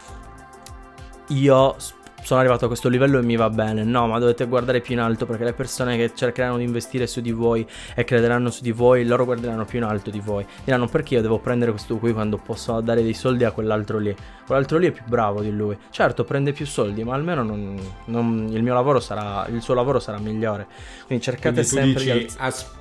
io 1.29 1.75
sono 2.23 2.39
arrivato 2.39 2.65
a 2.65 2.67
questo 2.67 2.89
livello 2.89 3.19
e 3.19 3.23
mi 3.23 3.35
va 3.35 3.49
bene. 3.49 3.83
No, 3.83 4.07
ma 4.07 4.19
dovete 4.19 4.45
guardare 4.45 4.81
più 4.81 4.93
in 4.93 4.99
alto 4.99 5.25
perché 5.25 5.43
le 5.43 5.53
persone 5.53 5.97
che 5.97 6.11
cercheranno 6.13 6.57
di 6.57 6.63
investire 6.63 7.07
su 7.07 7.21
di 7.21 7.31
voi 7.31 7.67
e 7.95 8.03
crederanno 8.03 8.49
su 8.49 8.61
di 8.61 8.71
voi, 8.71 9.05
loro 9.05 9.25
guarderanno 9.25 9.65
più 9.65 9.79
in 9.79 9.85
alto 9.85 10.09
di 10.09 10.19
voi. 10.19 10.45
Diranno 10.63 10.87
perché 10.87 11.15
io 11.15 11.21
devo 11.21 11.39
prendere 11.39 11.71
questo 11.71 11.97
qui 11.97 12.13
quando 12.13 12.37
posso 12.37 12.79
dare 12.81 13.01
dei 13.01 13.13
soldi 13.13 13.43
a 13.43 13.51
quell'altro 13.51 13.97
lì. 13.97 14.15
Quell'altro 14.45 14.77
lì 14.77 14.87
è 14.87 14.91
più 14.91 15.03
bravo 15.05 15.41
di 15.41 15.51
lui. 15.51 15.77
Certo, 15.89 16.23
prende 16.23 16.51
più 16.51 16.65
soldi, 16.65 17.03
ma 17.03 17.13
almeno 17.13 17.43
non, 17.43 17.79
non, 18.05 18.47
il 18.51 18.63
mio 18.63 18.73
lavoro 18.73 18.99
sarà, 18.99 19.45
il 19.47 19.61
suo 19.61 19.73
lavoro 19.73 19.99
sarà 19.99 20.17
migliore. 20.19 20.67
Quindi 21.05 21.23
cercate 21.23 21.65
Quindi 21.65 21.67
sempre 21.67 22.03
dici, 22.03 22.17
di... 22.17 22.33
As- 22.37 22.79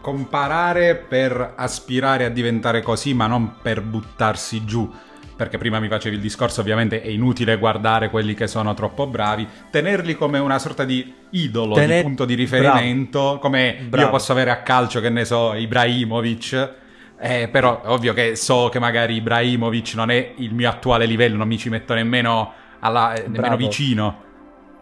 comparare 0.00 0.94
per 0.94 1.54
aspirare 1.56 2.24
a 2.24 2.28
diventare 2.28 2.82
così, 2.82 3.14
ma 3.14 3.26
non 3.26 3.56
per 3.60 3.82
buttarsi 3.82 4.64
giù 4.64 4.88
perché 5.36 5.58
prima 5.58 5.78
mi 5.78 5.88
facevi 5.88 6.16
il 6.16 6.22
discorso, 6.22 6.62
ovviamente 6.62 7.02
è 7.02 7.08
inutile 7.08 7.58
guardare 7.58 8.08
quelli 8.08 8.34
che 8.34 8.46
sono 8.46 8.72
troppo 8.72 9.06
bravi, 9.06 9.46
tenerli 9.70 10.14
come 10.14 10.38
una 10.38 10.58
sorta 10.58 10.84
di 10.84 11.12
idolo, 11.30 11.74
Tener... 11.74 11.98
di 11.98 12.02
punto 12.02 12.24
di 12.24 12.34
riferimento, 12.34 13.20
Bravo. 13.20 13.38
come 13.38 13.76
Bravo. 13.86 14.06
io 14.06 14.10
posso 14.10 14.32
avere 14.32 14.50
a 14.50 14.62
calcio, 14.62 15.00
che 15.00 15.10
ne 15.10 15.24
so, 15.24 15.52
Ibrahimovic. 15.54 16.74
Eh, 17.18 17.48
però 17.48 17.80
ovvio 17.86 18.12
che 18.12 18.36
so 18.36 18.68
che 18.70 18.78
magari 18.78 19.14
Ibrahimovic 19.14 19.94
non 19.94 20.10
è 20.10 20.32
il 20.36 20.54
mio 20.54 20.68
attuale 20.68 21.06
livello, 21.06 21.36
non 21.36 21.48
mi 21.48 21.58
ci 21.58 21.68
metto 21.68 21.92
nemmeno, 21.92 22.52
alla, 22.80 23.14
eh, 23.14 23.28
nemmeno 23.28 23.56
vicino. 23.56 24.24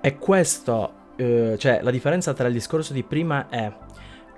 E 0.01 0.19
questo, 0.19 0.93
eh, 1.17 1.57
cioè 1.59 1.81
la 1.83 1.91
differenza 1.91 2.33
tra 2.33 2.47
il 2.47 2.53
discorso 2.53 2.93
di 2.93 3.03
prima 3.03 3.49
è 3.49 3.73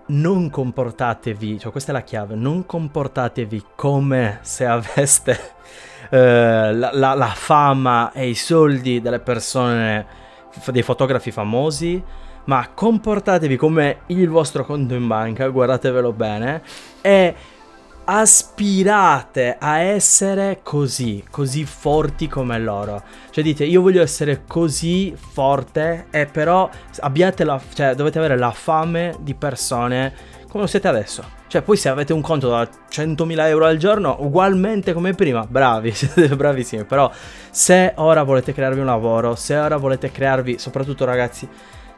non 0.08 0.50
comportatevi, 0.50 1.58
cioè 1.58 1.72
questa 1.72 1.90
è 1.90 1.94
la 1.94 2.02
chiave, 2.02 2.34
non 2.34 2.64
comportatevi 2.64 3.64
come 3.74 4.38
se 4.42 4.64
aveste 4.64 5.54
eh, 6.10 6.72
la, 6.72 6.90
la, 6.92 7.14
la, 7.14 7.32
fama 7.34 8.12
e 8.12 8.28
i 8.28 8.34
soldi 8.34 9.00
delle 9.00 9.20
persone, 9.20 10.06
dei 10.66 10.82
fotografi 10.82 11.30
famosi, 11.30 12.02
ma 12.44 12.68
comportatevi 12.72 13.56
come 13.56 13.98
il 14.06 14.28
vostro 14.28 14.64
conto 14.64 14.94
in 14.94 15.06
banca, 15.06 15.48
guardatevelo 15.48 16.12
bene, 16.12 16.62
e 17.00 17.34
aspirate 18.08 19.56
a 19.58 19.78
essere 19.78 20.60
così, 20.62 21.24
così 21.28 21.64
forti 21.64 22.28
come 22.28 22.58
loro. 22.58 23.02
Cioè 23.30 23.42
dite, 23.42 23.64
io 23.64 23.82
voglio 23.82 24.00
essere 24.00 24.44
così 24.46 25.14
forte 25.16 26.06
e 26.10 26.26
però 26.26 26.70
abbiate 27.00 27.44
la, 27.44 27.60
cioè, 27.74 27.94
dovete 27.94 28.18
avere 28.18 28.38
la 28.38 28.52
fame 28.52 29.16
di 29.20 29.34
persone 29.34 30.34
come 30.56 30.68
siete 30.68 30.88
adesso. 30.88 31.24
Cioè, 31.46 31.62
poi 31.62 31.76
se 31.76 31.88
avete 31.88 32.12
un 32.12 32.20
conto 32.20 32.48
da 32.48 32.68
100.000 32.90 33.46
euro 33.46 33.66
al 33.66 33.76
giorno, 33.76 34.16
ugualmente 34.20 34.92
come 34.92 35.12
prima, 35.12 35.46
bravi, 35.48 35.92
siete 35.94 36.34
bravissimi. 36.34 36.84
Però 36.84 37.10
se 37.50 37.92
ora 37.96 38.22
volete 38.22 38.52
crearvi 38.52 38.80
un 38.80 38.86
lavoro, 38.86 39.34
se 39.34 39.56
ora 39.56 39.76
volete 39.76 40.10
crearvi, 40.10 40.58
soprattutto 40.58 41.04
ragazzi, 41.04 41.48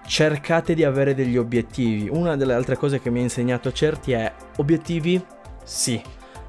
cercate 0.06 0.74
di 0.74 0.84
avere 0.84 1.14
degli 1.14 1.36
obiettivi. 1.36 2.08
Una 2.10 2.36
delle 2.36 2.54
altre 2.54 2.76
cose 2.76 3.00
che 3.00 3.10
mi 3.10 3.20
ha 3.20 3.22
insegnato 3.22 3.72
certi 3.72 4.12
è 4.12 4.32
obiettivi 4.56 5.22
sì, 5.64 6.02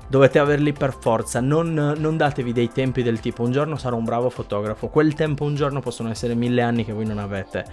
dovete 0.10 0.40
averli 0.40 0.74
per 0.74 0.96
forza, 1.00 1.40
non, 1.40 1.74
non, 1.74 2.18
datevi 2.18 2.52
dei 2.52 2.70
tempi 2.70 3.04
del 3.04 3.20
tipo 3.20 3.44
un 3.44 3.52
giorno 3.52 3.78
sarò 3.78 3.96
un 3.96 4.04
bravo 4.04 4.30
fotografo, 4.30 4.88
quel 4.88 5.14
tempo 5.14 5.44
un 5.44 5.56
giorno 5.56 5.80
possono 5.80 6.10
essere 6.10 6.34
mille 6.34 6.62
anni 6.62 6.84
che 6.84 6.94
voi 6.94 7.06
non 7.06 7.20
avete. 7.20 7.66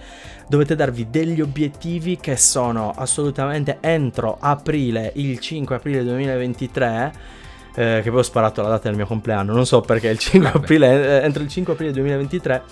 Dovete 0.47 0.75
darvi 0.75 1.09
degli 1.09 1.41
obiettivi 1.41 2.17
che 2.17 2.37
sono 2.37 2.93
assolutamente 2.95 3.79
entro 3.81 4.37
aprile, 4.39 5.11
il 5.15 5.39
5 5.39 5.75
aprile 5.75 6.03
2023. 6.03 7.35
Eh, 7.77 8.01
che 8.01 8.09
poi 8.09 8.19
ho 8.19 8.23
sparato 8.23 8.63
la 8.63 8.69
data 8.69 8.87
del 8.87 8.97
mio 8.97 9.05
compleanno, 9.05 9.53
non 9.53 9.67
so 9.67 9.81
perché 9.81 10.07
il 10.07 10.17
5 10.17 10.49
aprile, 10.51 11.21
eh, 11.21 11.25
entro 11.25 11.43
il 11.43 11.49
5 11.49 11.73
aprile 11.73 11.91
2023 11.91 12.63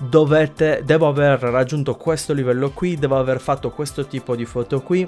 dovete, 0.00 0.82
devo 0.84 1.08
aver 1.08 1.38
raggiunto 1.40 1.94
questo 1.96 2.34
livello 2.34 2.70
qui, 2.70 2.96
devo 2.96 3.18
aver 3.18 3.40
fatto 3.40 3.70
questo 3.70 4.06
tipo 4.06 4.36
di 4.36 4.44
foto 4.44 4.80
qui 4.82 5.06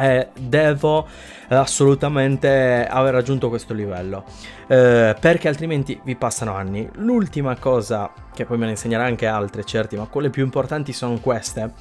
e 0.00 0.28
devo 0.38 1.06
assolutamente 1.48 2.86
aver 2.88 3.12
raggiunto 3.12 3.48
questo 3.48 3.74
livello 3.74 4.24
eh, 4.66 5.14
perché 5.18 5.48
altrimenti 5.48 6.00
vi 6.04 6.16
passano 6.16 6.54
anni 6.54 6.88
l'ultima 6.94 7.56
cosa 7.58 8.10
che 8.32 8.44
poi 8.44 8.56
me 8.56 8.64
ne 8.64 8.72
insegnerà 8.72 9.04
anche 9.04 9.26
altre 9.26 9.64
certi 9.64 9.96
ma 9.96 10.06
quelle 10.06 10.30
più 10.30 10.42
importanti 10.42 10.92
sono 10.92 11.18
queste 11.18 11.72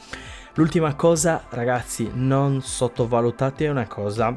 l'ultima 0.55 0.93
cosa 0.95 1.43
ragazzi 1.49 2.09
non 2.13 2.61
sottovalutate 2.61 3.67
una 3.67 3.87
cosa 3.87 4.35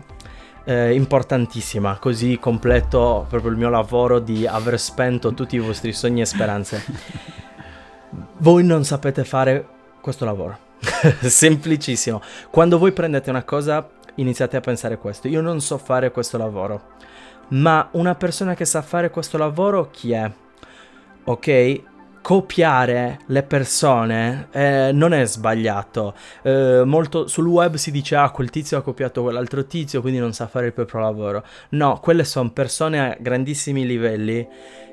eh, 0.64 0.95
importantissima, 0.95 1.99
così 1.99 2.39
completo 2.39 3.26
proprio 3.28 3.51
il 3.51 3.57
mio 3.57 3.68
lavoro 3.68 4.18
di 4.20 4.47
aver 4.47 4.78
spento 4.78 5.35
tutti 5.35 5.57
i 5.57 5.59
vostri 5.59 5.93
sogni 5.93 6.20
e 6.20 6.26
speranze. 6.26 6.85
Voi 8.39 8.64
non 8.64 8.85
sapete 8.85 9.24
fare 9.24 9.66
questo 10.01 10.24
lavoro. 10.24 10.70
Semplicissimo. 11.20 12.20
Quando 12.51 12.78
voi 12.78 12.93
prendete 12.93 13.30
una 13.30 13.45
cosa, 13.45 13.89
iniziate 14.16 14.57
a 14.57 14.61
pensare 14.61 14.99
questo. 14.99 15.28
Io 15.28 15.41
non 15.41 15.61
so 15.61 15.78
fare 15.78 16.11
questo 16.11 16.39
lavoro. 16.39 16.91
Ma 17.49 17.89
una 17.93 18.14
persona 18.14 18.55
che 18.55 18.64
sa 18.64 18.83
fare 18.83 19.11
questo 19.11 19.39
lavoro 19.39 19.91
chi 19.91 20.12
è? 20.12 20.30
Ok? 21.24 21.83
copiare 22.22 23.18
le 23.26 23.43
persone 23.43 24.47
eh, 24.53 24.91
non 24.93 25.12
è 25.12 25.26
sbagliato. 25.26 26.14
Eh, 26.43 26.83
molto 26.87 27.26
sul 27.26 27.47
web 27.47 27.74
si 27.74 27.91
dice 27.91 28.14
ah 28.14 28.30
quel 28.30 28.49
tizio 28.49 28.78
ha 28.78 28.83
copiato 28.83 29.22
quell'altro 29.22 29.66
tizio 29.66 30.01
quindi 30.01 30.20
non 30.20 30.33
sa 30.33 30.47
fare 30.47 30.66
il 30.66 30.72
proprio 30.72 31.01
lavoro. 31.01 31.45
No, 31.70 31.99
quelle 32.01 32.24
sono 32.24 32.51
persone 32.51 33.01
a 33.01 33.16
grandissimi 33.18 33.85
livelli 33.85 34.49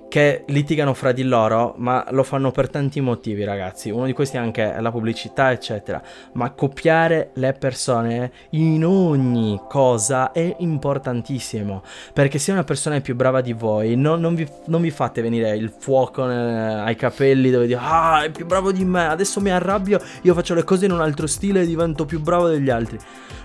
che 0.09 0.43
litigano 0.47 0.93
fra 0.93 1.11
di 1.11 1.23
loro, 1.23 1.75
ma 1.77 2.05
lo 2.09 2.23
fanno 2.23 2.51
per 2.51 2.69
tanti 2.69 2.99
motivi, 2.99 3.43
ragazzi. 3.43 3.91
Uno 3.91 4.05
di 4.05 4.13
questi 4.13 4.35
è 4.35 4.39
anche 4.39 4.75
la 4.79 4.91
pubblicità, 4.91 5.51
eccetera. 5.51 6.01
Ma 6.33 6.51
copiare 6.51 7.29
le 7.35 7.53
persone 7.53 8.31
in 8.51 8.83
ogni 8.83 9.61
cosa 9.69 10.31
è 10.31 10.55
importantissimo. 10.59 11.83
Perché 12.11 12.39
se 12.39 12.51
una 12.51 12.63
persona 12.63 12.95
è 12.95 13.01
più 13.01 13.15
brava 13.15 13.41
di 13.41 13.53
voi, 13.53 13.95
non, 13.95 14.19
non, 14.19 14.35
vi, 14.35 14.47
non 14.65 14.81
vi, 14.81 14.91
fate 14.91 15.21
venire 15.21 15.55
il 15.55 15.71
fuoco 15.77 16.25
nel, 16.25 16.79
ai 16.79 16.95
capelli 16.95 17.51
dove 17.51 17.67
dire 17.67 17.79
ah, 17.81 18.23
è 18.23 18.31
più 18.31 18.45
bravo 18.45 18.71
di 18.71 18.83
me, 18.83 19.07
adesso 19.07 19.39
mi 19.39 19.51
arrabbio, 19.51 20.01
io 20.23 20.33
faccio 20.33 20.55
le 20.55 20.63
cose 20.63 20.85
in 20.85 20.91
un 20.91 21.01
altro 21.01 21.27
stile 21.27 21.61
e 21.61 21.65
divento 21.67 22.05
più 22.05 22.19
bravo 22.19 22.47
degli 22.47 22.71
altri. 22.71 22.97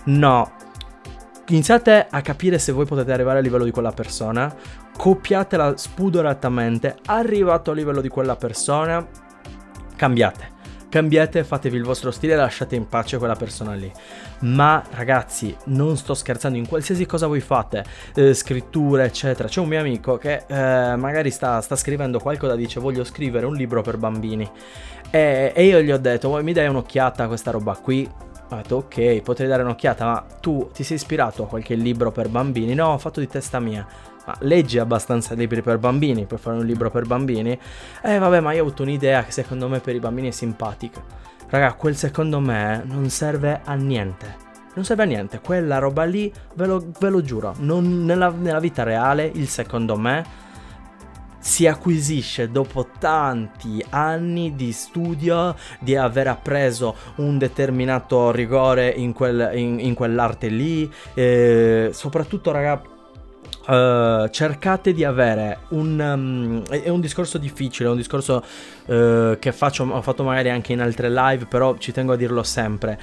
No, 0.07 0.51
iniziate 1.49 2.07
a 2.09 2.21
capire 2.21 2.59
se 2.59 2.73
voi 2.73 2.87
potete 2.87 3.13
arrivare 3.13 3.39
al 3.39 3.45
livello 3.45 3.65
di 3.65 3.71
quella 3.71 3.93
persona, 3.93 4.55
copiatela 4.97 5.77
spudoratamente, 5.77 6.97
arrivato 7.07 7.71
al 7.71 7.77
livello 7.77 8.01
di 8.01 8.09
quella 8.09 8.37
persona, 8.37 9.07
cambiate. 9.97 10.53
Cambiate, 10.89 11.43
fatevi 11.43 11.77
il 11.77 11.83
vostro 11.83 12.13
stile 12.13 12.35
e 12.35 12.37
lasciate 12.37 12.77
in 12.77 12.87
pace 12.89 13.19
quella 13.19 13.35
persona 13.35 13.75
lì. 13.75 13.91
Ma 14.43 14.81
ragazzi, 14.93 15.55
non 15.65 15.97
sto 15.97 16.15
scherzando, 16.15 16.57
in 16.57 16.69
qualsiasi 16.69 17.05
cosa 17.05 17.27
voi 17.27 17.41
fate, 17.41 17.85
eh, 18.15 18.33
scrittura, 18.33 19.03
eccetera. 19.03 19.49
C'è 19.49 19.61
un 19.61 19.67
mio 19.67 19.81
amico 19.81 20.17
che 20.19 20.45
eh, 20.47 20.95
magari 20.95 21.33
sta, 21.33 21.61
sta, 21.63 21.75
scrivendo 21.75 22.21
qualcosa, 22.21 22.55
dice 22.55 22.79
voglio 22.79 23.03
scrivere 23.03 23.45
un 23.45 23.55
libro 23.55 23.83
per 23.83 23.97
bambini. 23.97 24.49
E, 25.11 25.53
e 25.53 25.65
io 25.65 25.81
gli 25.81 25.91
ho 25.91 25.99
detto, 25.99 26.31
mi 26.41 26.53
dai 26.53 26.69
un'occhiata 26.69 27.25
a 27.25 27.27
questa 27.27 27.51
roba 27.51 27.75
qui? 27.75 28.09
Ho 28.51 28.57
detto 28.57 28.77
ok, 28.77 29.23
potrei 29.23 29.49
dare 29.49 29.63
un'occhiata, 29.63 30.05
ma 30.05 30.27
tu 30.41 30.71
ti 30.73 30.83
sei 30.83 30.97
ispirato 30.97 31.45
a 31.45 31.47
qualche 31.47 31.75
libro 31.75 32.13
per 32.13 32.29
bambini? 32.29 32.75
No, 32.75 32.89
ho 32.89 32.99
fatto 32.99 33.21
di 33.21 33.27
testa 33.27 33.59
mia. 33.59 33.87
Ma 34.27 34.37
leggi 34.41 34.79
abbastanza 34.79 35.35
libri 35.35 35.61
per 35.61 35.79
bambini 35.79 36.25
per 36.25 36.39
fare 36.39 36.57
un 36.57 36.65
libro 36.65 36.91
per 36.91 37.07
bambini? 37.07 37.59
Eh 38.03 38.19
vabbè, 38.19 38.41
ma 38.41 38.53
io 38.53 38.63
ho 38.63 38.67
avuto 38.67 38.83
un'idea 38.83 39.23
che 39.25 39.33
secondo 39.33 39.69
me 39.69 39.81
per 39.81 39.95
i 39.95 40.01
bambini 40.01 40.29
è 40.29 40.31
simpatica. 40.31 41.03
Raga, 41.49 41.75
quel 41.75 41.97
secondo 41.97 42.41
me 42.41 42.83
non 42.87 43.09
serve 43.11 43.61
a 43.65 43.75
niente. 43.75 44.43
Non 44.75 44.85
serve 44.85 45.05
a 45.05 45.07
niente, 45.07 45.41
quella 45.41 45.79
roba 45.79 46.03
lì, 46.05 46.33
ve 46.55 46.67
lo, 46.67 46.85
ve 46.99 47.09
lo 47.09 47.23
giuro, 47.23 47.55
non, 47.59 48.05
nella, 48.05 48.31
nella 48.31 48.59
vita 48.59 48.83
reale 48.83 49.31
il 49.33 49.47
secondo 49.47 49.97
me 49.97 50.43
si 51.45 51.67
acquisisce 51.67 52.51
dopo 52.51 52.89
tanti 52.99 53.85
anni 53.91 54.57
di 54.57 54.73
studio, 54.73 55.55
di 55.79 55.95
aver 55.95 56.29
appreso 56.29 56.97
un 57.17 57.37
determinato 57.37 58.31
rigore 58.31 58.89
in, 58.89 59.13
quel, 59.13 59.51
in, 59.53 59.79
in 59.79 59.93
quell'arte 59.93 60.49
lì, 60.49 60.91
eh, 61.13 61.91
soprattutto 61.93 62.51
ragazzi. 62.51 62.93
Uh, 63.67 64.29
cercate 64.29 64.93
di 64.93 65.05
avere 65.05 65.61
un 65.71 65.99
um, 65.99 66.67
è 66.67 66.91
un 66.91 67.01
discorso 67.01 67.39
difficile, 67.39 67.89
è 67.89 67.91
un 67.91 67.97
discorso 67.97 68.43
uh, 68.87 69.39
che 69.39 69.53
faccio, 69.53 69.85
ho 69.85 70.03
fatto 70.03 70.23
magari 70.23 70.51
anche 70.51 70.73
in 70.73 70.81
altre 70.81 71.11
live, 71.11 71.47
però 71.47 71.77
ci 71.77 71.93
tengo 71.93 72.13
a 72.15 72.17
dirlo 72.17 72.43
sempre. 72.43 72.99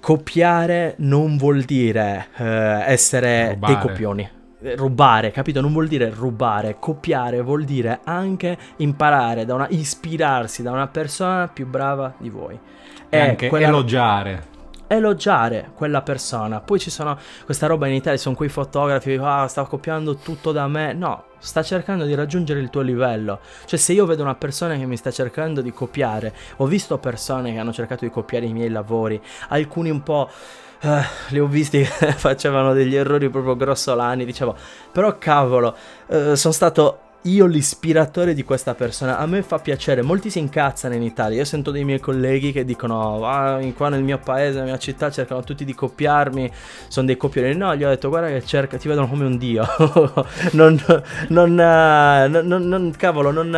Copiare 0.00 0.94
non 0.98 1.36
vuol 1.36 1.62
dire 1.62 2.26
uh, 2.36 2.42
essere 2.42 3.50
Rubare. 3.54 3.72
dei 3.72 3.82
copioni 3.82 4.30
rubare, 4.76 5.30
capito? 5.30 5.60
Non 5.60 5.72
vuol 5.72 5.88
dire 5.88 6.10
rubare, 6.10 6.76
copiare 6.78 7.40
vuol 7.40 7.64
dire 7.64 8.00
anche 8.04 8.56
imparare, 8.76 9.44
da 9.44 9.54
una, 9.54 9.66
ispirarsi 9.70 10.62
da 10.62 10.70
una 10.70 10.88
persona 10.88 11.48
più 11.48 11.66
brava 11.66 12.14
di 12.18 12.28
voi. 12.28 12.58
E, 13.08 13.18
anche 13.18 13.48
quella... 13.48 13.68
elogiare 13.68 14.50
elogiare 14.96 15.70
quella 15.74 16.02
persona. 16.02 16.60
Poi 16.60 16.78
ci 16.78 16.90
sono 16.90 17.18
questa 17.44 17.66
roba 17.66 17.86
in 17.86 17.94
Italia, 17.94 18.18
sono 18.18 18.34
quei 18.34 18.50
fotografi, 18.50 19.18
ah, 19.20 19.46
sta 19.46 19.64
copiando 19.64 20.16
tutto 20.16 20.52
da 20.52 20.66
me. 20.68 20.92
No, 20.92 21.24
sta 21.38 21.62
cercando 21.62 22.04
di 22.04 22.14
raggiungere 22.14 22.60
il 22.60 22.68
tuo 22.68 22.82
livello. 22.82 23.40
Cioè, 23.64 23.78
se 23.78 23.92
io 23.92 24.04
vedo 24.06 24.22
una 24.22 24.34
persona 24.34 24.76
che 24.76 24.84
mi 24.84 24.96
sta 24.96 25.10
cercando 25.10 25.62
di 25.62 25.72
copiare, 25.72 26.34
ho 26.56 26.66
visto 26.66 26.98
persone 26.98 27.52
che 27.52 27.58
hanno 27.58 27.72
cercato 27.72 28.04
di 28.04 28.10
copiare 28.10 28.46
i 28.46 28.52
miei 28.52 28.68
lavori, 28.68 29.20
alcuni 29.48 29.90
un 29.90 30.02
po' 30.02 30.28
Uh, 30.82 31.00
li 31.28 31.38
ho 31.38 31.46
visti 31.46 31.80
che 31.82 32.12
facevano 32.18 32.72
degli 32.72 32.96
errori 32.96 33.28
proprio 33.28 33.54
grossolani, 33.54 34.24
dicevo, 34.24 34.56
però 34.90 35.16
cavolo, 35.16 35.76
uh, 36.06 36.34
sono 36.34 36.52
stato 36.52 36.98
io 37.22 37.46
l'ispiratore 37.46 38.34
di 38.34 38.42
questa 38.42 38.74
persona. 38.74 39.18
A 39.18 39.26
me 39.26 39.42
fa 39.42 39.58
piacere, 39.58 40.02
molti 40.02 40.30
si 40.30 40.38
incazzano 40.38 40.94
in 40.94 41.02
Italia. 41.02 41.38
Io 41.38 41.44
sento 41.44 41.70
dei 41.70 41.84
miei 41.84 42.00
colleghi 42.00 42.52
che 42.52 42.64
dicono: 42.64 43.24
Ah, 43.26 43.60
qua 43.76 43.88
nel 43.88 44.02
mio 44.02 44.18
paese, 44.18 44.54
nella 44.54 44.64
mia 44.64 44.78
città, 44.78 45.10
cercano 45.10 45.42
tutti 45.42 45.64
di 45.64 45.74
copiarmi. 45.74 46.50
Sono 46.88 47.06
dei 47.06 47.16
copioni. 47.16 47.54
No, 47.54 47.76
gli 47.76 47.84
ho 47.84 47.88
detto: 47.88 48.08
Guarda, 48.08 48.28
che 48.28 48.44
cerca, 48.44 48.76
ti 48.76 48.88
vedono 48.88 49.06
come 49.08 49.24
un 49.24 49.38
dio. 49.38 49.64
non, 50.52 50.82
non, 51.28 51.54
non, 51.54 52.68
non, 52.68 52.94
cavolo, 52.96 53.30
non, 53.30 53.50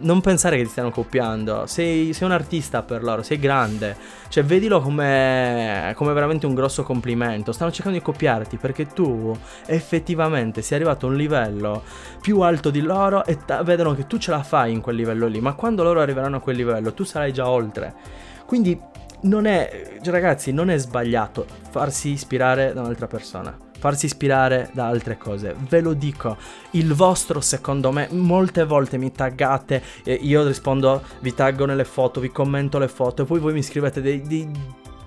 non, 0.00 0.20
pensare 0.20 0.56
che 0.56 0.62
ti 0.64 0.70
stiano 0.70 0.90
copiando. 0.90 1.66
Sei, 1.66 2.12
sei 2.12 2.26
un 2.26 2.32
artista 2.32 2.82
per 2.82 3.02
loro, 3.02 3.22
sei 3.22 3.38
grande. 3.38 4.22
Cioè, 4.34 4.42
vedilo 4.42 4.80
come, 4.80 5.92
come 5.94 6.12
veramente 6.12 6.44
un 6.44 6.54
grosso 6.54 6.82
complimento. 6.82 7.52
Stanno 7.52 7.70
cercando 7.70 7.96
di 7.96 8.04
copiarti 8.04 8.56
perché 8.56 8.86
tu 8.88 9.32
effettivamente 9.66 10.60
sei 10.60 10.78
arrivato 10.78 11.06
a 11.06 11.10
un 11.10 11.14
livello 11.14 11.84
più 12.20 12.40
alto 12.40 12.70
di 12.70 12.80
loro 12.80 13.24
e 13.24 13.36
t- 13.44 13.62
vedono 13.62 13.94
che 13.94 14.08
tu 14.08 14.18
ce 14.18 14.32
la 14.32 14.42
fai 14.42 14.72
in 14.72 14.80
quel 14.80 14.96
livello 14.96 15.28
lì, 15.28 15.40
ma 15.40 15.52
quando 15.52 15.84
loro 15.84 16.00
arriveranno 16.00 16.38
a 16.38 16.40
quel 16.40 16.56
livello 16.56 16.92
tu 16.94 17.04
sarai 17.04 17.32
già 17.32 17.48
oltre. 17.48 17.94
Quindi 18.44 18.76
non 19.20 19.46
è, 19.46 20.00
ragazzi, 20.02 20.50
non 20.50 20.68
è 20.68 20.78
sbagliato 20.78 21.46
farsi 21.70 22.08
ispirare 22.08 22.72
da 22.72 22.80
un'altra 22.80 23.06
persona, 23.06 23.56
farsi 23.84 24.06
ispirare 24.06 24.70
da 24.72 24.86
altre 24.86 25.18
cose. 25.18 25.54
Ve 25.68 25.82
lo 25.82 25.92
dico, 25.92 26.38
il 26.70 26.94
vostro 26.94 27.42
secondo 27.42 27.92
me, 27.92 28.08
molte 28.12 28.64
volte 28.64 28.96
mi 28.96 29.12
taggate, 29.12 29.82
io 30.20 30.46
rispondo, 30.46 31.02
vi 31.20 31.34
taggo 31.34 31.66
nelle 31.66 31.84
foto, 31.84 32.18
vi 32.18 32.30
commento 32.30 32.78
le 32.78 32.88
foto 32.88 33.22
e 33.22 33.24
poi 33.26 33.40
voi 33.40 33.52
mi 33.52 33.62
scrivete 33.62 34.00
dei, 34.00 34.22
dei 34.22 34.50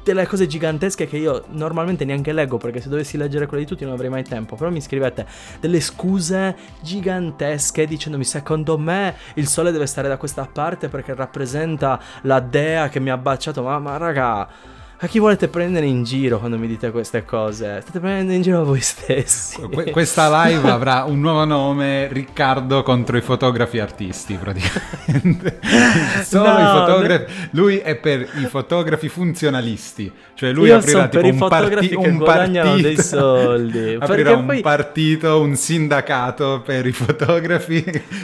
delle 0.04 0.28
cose 0.28 0.46
gigantesche 0.46 1.08
che 1.08 1.18
io 1.18 1.46
normalmente 1.50 2.06
neanche 2.06 2.32
leggo 2.32 2.58
perché 2.58 2.80
se 2.80 2.88
dovessi 2.88 3.18
leggere 3.18 3.46
quelle 3.48 3.64
di 3.64 3.70
tutti 3.70 3.84
non 3.84 3.94
avrei 3.94 4.12
mai 4.12 4.24
tempo. 4.24 4.56
Però 4.56 4.70
mi 4.70 4.80
scrivete 4.80 5.26
delle 5.60 5.82
scuse 5.82 6.56
gigantesche 6.80 7.88
dicendomi 7.88 8.24
secondo 8.24 8.78
me 8.78 9.16
il 9.34 9.48
sole 9.48 9.72
deve 9.72 9.88
stare 9.88 10.08
da 10.08 10.18
questa 10.18 10.48
parte 10.50 10.88
perché 10.88 11.16
rappresenta 11.16 12.00
la 12.22 12.40
dea 12.40 12.90
che 12.90 13.00
mi 13.00 13.10
ha 13.10 13.18
baciato. 13.18 13.64
Ma, 13.64 13.80
ma 13.80 13.98
raga 13.98 14.76
a 15.00 15.06
chi 15.06 15.20
volete 15.20 15.48
prendere 15.48 15.86
in 15.86 16.04
giro 16.04 16.40
quando 16.40 16.58
mi 16.58 16.66
dite 16.66 16.90
queste 16.90 17.24
cose? 17.24 17.82
State 17.82 18.00
prendendo 18.00 18.34
in 18.34 18.42
giro 18.42 18.64
voi 18.66 18.82
stessi. 18.82 19.62
Que- 19.62 19.92
questa 19.92 20.46
live 20.46 20.70
avrà 20.72 21.04
un 21.04 21.20
nuovo 21.20 21.46
nome, 21.46 22.08
Riccardo 22.12 22.82
contro 22.82 23.16
i 23.16 23.22
fotografi 23.22 23.80
artisti, 23.80 24.34
praticamente. 24.36 25.60
Solo 26.26 26.52
no, 26.52 26.60
i 26.60 26.66
fotografi. 26.66 27.26
No. 27.28 27.48
Lui 27.52 27.78
è 27.78 27.96
per 27.96 28.22
i 28.22 28.46
fotografi 28.48 29.08
funzionalisti. 29.08 30.12
Cioè 30.34 30.52
lui 30.52 30.68
Io 30.68 30.78
aprirà 30.78 31.08
tipo 31.08 31.28
un, 31.28 31.38
parti- 31.48 31.96
un 31.96 32.18
partito. 32.18 32.76
dei 32.82 32.98
soldi. 32.98 33.98
aprirà 34.02 34.36
un 34.36 34.46
poi... 34.46 34.62
partito, 34.62 35.42
un 35.42 35.56
sindacato 35.56 36.62
per 36.66 36.86
i 36.88 36.92
fotografi 36.92 37.84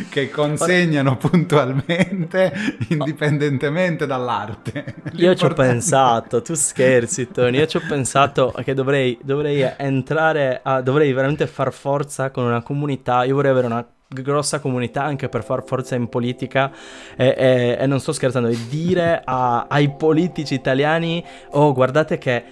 che 0.10 0.30
consegnano 0.30 1.18
puntualmente, 1.18 2.52
indipendentemente 2.90 4.06
dall'arte. 4.08 4.96
Io 5.14 5.36
ci 5.36 5.46
ho 5.46 5.54
pensato, 5.54 6.42
tu 6.42 6.54
scherzi, 6.64 7.30
Tony. 7.30 7.58
Io 7.58 7.68
ci 7.68 7.78
ho 7.78 7.82
pensato 7.88 8.54
che 8.64 8.74
dovrei, 8.74 9.18
dovrei 9.22 9.70
entrare, 9.78 10.62
a, 10.64 10.82
dovrei 10.82 11.12
veramente 11.12 11.46
far 11.46 11.74
forza 11.74 12.32
con 12.32 12.46
una 12.46 12.64
comunità. 12.64 13.24
Io 13.26 13.36
vorrei 13.36 13.52
avere 13.52 13.68
una 13.68 13.86
grossa 14.08 14.60
comunità 14.60 15.04
anche 15.04 15.28
per 15.28 15.44
far 15.44 15.64
forza 15.64 15.96
in 15.96 16.08
politica 16.08 16.72
e, 17.16 17.34
e, 17.36 17.78
e 17.80 17.86
non 17.88 18.00
sto 18.00 18.14
scherzando, 18.14 18.48
e 18.48 18.58
dire 18.70 19.22
a, 19.24 19.66
ai 19.68 19.92
politici 19.92 20.54
italiani, 20.54 21.24
oh 21.52 21.74
guardate 21.74 22.18
che 22.18 22.44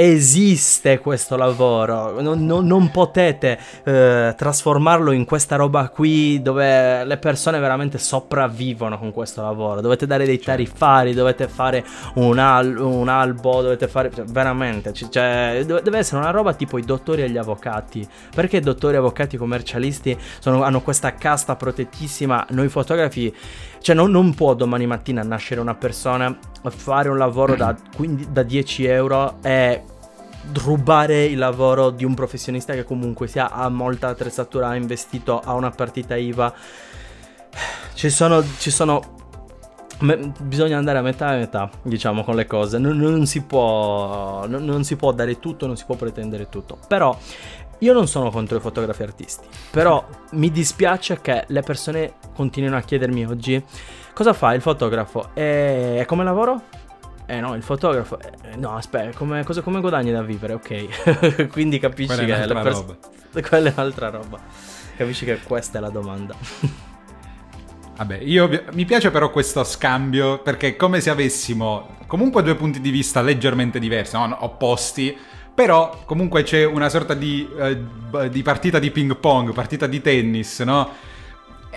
esiste 0.00 1.00
questo 1.00 1.34
lavoro, 1.34 2.20
non, 2.20 2.46
non, 2.46 2.64
non 2.64 2.88
potete 2.92 3.58
eh, 3.82 4.32
trasformarlo 4.36 5.10
in 5.10 5.24
questa 5.24 5.56
roba 5.56 5.88
qui 5.88 6.40
dove 6.40 7.02
le 7.04 7.16
persone 7.16 7.58
veramente 7.58 7.98
sopravvivono 7.98 8.96
con 8.96 9.10
questo 9.10 9.42
lavoro, 9.42 9.80
dovete 9.80 10.06
dare 10.06 10.24
dei 10.24 10.36
certo. 10.36 10.52
tariffari, 10.52 11.14
dovete 11.14 11.48
fare 11.48 11.84
un, 12.14 12.38
al, 12.38 12.76
un 12.76 13.08
albo, 13.08 13.60
dovete 13.60 13.88
fare 13.88 14.12
cioè, 14.14 14.24
veramente, 14.26 14.92
cioè, 14.92 15.64
deve 15.66 15.98
essere 15.98 16.20
una 16.20 16.30
roba 16.30 16.54
tipo 16.54 16.78
i 16.78 16.82
dottori 16.82 17.22
e 17.22 17.30
gli 17.30 17.36
avvocati, 17.36 18.06
perché 18.32 18.58
i 18.58 18.60
dottori, 18.60 18.94
avvocati, 18.94 19.36
commercialisti 19.36 20.16
sono, 20.38 20.62
hanno 20.62 20.80
questa 20.80 21.14
casta 21.14 21.56
protettissima, 21.56 22.46
noi 22.50 22.68
fotografi 22.68 23.34
cioè 23.80 23.94
non, 23.94 24.10
non, 24.10 24.34
può 24.34 24.54
domani 24.54 24.86
mattina 24.86 25.22
nascere 25.22 25.60
una 25.60 25.74
persona, 25.74 26.36
fare 26.68 27.08
un 27.08 27.18
lavoro 27.18 27.54
da, 27.54 27.74
15, 27.94 28.32
da 28.32 28.42
10 28.42 28.84
euro 28.86 29.38
e 29.42 29.82
rubare 30.62 31.24
il 31.24 31.38
lavoro 31.38 31.90
di 31.90 32.04
un 32.04 32.14
professionista 32.14 32.74
che 32.74 32.84
comunque 32.84 33.26
sia, 33.26 33.50
ha 33.50 33.68
molta 33.68 34.08
attrezzatura, 34.08 34.68
ha 34.68 34.76
investito, 34.76 35.40
ha 35.40 35.54
una 35.54 35.70
partita 35.70 36.16
IVA. 36.16 36.52
Ci 37.94 38.10
sono, 38.10 38.42
ci 38.58 38.70
sono 38.70 39.16
Me, 40.00 40.32
bisogna 40.42 40.78
andare 40.78 40.98
a 40.98 41.02
metà 41.02 41.34
e 41.34 41.38
metà, 41.38 41.68
diciamo, 41.82 42.22
con 42.22 42.36
le 42.36 42.46
cose. 42.46 42.78
Non, 42.78 42.96
non, 42.96 43.26
si 43.26 43.42
può, 43.42 44.46
non, 44.46 44.64
non, 44.64 44.84
si 44.84 44.94
può, 44.94 45.10
dare 45.10 45.40
tutto, 45.40 45.66
non 45.66 45.76
si 45.76 45.84
può 45.84 45.96
pretendere 45.96 46.48
tutto. 46.48 46.78
Però 46.86 47.18
io 47.78 47.92
non 47.92 48.08
sono 48.08 48.30
contro 48.30 48.56
i 48.56 48.60
fotografi 48.60 49.02
artisti. 49.02 49.46
Però 49.70 50.06
mi 50.32 50.50
dispiace 50.50 51.20
che 51.20 51.44
le 51.48 51.62
persone 51.62 52.14
continuino 52.34 52.76
a 52.76 52.80
chiedermi 52.80 53.26
oggi 53.26 53.62
cosa 54.12 54.32
fa 54.32 54.54
il 54.54 54.60
fotografo? 54.60 55.30
E 55.34 56.04
come 56.06 56.24
lavoro? 56.24 56.62
Eh 57.26 57.40
no, 57.40 57.54
il 57.54 57.62
fotografo. 57.62 58.18
Eh, 58.18 58.56
no, 58.56 58.74
aspetta, 58.74 59.16
come, 59.16 59.44
cosa, 59.44 59.60
come 59.60 59.80
guadagni 59.80 60.10
da 60.10 60.22
vivere? 60.22 60.54
Ok. 60.54 61.48
Quindi 61.52 61.78
capisci 61.78 62.14
quella 62.14 62.36
che. 62.38 62.42
È 62.42 62.46
la 62.46 62.60
pers- 62.62 62.76
roba. 62.78 62.96
Quella 63.46 63.68
è 63.68 63.72
un'altra 63.76 64.08
roba. 64.08 64.38
Capisci 64.96 65.24
che 65.26 65.38
questa 65.42 65.78
è 65.78 65.80
la 65.80 65.90
domanda. 65.90 66.34
Vabbè, 67.98 68.20
io, 68.22 68.48
mi 68.72 68.84
piace 68.84 69.10
però 69.10 69.30
questo 69.30 69.62
scambio 69.64 70.40
perché 70.40 70.68
è 70.68 70.76
come 70.76 71.00
se 71.00 71.10
avessimo 71.10 71.96
comunque 72.06 72.42
due 72.42 72.54
punti 72.54 72.80
di 72.80 72.90
vista 72.90 73.20
leggermente 73.20 73.78
diversi, 73.78 74.16
no? 74.16 74.36
opposti, 74.40 75.16
però 75.58 76.02
comunque 76.04 76.44
c'è 76.44 76.64
una 76.64 76.88
sorta 76.88 77.14
di, 77.14 77.44
uh, 77.52 78.28
di 78.28 78.42
partita 78.42 78.78
di 78.78 78.92
ping 78.92 79.16
pong, 79.16 79.52
partita 79.52 79.88
di 79.88 80.00
tennis, 80.00 80.60
no? 80.60 80.88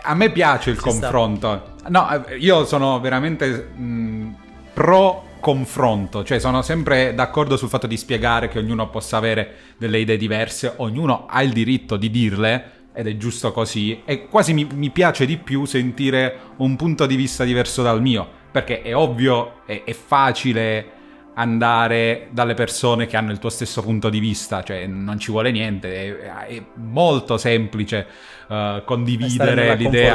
A 0.04 0.14
me 0.14 0.30
piace 0.30 0.70
il 0.70 0.76
Ci 0.76 0.84
confronto. 0.84 1.74
Sta. 1.78 1.90
No, 1.90 2.28
eh, 2.28 2.38
io 2.38 2.64
sono 2.66 3.00
veramente 3.00 3.50
mh, 3.74 4.36
pro 4.76 5.24
confronto, 5.40 6.24
cioè 6.24 6.38
sono 6.38 6.62
sempre 6.62 7.16
d'accordo 7.16 7.58
sul 7.58 7.70
fatto 7.70 7.88
di 7.88 7.98
spiegare 7.98 8.50
che 8.50 8.60
ognuno 8.60 8.88
possa 8.88 9.18
avere 9.18 9.56
delle 9.78 9.98
idee 9.98 10.18
diverse, 10.18 10.74
ognuno 10.76 11.26
ha 11.28 11.42
il 11.42 11.52
diritto 11.52 11.98
di 11.98 12.12
dirle 12.12 12.72
ed 12.94 13.08
è 13.08 13.18
giusto 13.18 13.52
così 13.52 14.04
e 14.06 14.28
quasi 14.28 14.54
mi, 14.54 14.68
mi 14.76 14.92
piace 14.92 15.26
di 15.26 15.38
più 15.38 15.66
sentire 15.66 16.38
un 16.58 16.76
punto 16.76 17.08
di 17.08 17.16
vista 17.16 17.44
diverso 17.44 17.82
dal 17.82 18.00
mio, 18.00 18.30
perché 18.52 18.84
è 18.84 18.96
ovvio, 18.96 19.62
è, 19.66 19.82
è 19.86 19.94
facile 19.94 21.00
andare 21.34 22.28
dalle 22.32 22.54
persone 22.54 23.08
che 23.08 23.16
hanno 23.16 23.32
il 23.32 23.40
tuo 23.40 23.50
stesso 23.50 23.82
punto 23.82 24.10
di 24.10 24.20
vista, 24.20 24.64
cioè 24.64 24.86
non 24.86 25.18
ci 25.18 25.32
vuole 25.32 25.52
niente, 25.52 26.20
è, 26.20 26.46
è 26.48 26.64
molto 26.76 27.38
semplice 27.38 28.06
uh, 28.48 28.84
condividere 28.84 29.76
l'idea. 29.76 30.14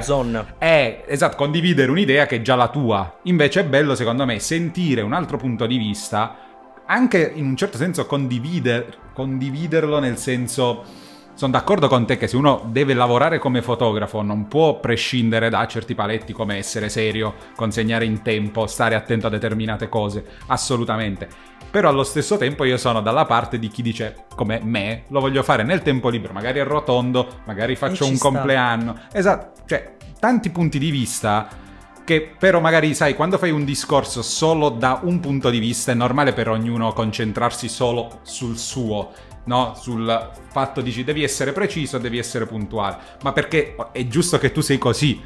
È 0.59 1.05
esatto, 1.07 1.37
condividere 1.37 1.91
un'idea 1.91 2.27
che 2.27 2.37
è 2.37 2.43
già 2.43 2.55
la 2.55 2.69
tua. 2.69 3.19
Invece 3.23 3.61
è 3.61 3.64
bello 3.64 3.95
secondo 3.95 4.25
me 4.27 4.39
sentire 4.39 5.01
un 5.01 5.14
altro 5.14 5.39
punto 5.39 5.67
di 5.67 5.79
vista, 5.79 6.37
anche 6.87 7.33
in 7.35 7.47
un 7.47 7.57
certo 7.57 7.79
senso 7.79 8.07
condivider, 8.07 9.12
condividerlo 9.14 9.99
nel 9.99 10.19
senso 10.19 10.85
sono 11.37 11.53
d'accordo 11.53 11.87
con 11.87 12.07
te 12.07 12.16
che 12.16 12.28
se 12.28 12.37
uno 12.37 12.62
deve 12.68 12.95
lavorare 12.95 13.39
come 13.39 13.61
fotografo 13.61 14.22
non 14.22 14.49
può 14.49 14.80
prescindere 14.80 15.51
da 15.51 15.66
certi 15.66 15.95
paletti 15.95 16.32
come 16.32 16.57
essere 16.57 16.89
serio, 16.89 17.34
consegnare 17.55 18.07
in 18.07 18.22
tempo, 18.22 18.66
stare 18.66 18.95
attento 18.95 19.26
a 19.26 19.30
determinate 19.30 19.91
cose, 19.91 20.24
assolutamente. 20.47 21.28
Però 21.70 21.91
allo 21.91 22.05
stesso 22.05 22.39
tempo 22.39 22.64
io 22.64 22.78
sono 22.78 23.03
dalla 23.03 23.26
parte 23.26 23.59
di 23.59 23.68
chi 23.68 23.82
dice 23.82 24.24
come 24.34 24.61
me, 24.62 25.05
lo 25.09 25.20
voglio 25.20 25.43
fare 25.43 25.62
nel 25.62 25.82
tempo 25.82 26.09
libero, 26.09 26.32
magari 26.32 26.59
arrotondo, 26.59 27.41
magari 27.45 27.76
faccio 27.76 28.07
un 28.07 28.16
sta. 28.16 28.30
compleanno. 28.30 28.99
Esatto, 29.12 29.61
cioè 29.66 29.97
tanti 30.18 30.49
punti 30.49 30.78
di 30.78 30.91
vista 30.91 31.49
che 32.03 32.34
però 32.39 32.61
magari 32.61 32.95
sai 32.95 33.14
quando 33.14 33.37
fai 33.37 33.51
un 33.51 33.66
discorso 33.66 34.22
solo 34.22 34.70
da 34.70 35.01
un 35.03 35.20
punto 35.20 35.51
di 35.51 35.59
vista 35.59 35.93
è 35.93 35.95
normale 35.95 36.32
per 36.32 36.49
ognuno 36.49 36.95
concentrarsi 36.95 37.68
solo 37.68 38.20
sul 38.22 38.57
suo 38.57 39.34
no? 39.47 39.74
sul 39.74 40.30
fatto 40.49 40.80
dici 40.80 41.03
devi 41.03 41.22
essere 41.24 41.53
preciso, 41.53 41.99
devi 41.99 42.18
essere 42.18 42.47
puntuale, 42.47 42.97
ma 43.22 43.32
perché 43.32 43.74
è 43.92 44.07
giusto 44.07 44.38
che 44.38 44.53
tu 44.53 44.61
sei 44.61 44.78
così. 44.78 45.20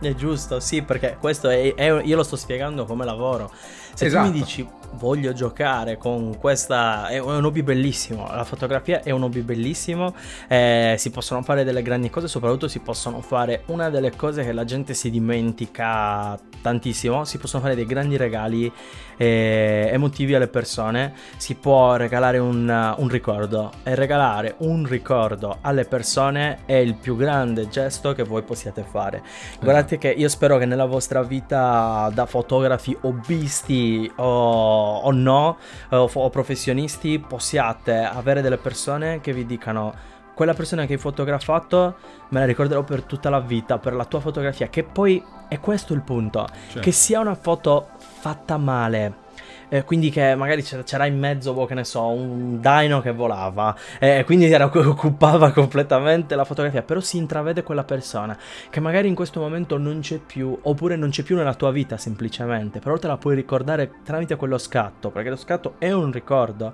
È 0.00 0.14
giusto, 0.14 0.60
sì, 0.60 0.82
perché 0.82 1.16
questo 1.18 1.48
è, 1.48 1.74
è 1.74 2.02
io 2.02 2.16
lo 2.16 2.22
sto 2.22 2.36
spiegando 2.36 2.84
come 2.84 3.04
lavoro. 3.04 3.50
Se 3.94 4.06
esatto. 4.06 4.26
tu 4.26 4.32
mi 4.32 4.42
esatto. 4.42 4.62
dici 4.62 4.68
voglio 4.92 5.32
giocare 5.32 5.96
con 5.96 6.38
questa. 6.38 7.08
È 7.08 7.18
un 7.18 7.44
hobby 7.44 7.62
bellissimo. 7.62 8.28
La 8.30 8.44
fotografia 8.44 9.02
è 9.02 9.10
un 9.10 9.24
hobby 9.24 9.40
bellissimo. 9.40 10.14
Eh, 10.46 10.94
si 10.98 11.10
possono 11.10 11.42
fare 11.42 11.64
delle 11.64 11.82
grandi 11.82 12.10
cose, 12.10 12.28
soprattutto 12.28 12.68
si 12.68 12.78
possono 12.78 13.20
fare 13.20 13.64
una 13.66 13.90
delle 13.90 14.14
cose 14.14 14.44
che 14.44 14.52
la 14.52 14.64
gente 14.64 14.94
si 14.94 15.10
dimentica 15.10 16.38
tantissimo. 16.62 17.24
Si 17.24 17.38
possono 17.38 17.62
fare 17.62 17.74
dei 17.74 17.86
grandi 17.86 18.16
regali 18.16 18.72
eh, 19.18 19.90
emotivi 19.92 20.34
alle 20.34 20.48
persone. 20.48 21.12
Si 21.36 21.56
può 21.56 21.96
regalare 21.96 22.38
un, 22.38 22.94
un 22.96 23.08
ricordo. 23.08 23.72
E 23.82 23.94
regalare 23.94 24.54
un 24.58 24.86
ricordo 24.86 25.58
alle 25.60 25.84
persone 25.84 26.60
è 26.64 26.74
il 26.74 26.94
più 26.94 27.16
grande 27.16 27.68
gesto 27.68 28.14
che 28.14 28.22
voi 28.22 28.42
possiate 28.42 28.82
fare. 28.82 29.22
Guardate 29.60 29.98
che 29.98 30.08
io 30.08 30.28
spero 30.30 30.56
che 30.56 30.64
nella 30.64 30.86
vostra 30.86 31.22
vita 31.22 32.10
da 32.14 32.24
fotografi 32.24 32.96
hobbisti 33.02 34.10
o 34.16 34.68
o 34.78 35.10
no, 35.10 35.58
o, 35.90 36.10
o 36.12 36.30
professionisti, 36.30 37.18
possiate 37.18 37.96
avere 37.98 38.40
delle 38.40 38.58
persone 38.58 39.20
che 39.20 39.32
vi 39.32 39.44
dicano 39.44 40.16
quella 40.38 40.54
persona 40.54 40.86
che 40.86 40.92
hai 40.92 40.98
fotografato 41.00 41.96
me 42.28 42.38
la 42.38 42.46
ricorderò 42.46 42.84
per 42.84 43.02
tutta 43.02 43.28
la 43.28 43.40
vita, 43.40 43.78
per 43.78 43.92
la 43.92 44.04
tua 44.04 44.20
fotografia, 44.20 44.68
che 44.68 44.84
poi 44.84 45.20
è 45.48 45.58
questo 45.58 45.94
il 45.94 46.02
punto, 46.02 46.46
cioè. 46.70 46.80
che 46.80 46.92
sia 46.92 47.18
una 47.18 47.34
foto 47.34 47.88
fatta 48.18 48.56
male, 48.56 49.26
eh, 49.68 49.84
quindi 49.84 50.10
che 50.10 50.34
magari 50.34 50.62
c'era 50.62 51.06
in 51.06 51.18
mezzo, 51.18 51.52
boh, 51.52 51.66
che 51.66 51.74
ne 51.74 51.84
so, 51.84 52.06
un 52.08 52.60
dino 52.60 53.00
che 53.00 53.12
volava, 53.12 53.76
eh, 54.00 54.24
quindi 54.24 54.50
era, 54.50 54.64
occupava 54.64 55.52
completamente 55.54 56.34
la 56.34 56.44
fotografia, 56.44 56.82
però 56.82 57.00
si 57.00 57.16
intravede 57.16 57.62
quella 57.62 57.84
persona 57.84 58.36
che 58.70 58.80
magari 58.80 59.08
in 59.08 59.14
questo 59.14 59.40
momento 59.40 59.78
non 59.78 60.00
c'è 60.00 60.18
più, 60.18 60.58
oppure 60.62 60.96
non 60.96 61.10
c'è 61.10 61.22
più 61.22 61.36
nella 61.36 61.54
tua 61.54 61.70
vita 61.70 61.96
semplicemente, 61.96 62.80
però 62.80 62.98
te 62.98 63.06
la 63.06 63.16
puoi 63.16 63.36
ricordare 63.36 63.90
tramite 64.02 64.36
quello 64.36 64.58
scatto, 64.58 65.10
perché 65.10 65.30
lo 65.30 65.36
scatto 65.36 65.74
è 65.78 65.92
un 65.92 66.10
ricordo. 66.10 66.72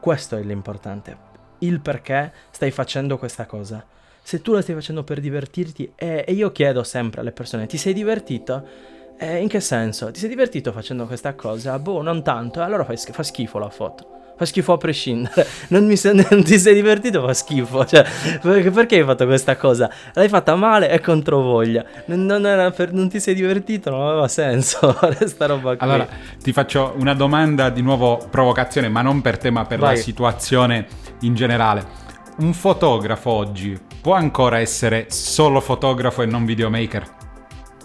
Questo 0.00 0.36
è 0.36 0.42
l'importante, 0.42 1.16
il 1.58 1.80
perché 1.80 2.32
stai 2.50 2.70
facendo 2.70 3.18
questa 3.18 3.46
cosa. 3.46 3.84
Se 4.24 4.40
tu 4.40 4.52
la 4.52 4.62
stai 4.62 4.74
facendo 4.74 5.04
per 5.04 5.20
divertirti, 5.20 5.92
e, 5.94 6.24
e 6.26 6.32
io 6.32 6.50
chiedo 6.50 6.82
sempre 6.82 7.20
alle 7.20 7.32
persone, 7.32 7.66
ti 7.66 7.76
sei 7.76 7.92
divertito? 7.92 9.00
Eh, 9.22 9.40
in 9.40 9.46
che 9.46 9.60
senso? 9.60 10.10
Ti 10.10 10.18
sei 10.18 10.28
divertito 10.28 10.72
facendo 10.72 11.06
questa 11.06 11.34
cosa? 11.34 11.78
Boh, 11.78 12.02
non 12.02 12.24
tanto. 12.24 12.58
E 12.58 12.64
allora 12.64 12.82
fa, 12.82 12.92
fa 12.96 13.22
schifo 13.22 13.60
la 13.60 13.70
foto. 13.70 14.34
Fa 14.36 14.44
schifo 14.44 14.72
a 14.72 14.78
prescindere. 14.78 15.46
Non, 15.70 15.86
mi 15.86 15.96
sei, 15.96 16.26
non 16.28 16.42
ti 16.42 16.58
sei 16.58 16.74
divertito, 16.74 17.24
fa 17.24 17.32
schifo. 17.32 17.86
Cioè, 17.86 18.04
perché 18.40 18.96
hai 18.96 19.04
fatto 19.04 19.24
questa 19.26 19.56
cosa? 19.56 19.88
L'hai 20.14 20.28
fatta 20.28 20.56
male 20.56 20.90
e 20.90 20.98
controvoglia. 20.98 21.84
Non, 22.06 22.26
non, 22.26 22.72
per, 22.74 22.92
non 22.92 23.08
ti 23.08 23.20
sei 23.20 23.36
divertito, 23.36 23.90
non 23.90 24.08
aveva 24.08 24.26
senso. 24.26 24.92
Questa 25.16 25.46
roba 25.46 25.76
qui. 25.76 25.86
Allora, 25.86 26.08
ti 26.42 26.52
faccio 26.52 26.92
una 26.96 27.14
domanda 27.14 27.70
di 27.70 27.80
nuovo 27.80 28.26
provocazione, 28.28 28.88
ma 28.88 29.02
non 29.02 29.20
per 29.20 29.38
te, 29.38 29.50
ma 29.50 29.64
per 29.64 29.78
Vai. 29.78 29.94
la 29.94 30.02
situazione 30.02 30.86
in 31.20 31.36
generale. 31.36 32.00
Un 32.38 32.52
fotografo 32.54 33.30
oggi 33.30 33.78
può 34.00 34.14
ancora 34.14 34.58
essere 34.58 35.06
solo 35.10 35.60
fotografo 35.60 36.22
e 36.22 36.26
non 36.26 36.44
videomaker? 36.44 37.20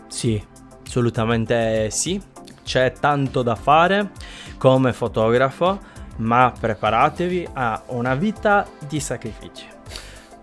Sì, 0.07 0.41
assolutamente 0.87 1.89
sì. 1.91 2.19
C'è 2.63 2.93
tanto 2.99 3.43
da 3.43 3.55
fare 3.55 4.11
come 4.57 4.91
fotografo, 4.91 5.79
ma 6.17 6.51
preparatevi 6.57 7.47
a 7.53 7.83
una 7.87 8.15
vita 8.15 8.65
di 8.87 8.99
sacrifici. 8.99 9.67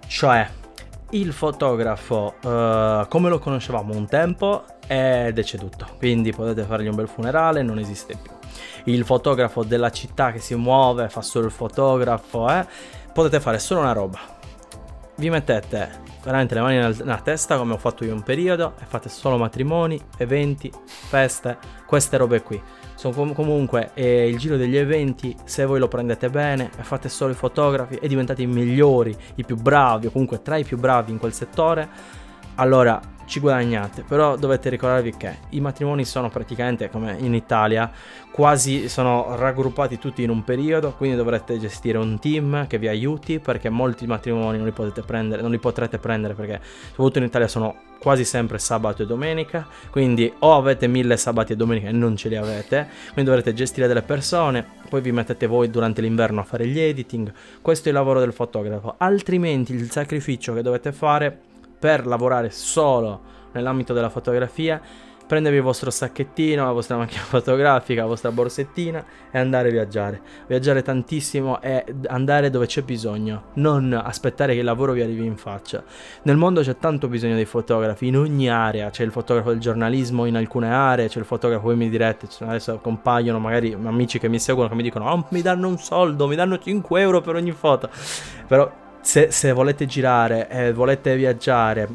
Cioè, 0.06 0.48
il 1.10 1.32
fotografo, 1.32 2.34
uh, 2.42 3.06
come 3.08 3.28
lo 3.28 3.38
conoscevamo 3.38 3.94
un 3.94 4.06
tempo, 4.06 4.64
è 4.86 5.30
deceduto. 5.34 5.86
Quindi 5.98 6.32
potete 6.32 6.62
fargli 6.62 6.86
un 6.86 6.94
bel 6.94 7.08
funerale, 7.08 7.62
non 7.62 7.78
esiste 7.78 8.16
più. 8.20 8.32
Il 8.84 9.04
fotografo 9.04 9.64
della 9.64 9.90
città 9.90 10.32
che 10.32 10.38
si 10.38 10.54
muove, 10.54 11.08
fa 11.08 11.20
solo 11.20 11.46
il 11.46 11.52
fotografo, 11.52 12.48
eh, 12.48 12.66
potete 13.12 13.40
fare 13.40 13.58
solo 13.58 13.80
una 13.80 13.92
roba 13.92 14.33
vi 15.16 15.30
mettete 15.30 16.02
veramente 16.24 16.54
le 16.54 16.60
mani 16.60 16.76
nella 16.76 17.20
testa 17.20 17.56
come 17.56 17.74
ho 17.74 17.78
fatto 17.78 18.04
io 18.04 18.14
un 18.14 18.22
periodo 18.22 18.74
e 18.80 18.84
fate 18.86 19.08
solo 19.08 19.36
matrimoni, 19.36 20.00
eventi, 20.16 20.72
feste, 20.84 21.58
queste 21.86 22.16
robe 22.16 22.42
qui. 22.42 22.60
Sono 22.94 23.14
com- 23.14 23.34
comunque 23.34 23.90
eh, 23.94 24.28
il 24.28 24.38
giro 24.38 24.56
degli 24.56 24.76
eventi, 24.76 25.36
se 25.44 25.66
voi 25.66 25.78
lo 25.78 25.88
prendete 25.88 26.30
bene 26.30 26.70
e 26.76 26.82
fate 26.82 27.08
solo 27.08 27.32
i 27.32 27.36
fotografi 27.36 27.96
e 27.96 28.08
diventate 28.08 28.42
i 28.42 28.46
migliori, 28.46 29.14
i 29.36 29.44
più 29.44 29.56
bravi 29.56 30.06
o 30.06 30.10
comunque 30.10 30.42
tra 30.42 30.56
i 30.56 30.64
più 30.64 30.78
bravi 30.78 31.12
in 31.12 31.18
quel 31.18 31.32
settore, 31.32 31.88
allora 32.56 33.00
ci 33.26 33.40
guadagnate, 33.40 34.02
però 34.02 34.36
dovete 34.36 34.68
ricordarvi 34.68 35.16
che 35.16 35.36
i 35.50 35.60
matrimoni 35.60 36.04
sono 36.04 36.28
praticamente 36.28 36.90
come 36.90 37.16
in 37.18 37.34
Italia, 37.34 37.90
quasi 38.30 38.88
sono 38.88 39.36
raggruppati 39.36 39.98
tutti 39.98 40.22
in 40.22 40.30
un 40.30 40.44
periodo, 40.44 40.92
quindi 40.96 41.16
dovrete 41.16 41.58
gestire 41.58 41.98
un 41.98 42.18
team 42.18 42.66
che 42.66 42.78
vi 42.78 42.88
aiuti 42.88 43.38
perché 43.38 43.68
molti 43.68 44.06
matrimoni 44.06 44.56
non 44.56 44.66
li 44.66 44.72
potete 44.72 45.02
prendere, 45.02 45.42
non 45.42 45.50
li 45.50 45.58
potrete 45.58 45.98
prendere 45.98 46.34
perché 46.34 46.60
soprattutto 46.62 47.18
in 47.18 47.24
Italia 47.24 47.48
sono 47.48 47.76
quasi 47.98 48.24
sempre 48.24 48.58
sabato 48.58 49.02
e 49.02 49.06
domenica, 49.06 49.66
quindi 49.90 50.30
o 50.40 50.54
avete 50.54 50.86
mille 50.86 51.16
sabati 51.16 51.54
e 51.54 51.56
domenica 51.56 51.88
e 51.88 51.92
non 51.92 52.16
ce 52.16 52.28
li 52.28 52.36
avete, 52.36 52.88
quindi 53.12 53.30
dovrete 53.30 53.54
gestire 53.54 53.86
delle 53.86 54.02
persone, 54.02 54.66
poi 54.90 55.00
vi 55.00 55.10
mettete 55.10 55.46
voi 55.46 55.70
durante 55.70 56.02
l'inverno 56.02 56.40
a 56.40 56.44
fare 56.44 56.66
gli 56.66 56.78
editing, 56.78 57.32
questo 57.62 57.86
è 57.86 57.92
il 57.92 57.96
lavoro 57.96 58.20
del 58.20 58.34
fotografo, 58.34 58.96
altrimenti 58.98 59.72
il 59.72 59.90
sacrificio 59.90 60.52
che 60.52 60.60
dovete 60.60 60.92
fare 60.92 61.52
per 61.84 62.06
lavorare 62.06 62.48
solo 62.48 63.20
nell'ambito 63.52 63.92
della 63.92 64.08
fotografia, 64.08 64.80
prendervi 65.26 65.58
il 65.58 65.62
vostro 65.62 65.90
sacchettino, 65.90 66.64
la 66.64 66.72
vostra 66.72 66.96
macchina 66.96 67.20
fotografica, 67.28 68.00
la 68.00 68.06
vostra 68.06 68.32
borsettina 68.32 69.04
e 69.30 69.38
andare 69.38 69.68
a 69.68 69.70
viaggiare. 69.70 70.22
Viaggiare 70.46 70.80
tantissimo 70.80 71.60
e 71.60 71.84
andare 72.06 72.48
dove 72.48 72.64
c'è 72.64 72.80
bisogno, 72.80 73.50
non 73.56 73.92
aspettare 73.92 74.54
che 74.54 74.60
il 74.60 74.64
lavoro 74.64 74.92
vi 74.92 75.02
arrivi 75.02 75.26
in 75.26 75.36
faccia. 75.36 75.84
Nel 76.22 76.38
mondo 76.38 76.62
c'è 76.62 76.78
tanto 76.78 77.06
bisogno 77.06 77.34
dei 77.34 77.44
fotografi, 77.44 78.06
in 78.06 78.16
ogni 78.16 78.48
area, 78.48 78.88
c'è 78.88 79.04
il 79.04 79.10
fotografo 79.10 79.50
del 79.50 79.60
giornalismo 79.60 80.24
in 80.24 80.36
alcune 80.36 80.72
aree, 80.72 81.08
c'è 81.08 81.18
il 81.18 81.26
fotografo, 81.26 81.64
voi 81.64 81.76
mi 81.76 81.90
direte, 81.90 82.28
adesso 82.46 82.78
compaiono 82.78 83.38
magari 83.38 83.74
amici 83.74 84.18
che 84.18 84.28
mi 84.28 84.38
seguono 84.38 84.70
che 84.70 84.74
mi 84.74 84.82
dicono 84.82 85.10
oh, 85.10 85.26
mi 85.28 85.42
danno 85.42 85.68
un 85.68 85.76
soldo, 85.76 86.26
mi 86.28 86.34
danno 86.34 86.58
5 86.58 86.98
euro 87.02 87.20
per 87.20 87.34
ogni 87.34 87.52
foto. 87.52 87.90
Però 88.46 88.83
se, 89.04 89.30
se 89.30 89.52
volete 89.52 89.84
girare 89.84 90.48
e 90.48 90.72
volete 90.72 91.14
viaggiare 91.14 91.88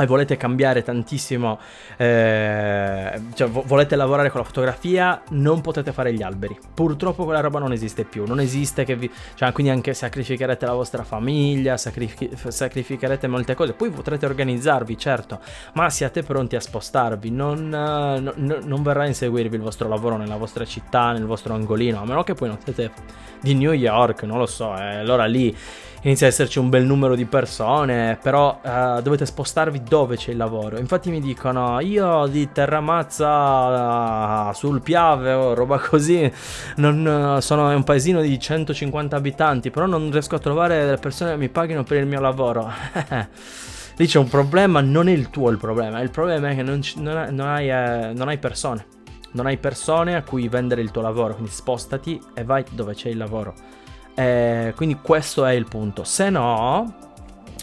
e 0.00 0.06
volete 0.06 0.36
cambiare 0.36 0.82
tantissimo, 0.82 1.58
eh, 1.96 3.20
cioè 3.34 3.48
volete 3.48 3.96
lavorare 3.96 4.30
con 4.30 4.40
la 4.40 4.46
fotografia, 4.46 5.22
non 5.30 5.60
potete 5.60 5.90
fare 5.92 6.12
gli 6.12 6.22
alberi. 6.22 6.56
Purtroppo 6.72 7.24
quella 7.24 7.40
roba 7.40 7.58
non 7.58 7.72
esiste 7.72 8.04
più, 8.04 8.24
non 8.24 8.38
esiste 8.38 8.84
che 8.84 8.94
vi... 8.94 9.10
Cioè, 9.34 9.50
quindi 9.50 9.72
anche 9.72 9.94
sacrificherete 9.94 10.64
la 10.66 10.74
vostra 10.74 11.02
famiglia, 11.02 11.76
sacrific- 11.76 12.48
sacrificherete 12.48 13.26
molte 13.26 13.54
cose, 13.54 13.72
poi 13.72 13.90
potrete 13.90 14.24
organizzarvi, 14.24 14.96
certo, 14.96 15.40
ma 15.74 15.90
siate 15.90 16.22
pronti 16.22 16.54
a 16.54 16.60
spostarvi, 16.60 17.30
non, 17.30 17.64
uh, 17.66 18.20
no, 18.36 18.58
non 18.62 18.82
verrà 18.84 19.02
a 19.02 19.06
inseguirvi 19.06 19.56
il 19.56 19.62
vostro 19.62 19.88
lavoro 19.88 20.16
nella 20.16 20.36
vostra 20.36 20.64
città, 20.64 21.10
nel 21.10 21.26
vostro 21.26 21.54
angolino, 21.54 22.00
a 22.00 22.04
meno 22.04 22.22
che 22.22 22.34
poi 22.34 22.46
non 22.46 22.58
siete 22.62 22.92
di 23.40 23.54
New 23.54 23.72
York, 23.72 24.22
non 24.22 24.38
lo 24.38 24.46
so, 24.46 24.76
eh, 24.76 24.98
allora 24.98 25.24
lì 25.24 25.54
inizia 26.02 26.26
ad 26.26 26.32
esserci 26.32 26.58
un 26.58 26.68
bel 26.68 26.84
numero 26.84 27.14
di 27.14 27.24
persone, 27.24 28.18
però 28.22 28.60
uh, 28.62 29.00
dovete 29.00 29.26
spostarvi 29.26 29.82
dove 29.82 30.16
c'è 30.16 30.30
il 30.30 30.36
lavoro. 30.36 30.78
Infatti 30.78 31.10
mi 31.10 31.20
dicono, 31.20 31.80
io 31.80 32.26
di 32.26 32.50
Terramazza 32.52 34.48
uh, 34.48 34.52
sul 34.52 34.80
Piave 34.80 35.32
o 35.32 35.54
roba 35.54 35.78
così, 35.78 36.30
non, 36.76 37.36
uh, 37.36 37.40
sono 37.40 37.74
un 37.74 37.84
paesino 37.84 38.20
di 38.20 38.38
150 38.38 39.16
abitanti, 39.16 39.70
però 39.70 39.86
non 39.86 40.10
riesco 40.10 40.36
a 40.36 40.38
trovare 40.38 40.84
delle 40.84 40.98
persone 40.98 41.32
che 41.32 41.36
mi 41.36 41.48
paghino 41.48 41.82
per 41.82 41.98
il 41.98 42.06
mio 42.06 42.20
lavoro. 42.20 42.70
Lì 43.96 44.06
c'è 44.06 44.18
un 44.18 44.28
problema, 44.28 44.80
non 44.80 45.08
è 45.08 45.12
il 45.12 45.28
tuo 45.28 45.50
il 45.50 45.58
problema, 45.58 46.00
il 46.00 46.10
problema 46.10 46.50
è 46.50 46.54
che 46.54 46.62
non, 46.62 46.80
non, 46.96 47.34
non, 47.34 47.48
hai, 47.48 47.68
eh, 47.68 48.12
non 48.14 48.28
hai 48.28 48.38
persone. 48.38 48.86
Non 49.30 49.46
hai 49.46 49.58
persone 49.58 50.14
a 50.14 50.22
cui 50.22 50.48
vendere 50.48 50.80
il 50.80 50.90
tuo 50.90 51.02
lavoro, 51.02 51.34
quindi 51.34 51.50
spostati 51.50 52.18
e 52.32 52.44
vai 52.44 52.64
dove 52.70 52.94
c'è 52.94 53.08
il 53.08 53.16
lavoro. 53.16 53.54
Eh, 54.18 54.72
quindi 54.74 54.98
questo 55.00 55.44
è 55.44 55.52
il 55.52 55.66
punto. 55.66 56.02
Se 56.02 56.28
no, 56.28 56.92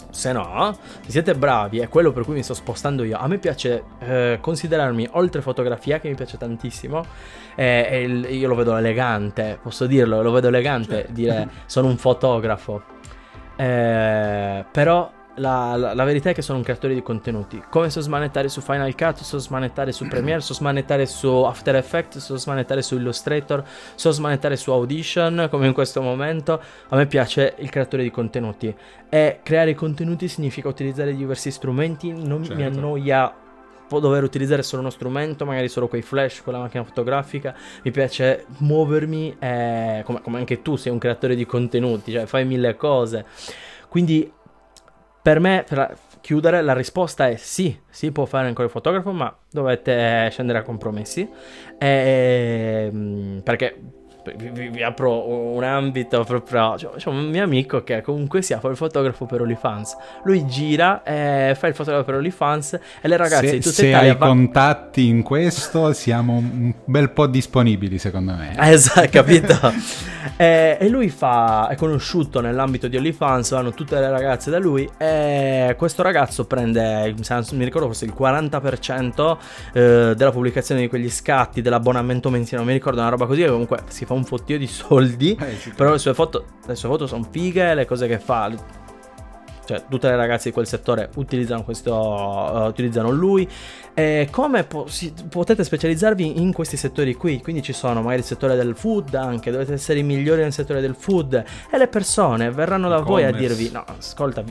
se 0.10 0.32
no, 0.32 0.78
se 1.02 1.12
siete 1.12 1.36
bravi, 1.36 1.80
è 1.80 1.90
quello 1.90 2.14
per 2.14 2.24
cui 2.24 2.36
mi 2.36 2.44
sto 2.44 2.54
spostando 2.54 3.04
io. 3.04 3.18
A 3.18 3.28
me 3.28 3.40
piace 3.40 3.84
eh, 4.00 4.38
considerarmi 4.40 5.06
oltre 5.12 5.42
fotografia, 5.42 6.00
che 6.00 6.08
mi 6.08 6.16
piace 6.16 6.38
tantissimo, 6.38 7.06
eh, 7.56 8.06
io 8.30 8.48
lo 8.48 8.56
vedo 8.56 8.78
elegante, 8.78 9.60
posso 9.62 9.86
dirlo, 9.86 10.22
lo 10.22 10.32
vedo 10.32 10.48
elegante 10.48 10.96
certo. 10.96 11.12
dire 11.12 11.50
sono 11.68 11.90
un 11.90 11.98
fotografo. 11.98 12.84
Eh, 13.58 14.66
però 14.72 15.12
la, 15.36 15.76
la, 15.76 15.94
la, 15.94 16.04
verità 16.04 16.30
è 16.30 16.34
che 16.34 16.42
sono 16.42 16.60
un 16.60 16.64
creatore 16.64 16.94
di 16.94 17.02
contenuti. 17.02 17.62
Come 17.70 17.90
so 17.90 18.02
smanettare 18.02 18.48
su 18.48 18.62
Final 18.62 18.94
Cut, 18.96 19.22
so 19.22 19.38
smanettare 19.38 19.92
su 19.92 20.08
Premiere, 20.08 20.42
so 20.42 20.54
smanettare 20.54 21.06
su 21.06 21.28
After 21.28 21.76
Effects, 21.76 22.18
so 22.20 22.38
smanettare 22.38 22.82
su 22.82 22.96
Illustrator, 22.96 23.64
so 23.96 24.12
smanettare 24.12 24.56
su 24.56 24.72
Audition, 24.72 25.48
come 25.50 25.68
in 25.68 25.74
questo 25.74 26.02
momento. 26.02 26.62
A 26.90 26.96
me 26.96 27.06
piace 27.08 27.56
il 27.58 27.70
creatore 27.70 28.04
di 28.04 28.12
contenuti. 28.12 28.74
E 29.10 29.40
creare 29.44 29.74
contenuti 29.76 30.28
significa 30.28 30.68
utilizzare 30.68 31.16
diversi 31.16 31.52
strumenti, 31.52 32.12
non 32.12 32.44
certo. 32.44 32.60
mi 32.60 32.64
annoia 32.64 33.34
dover 33.88 34.24
utilizzare 34.24 34.64
solo 34.64 34.82
uno 34.82 34.90
strumento, 34.90 35.46
magari 35.46 35.70
solo 35.70 35.88
quei 35.88 36.02
flash 36.02 36.42
con 36.42 36.54
la 36.54 36.60
macchina 36.60 36.84
fotografica. 36.84 37.56
Mi 37.84 37.92
piace 37.92 38.46
muovermi, 38.60 39.36
eh, 39.40 40.02
come, 40.06 40.22
come 40.22 40.38
anche 40.38 40.62
tu 40.62 40.76
sei 40.76 40.92
un 40.92 40.98
creatore 40.98 41.36
di 41.36 41.46
contenuti, 41.46 42.12
cioè 42.12 42.26
fai 42.26 42.46
mille 42.46 42.76
cose. 42.76 43.26
Quindi 43.88 44.30
per 45.26 45.40
me, 45.40 45.66
per 45.68 45.98
chiudere, 46.22 46.62
la 46.62 46.76
risposta 46.76 47.28
è 47.28 47.36
sì, 47.36 47.76
si 47.90 48.12
può 48.12 48.26
fare 48.26 48.46
ancora 48.46 48.66
il 48.66 48.70
fotografo, 48.70 49.12
ma 49.12 49.36
dovete 49.50 50.30
scendere 50.30 50.60
a 50.60 50.62
compromessi. 50.62 51.28
E, 51.80 52.90
ehm, 52.92 53.42
perché 53.44 53.76
vi, 54.36 54.50
vi, 54.50 54.68
vi, 54.70 54.84
apro 54.84 55.54
un 55.54 55.64
ambito 55.64 56.24
proprio. 56.24 56.74
C'è, 56.78 56.88
c'è, 56.98 57.10
un 57.10 57.30
mio 57.30 57.44
amico 57.44 57.84
che 57.84 58.02
comunque 58.02 58.42
sia 58.42 58.60
fa 58.60 58.70
il 58.70 58.76
fotografo 58.76 59.26
per 59.26 59.42
OnlyFans. 59.42 59.96
Lui 60.24 60.46
gira 60.48 61.04
e 61.04 61.56
fa 61.58 61.68
il 61.68 61.76
fotografo 61.76 62.06
per 62.06 62.16
OnlyFans 62.16 62.80
e 63.02 63.08
le 63.08 63.18
ragazze 63.18 63.48
se, 63.48 63.52
di 63.54 63.60
tutta 63.60 63.76
se 63.76 63.88
Italia. 63.88 64.08
Se 64.08 64.14
hai 64.14 64.18
va... 64.18 64.28
contatti 64.28 65.08
in 65.08 65.22
questo, 65.22 65.94
siamo 65.94 66.38
un 66.38 66.74
bel 66.84 67.12
po' 67.12 67.28
disponibili, 67.28 68.00
secondo 68.00 68.34
me. 68.34 68.56
Esatto, 68.58 69.08
capito? 69.12 69.54
e, 70.38 70.78
e, 70.80 70.90
lui 70.90 71.10
fa. 71.10 71.68
È 71.68 71.76
conosciuto 71.76 72.42
nell'ambito 72.42 72.88
di 72.88 72.98
OnlyFans, 72.98 73.52
vanno 73.52 73.72
tutte 73.72 74.00
le 74.00 74.10
ragazze 74.10 74.50
da 74.50 74.58
lui. 74.58 74.90
E 74.98 75.76
questo 75.78 76.02
ragazzo 76.02 76.46
prende, 76.46 77.14
mi 77.52 77.64
ricordo 77.64 77.88
forse 77.88 78.06
il 78.06 78.14
40% 78.18 79.38
eh, 79.74 80.14
della 80.16 80.32
pubblicazione 80.32 80.82
di 80.82 80.88
quegli 80.88 81.10
scatti, 81.10 81.62
dell'abbonamento 81.62 82.30
mensile. 82.30 82.58
Non 82.58 82.68
mi 82.68 82.74
ricordo 82.74 83.00
una 83.00 83.10
roba 83.10 83.26
così. 83.26 83.44
E 83.44 83.50
comunque 83.50 83.80
si 83.88 84.06
fa 84.06 84.14
un 84.16 84.24
fottio 84.24 84.58
di 84.58 84.68
soldi. 84.68 85.38
Eh, 85.40 85.72
però 85.76 85.92
le 85.92 86.00
sue 86.00 86.14
foto, 86.14 86.46
le 86.66 86.76
sue 86.76 86.90
foto 86.90 87.08
sono 87.08 87.28
fighe, 87.30 87.74
le 87.74 87.86
cose 87.86 88.08
che 88.08 88.20
fa. 88.20 88.52
Cioè, 89.66 89.84
tutte 89.90 90.08
le 90.08 90.16
ragazze 90.16 90.50
di 90.50 90.54
quel 90.54 90.68
settore 90.68 91.10
utilizzano 91.16 91.64
questo. 91.64 91.94
Uh, 91.94 92.68
utilizzano 92.68 93.10
lui. 93.10 93.50
E 93.94 94.28
come 94.32 94.64
po- 94.64 94.88
si, 94.88 95.14
potete 95.30 95.64
specializzarvi 95.64 96.42
in 96.42 96.54
questi 96.54 96.78
settori 96.78 97.16
qui? 97.16 97.42
Quindi 97.42 97.62
ci 97.62 97.74
sono 97.74 98.02
magari 98.02 98.20
il 98.20 98.26
settore 98.26 98.56
del 98.56 98.76
food 98.76 99.14
anche, 99.16 99.52
dovete 99.52 99.74
essere 99.74 100.00
i 100.00 100.04
migliori 100.04 100.42
nel 100.42 100.54
settore 100.54 100.82
del 100.82 100.96
food. 100.96 101.44
E 101.72 101.78
le 101.78 101.88
persone 101.88 102.52
verranno 102.52 102.90
da 102.90 103.00
voi 103.00 103.24
a 103.24 103.32
dirvi: 103.32 103.72
no, 103.72 103.84
ascolta, 103.98 104.44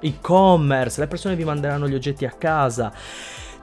e-commerce, 0.00 1.00
le 1.00 1.06
persone 1.08 1.36
vi 1.36 1.44
manderanno 1.44 1.88
gli 1.88 1.94
oggetti 1.94 2.24
a 2.24 2.30
casa 2.30 2.92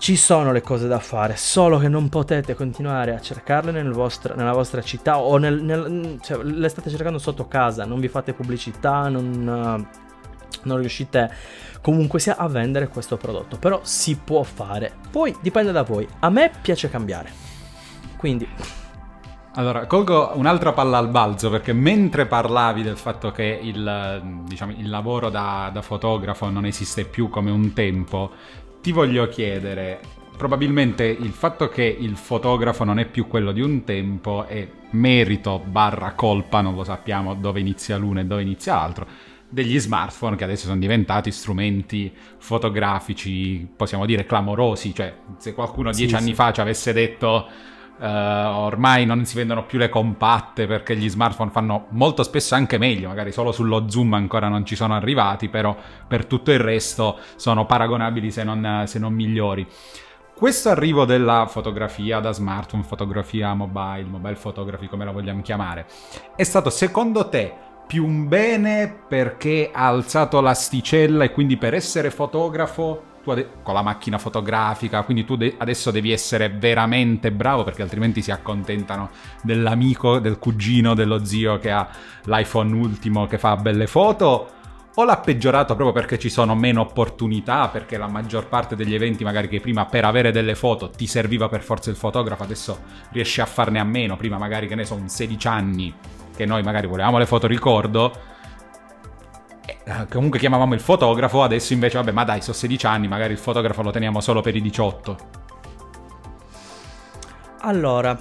ci 0.01 0.15
sono 0.15 0.51
le 0.51 0.61
cose 0.61 0.87
da 0.87 0.97
fare, 0.97 1.35
solo 1.35 1.77
che 1.77 1.87
non 1.87 2.09
potete 2.09 2.55
continuare 2.55 3.13
a 3.13 3.21
cercarle 3.21 3.71
nel 3.71 3.91
vostro, 3.91 4.33
nella 4.33 4.51
vostra 4.51 4.81
città 4.81 5.19
o 5.19 5.37
nel, 5.37 5.61
nel, 5.61 6.17
cioè, 6.23 6.41
le 6.41 6.69
state 6.69 6.89
cercando 6.89 7.19
sotto 7.19 7.47
casa, 7.47 7.85
non 7.85 7.99
vi 7.99 8.07
fate 8.07 8.33
pubblicità, 8.33 9.09
non, 9.09 9.87
non 10.63 10.77
riuscite 10.79 11.31
comunque 11.81 12.19
sia 12.19 12.35
a 12.37 12.47
vendere 12.47 12.87
questo 12.87 13.15
prodotto, 13.15 13.57
però 13.59 13.81
si 13.83 14.15
può 14.15 14.41
fare. 14.41 14.91
Poi 15.11 15.37
dipende 15.39 15.71
da 15.71 15.83
voi. 15.83 16.07
A 16.21 16.31
me 16.31 16.49
piace 16.63 16.89
cambiare. 16.89 17.31
Quindi 18.17 18.49
allora, 19.55 19.85
colgo 19.85 20.31
un'altra 20.35 20.71
palla 20.71 20.97
al 20.97 21.09
balzo 21.09 21.49
perché 21.49 21.73
mentre 21.73 22.25
parlavi 22.25 22.83
del 22.83 22.95
fatto 22.95 23.31
che 23.31 23.59
il, 23.61 24.43
diciamo, 24.45 24.71
il 24.71 24.89
lavoro 24.89 25.29
da, 25.29 25.69
da, 25.73 25.81
fotografo 25.81 26.49
non 26.49 26.65
esiste 26.65 27.03
più 27.03 27.27
come 27.27 27.51
un 27.51 27.73
tempo, 27.73 28.31
ti 28.81 28.91
voglio 28.91 29.27
chiedere, 29.27 29.99
probabilmente 30.35 31.05
il 31.05 31.31
fatto 31.31 31.69
che 31.69 31.83
il 31.83 32.15
fotografo 32.17 32.83
non 32.83 32.97
è 32.97 33.05
più 33.05 33.27
quello 33.27 33.51
di 33.51 33.61
un 33.61 33.83
tempo 33.83 34.45
è 34.47 34.67
merito 34.91 35.61
barra 35.63 36.13
colpa, 36.13 36.61
non 36.61 36.73
lo 36.73 36.83
sappiamo 36.83 37.35
dove 37.35 37.59
inizia 37.59 37.97
l'uno 37.97 38.19
e 38.19 38.25
dove 38.25 38.41
inizia 38.41 38.73
l'altro, 38.73 39.07
degli 39.47 39.79
smartphone 39.79 40.35
che 40.35 40.45
adesso 40.45 40.65
sono 40.65 40.79
diventati 40.79 41.31
strumenti 41.31 42.11
fotografici, 42.37 43.67
possiamo 43.75 44.05
dire, 44.05 44.25
clamorosi, 44.25 44.95
cioè 44.95 45.13
se 45.37 45.53
qualcuno 45.53 45.91
dieci 45.91 46.09
sì, 46.09 46.15
anni 46.15 46.29
sì. 46.29 46.33
fa 46.33 46.51
ci 46.51 46.61
avesse 46.61 46.91
detto 46.93 47.47
Uh, 48.01 48.57
ormai 48.57 49.05
non 49.05 49.25
si 49.25 49.35
vendono 49.35 49.63
più 49.63 49.77
le 49.77 49.87
compatte 49.87 50.65
perché 50.65 50.95
gli 50.95 51.07
smartphone 51.07 51.51
fanno 51.51 51.85
molto 51.89 52.23
spesso 52.23 52.55
anche 52.55 52.79
meglio, 52.79 53.09
magari 53.09 53.31
solo 53.31 53.51
sullo 53.51 53.87
zoom 53.87 54.15
ancora 54.15 54.47
non 54.47 54.65
ci 54.65 54.75
sono 54.75 54.95
arrivati, 54.95 55.49
però 55.49 55.77
per 56.07 56.25
tutto 56.25 56.51
il 56.51 56.57
resto 56.57 57.19
sono 57.35 57.67
paragonabili 57.67 58.31
se 58.31 58.43
non, 58.43 58.85
se 58.87 58.97
non 58.97 59.13
migliori. 59.13 59.67
Questo 60.33 60.69
arrivo 60.69 61.05
della 61.05 61.45
fotografia 61.47 62.19
da 62.19 62.31
smartphone, 62.31 62.81
fotografia 62.81 63.53
mobile, 63.53 64.05
mobile 64.09 64.33
photography 64.33 64.87
come 64.87 65.05
la 65.05 65.11
vogliamo 65.11 65.43
chiamare, 65.43 65.85
è 66.35 66.41
stato 66.41 66.71
secondo 66.71 67.29
te 67.29 67.53
più 67.85 68.03
un 68.03 68.27
bene 68.27 68.91
perché 69.07 69.69
ha 69.71 69.85
alzato 69.85 70.41
l'asticella 70.41 71.25
e 71.25 71.31
quindi 71.31 71.57
per 71.57 71.75
essere 71.75 72.09
fotografo 72.09 73.09
tu 73.23 73.31
ade- 73.31 73.49
con 73.63 73.73
la 73.73 73.81
macchina 73.81 74.17
fotografica, 74.17 75.03
quindi 75.03 75.25
tu 75.25 75.35
de- 75.35 75.55
adesso 75.57 75.91
devi 75.91 76.11
essere 76.11 76.49
veramente 76.49 77.31
bravo 77.31 77.63
perché 77.63 77.81
altrimenti 77.81 78.21
si 78.21 78.31
accontentano 78.31 79.09
dell'amico, 79.41 80.19
del 80.19 80.39
cugino, 80.39 80.93
dello 80.93 81.23
zio 81.23 81.57
che 81.59 81.71
ha 81.71 81.87
l'iPhone 82.25 82.73
ultimo 82.75 83.27
che 83.27 83.37
fa 83.37 83.55
belle 83.55 83.87
foto. 83.87 84.59
O 84.95 85.05
l'ha 85.05 85.17
peggiorato 85.17 85.73
proprio 85.73 85.93
perché 85.93 86.19
ci 86.19 86.29
sono 86.29 86.53
meno 86.53 86.81
opportunità, 86.81 87.69
perché 87.69 87.97
la 87.97 88.07
maggior 88.07 88.47
parte 88.47 88.75
degli 88.75 88.93
eventi 88.93 89.23
magari 89.23 89.47
che 89.47 89.61
prima 89.61 89.85
per 89.85 90.03
avere 90.03 90.31
delle 90.31 90.53
foto 90.53 90.89
ti 90.89 91.07
serviva 91.07 91.47
per 91.47 91.61
forza 91.61 91.89
il 91.89 91.95
fotografo, 91.95 92.43
adesso 92.43 92.77
riesci 93.11 93.39
a 93.39 93.45
farne 93.45 93.79
a 93.79 93.85
meno, 93.85 94.17
prima 94.17 94.37
magari 94.37 94.67
che 94.67 94.75
ne 94.75 94.83
so, 94.83 94.95
un 94.95 95.07
16 95.07 95.47
anni 95.47 95.93
che 96.35 96.45
noi 96.45 96.61
magari 96.61 96.87
volevamo 96.87 97.17
le 97.17 97.25
foto 97.25 97.47
ricordo, 97.47 98.11
comunque 100.09 100.39
chiamavamo 100.39 100.73
il 100.73 100.79
fotografo, 100.79 101.43
adesso 101.43 101.73
invece, 101.73 101.97
vabbè, 101.97 102.11
ma 102.11 102.23
dai, 102.23 102.41
sono 102.41 102.55
16 102.55 102.85
anni, 102.85 103.07
magari 103.07 103.33
il 103.33 103.39
fotografo 103.39 103.81
lo 103.81 103.91
teniamo 103.91 104.19
solo 104.21 104.41
per 104.41 104.55
i 104.55 104.61
18. 104.61 105.17
Allora, 107.61 108.17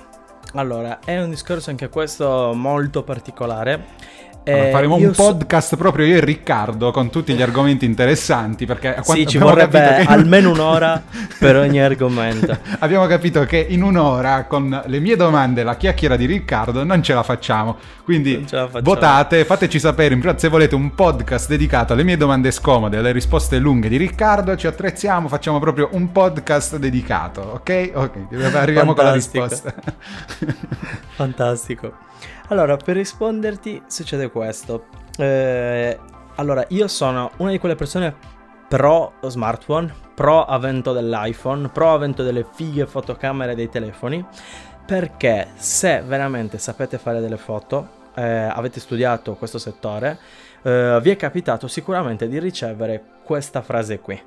allora, 0.55 0.99
è 1.05 1.21
un 1.21 1.31
discorso 1.31 1.71
anche 1.71 1.89
questo 1.89 2.53
molto 2.55 3.03
particolare 3.03 3.87
allora, 4.45 4.71
faremo 4.71 4.95
un 4.97 5.13
podcast 5.15 5.69
so... 5.69 5.77
proprio 5.77 6.07
io 6.07 6.17
e 6.17 6.21
Riccardo 6.21 6.91
con 6.91 7.11
tutti 7.11 7.35
gli 7.35 7.43
argomenti 7.43 7.85
interessanti 7.85 8.65
perché 8.65 8.97
sì, 9.03 9.27
ci 9.27 9.39
vorrebbe 9.39 10.05
almeno 10.07 10.51
un'ora 10.51 11.03
per 11.39 11.57
ogni 11.57 11.81
argomento. 11.81 12.57
abbiamo 12.81 13.07
capito 13.07 13.45
che 13.45 13.65
in 13.69 13.83
un'ora 13.83 14.45
con 14.45 14.83
le 14.87 14.99
mie 15.01 15.17
domande 15.17 15.61
e 15.61 15.65
la 15.65 15.77
chiacchiera 15.77 16.17
di 16.17 16.27
Riccardo 16.27 16.85
non 16.85 17.03
ce 17.03 17.15
la 17.15 17.23
facciamo. 17.23 17.77
Quindi 18.05 18.45
la 18.51 18.69
votate, 18.83 19.45
fateci 19.45 19.79
sapere 19.79 20.15
in 20.15 20.35
se 20.37 20.49
volete 20.49 20.75
un 20.75 20.95
podcast 20.95 21.49
dedicato 21.49 21.93
alle 21.93 22.03
mie 22.03 22.17
domande 22.17 22.51
scomode, 22.51 22.97
alle 22.97 23.13
risposte 23.13 23.59
lunghe 23.59 23.89
di 23.89 23.97
Riccardo, 23.97 24.57
ci 24.57 24.67
attrezziamo, 24.67 25.29
facciamo 25.29 25.59
proprio 25.59 25.91
un 25.93 26.11
podcast 26.11 26.77
dedicato, 26.77 27.41
ok? 27.41 27.91
Ok, 27.95 28.17
arriviamo 28.55 28.95
con 28.95 29.05
la 29.05 29.13
risposta. 29.13 29.75
Fantastico. 31.15 32.09
Allora, 32.51 32.77
per 32.77 32.97
risponderti 32.97 33.81
succede 33.87 34.29
questo. 34.29 34.87
Eh, 35.17 35.97
allora, 36.35 36.65
io 36.71 36.89
sono 36.89 37.31
una 37.37 37.53
di 37.53 37.61
quelle 37.61 37.77
persone 37.77 38.13
pro 38.67 39.13
smartphone, 39.23 39.95
pro 40.17 40.45
avvento 40.45 40.93
dell'iPhone, 40.93 41.69
pro 41.69 41.93
avvento 41.93 42.25
delle 42.25 42.45
fighe 42.53 42.87
fotocamere 42.87 43.55
dei 43.55 43.69
telefoni, 43.69 44.27
perché 44.85 45.51
se 45.55 46.03
veramente 46.03 46.59
sapete 46.59 46.99
fare 46.99 47.21
delle 47.21 47.37
foto, 47.37 47.89
eh, 48.17 48.23
avete 48.23 48.81
studiato 48.81 49.37
questo 49.37 49.59
settore, 49.59 50.19
eh, 50.63 50.99
vi 51.01 51.11
è 51.11 51.17
capitato 51.17 51.69
sicuramente 51.69 52.27
di 52.27 52.41
ricevere 52.41 53.01
questa 53.23 53.63
frase 53.63 54.01
qui 54.01 54.21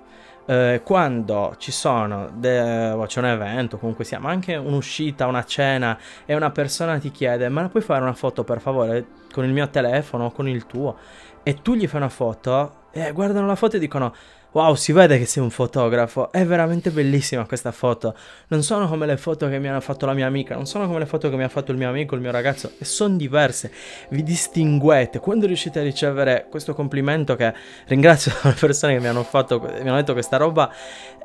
eh, 0.46 0.82
quando 0.84 1.56
ci 1.58 1.72
sono 1.72 2.30
de- 2.34 2.96
c'è 3.08 3.20
un 3.20 3.26
evento, 3.26 3.78
comunque 3.78 4.04
sia, 4.06 4.20
ma 4.20 4.30
anche 4.30 4.56
un'uscita, 4.56 5.26
una 5.28 5.44
cena 5.46 5.98
e 6.26 6.36
una 6.36 6.52
persona 6.52 6.98
ti 7.00 7.12
chiede 7.12 7.48
"Ma 7.50 7.68
puoi 7.70 7.84
fare 7.84 8.02
una 8.02 8.14
foto 8.14 8.44
per 8.44 8.60
favore 8.60 9.06
con 9.32 9.46
il 9.46 9.52
mio 9.52 9.70
telefono 9.70 10.26
o 10.26 10.32
con 10.32 10.48
il 10.48 10.66
tuo?" 10.66 10.98
e 11.44 11.62
tu 11.62 11.74
gli 11.76 11.88
fai 11.88 12.00
una 12.02 12.10
foto 12.10 12.82
e 12.92 13.12
guardano 13.12 13.48
la 13.48 13.56
foto 13.56 13.76
e 13.76 13.80
dicono 13.80 14.14
Wow, 14.54 14.76
si 14.76 14.92
vede 14.92 15.18
che 15.18 15.26
sei 15.26 15.42
un 15.42 15.50
fotografo. 15.50 16.32
È 16.32 16.46
veramente 16.46 16.92
bellissima 16.92 17.44
questa 17.48 17.72
foto. 17.72 18.16
Non 18.50 18.62
sono 18.62 18.88
come 18.88 19.08
le 19.08 19.18
foto 19.18 19.50
che 19.50 19.58
mi 19.58 19.68
hanno 19.68 19.82
fatto 19.82 20.06
la 20.06 20.14
mia 20.14 20.28
amica, 20.28 20.54
non 20.54 20.68
sono 20.68 20.86
come 20.86 21.00
le 21.00 21.08
foto 21.08 21.28
che 21.32 21.36
mi 21.36 21.44
ha 21.44 21.50
fatto 21.50 21.72
il 21.72 21.78
mio 21.80 21.90
amico, 21.90 22.14
il 22.14 22.22
mio 22.22 22.30
ragazzo, 22.30 22.74
e 22.78 22.86
sono 22.86 23.16
diverse. 23.16 23.72
Vi 24.10 24.22
distinguete. 24.22 25.18
Quando 25.18 25.48
riuscite 25.48 25.80
a 25.80 25.82
ricevere 25.82 26.46
questo 26.52 26.76
complimento, 26.76 27.36
che 27.36 27.52
ringrazio 27.88 28.32
le 28.44 28.56
persone 28.60 28.94
che 28.94 29.00
mi 29.00 29.08
hanno, 29.08 29.24
fatto, 29.24 29.60
mi 29.60 29.90
hanno 29.90 29.96
detto 29.96 30.14
questa 30.14 30.38
roba, 30.38 30.72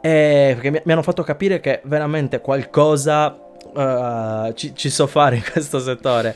eh, 0.01 0.53
perché 0.55 0.71
mi, 0.71 0.81
mi 0.83 0.93
hanno 0.93 1.03
fatto 1.03 1.23
capire 1.23 1.61
che 1.61 1.83
veramente 1.85 2.41
qualcosa 2.41 3.39
uh, 3.75 4.53
ci, 4.55 4.75
ci 4.75 4.89
so 4.89 5.07
fare 5.07 5.37
in 5.37 5.43
questo 5.53 5.81
settore. 5.81 6.35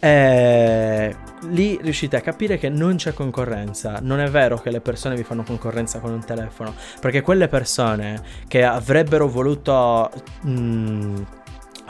Eh, 0.00 1.14
lì 1.50 1.78
riuscite 1.82 2.16
a 2.16 2.20
capire 2.22 2.58
che 2.58 2.68
non 2.68 2.96
c'è 2.96 3.12
concorrenza. 3.12 3.98
Non 4.00 4.20
è 4.20 4.28
vero 4.28 4.58
che 4.58 4.70
le 4.70 4.80
persone 4.80 5.14
vi 5.14 5.22
fanno 5.22 5.42
concorrenza 5.42 5.98
con 5.98 6.12
un 6.12 6.24
telefono, 6.24 6.74
perché 7.00 7.20
quelle 7.20 7.48
persone 7.48 8.22
che 8.48 8.64
avrebbero 8.64 9.28
voluto 9.28 10.10
mh, 10.42 10.50
mm, 10.50 11.22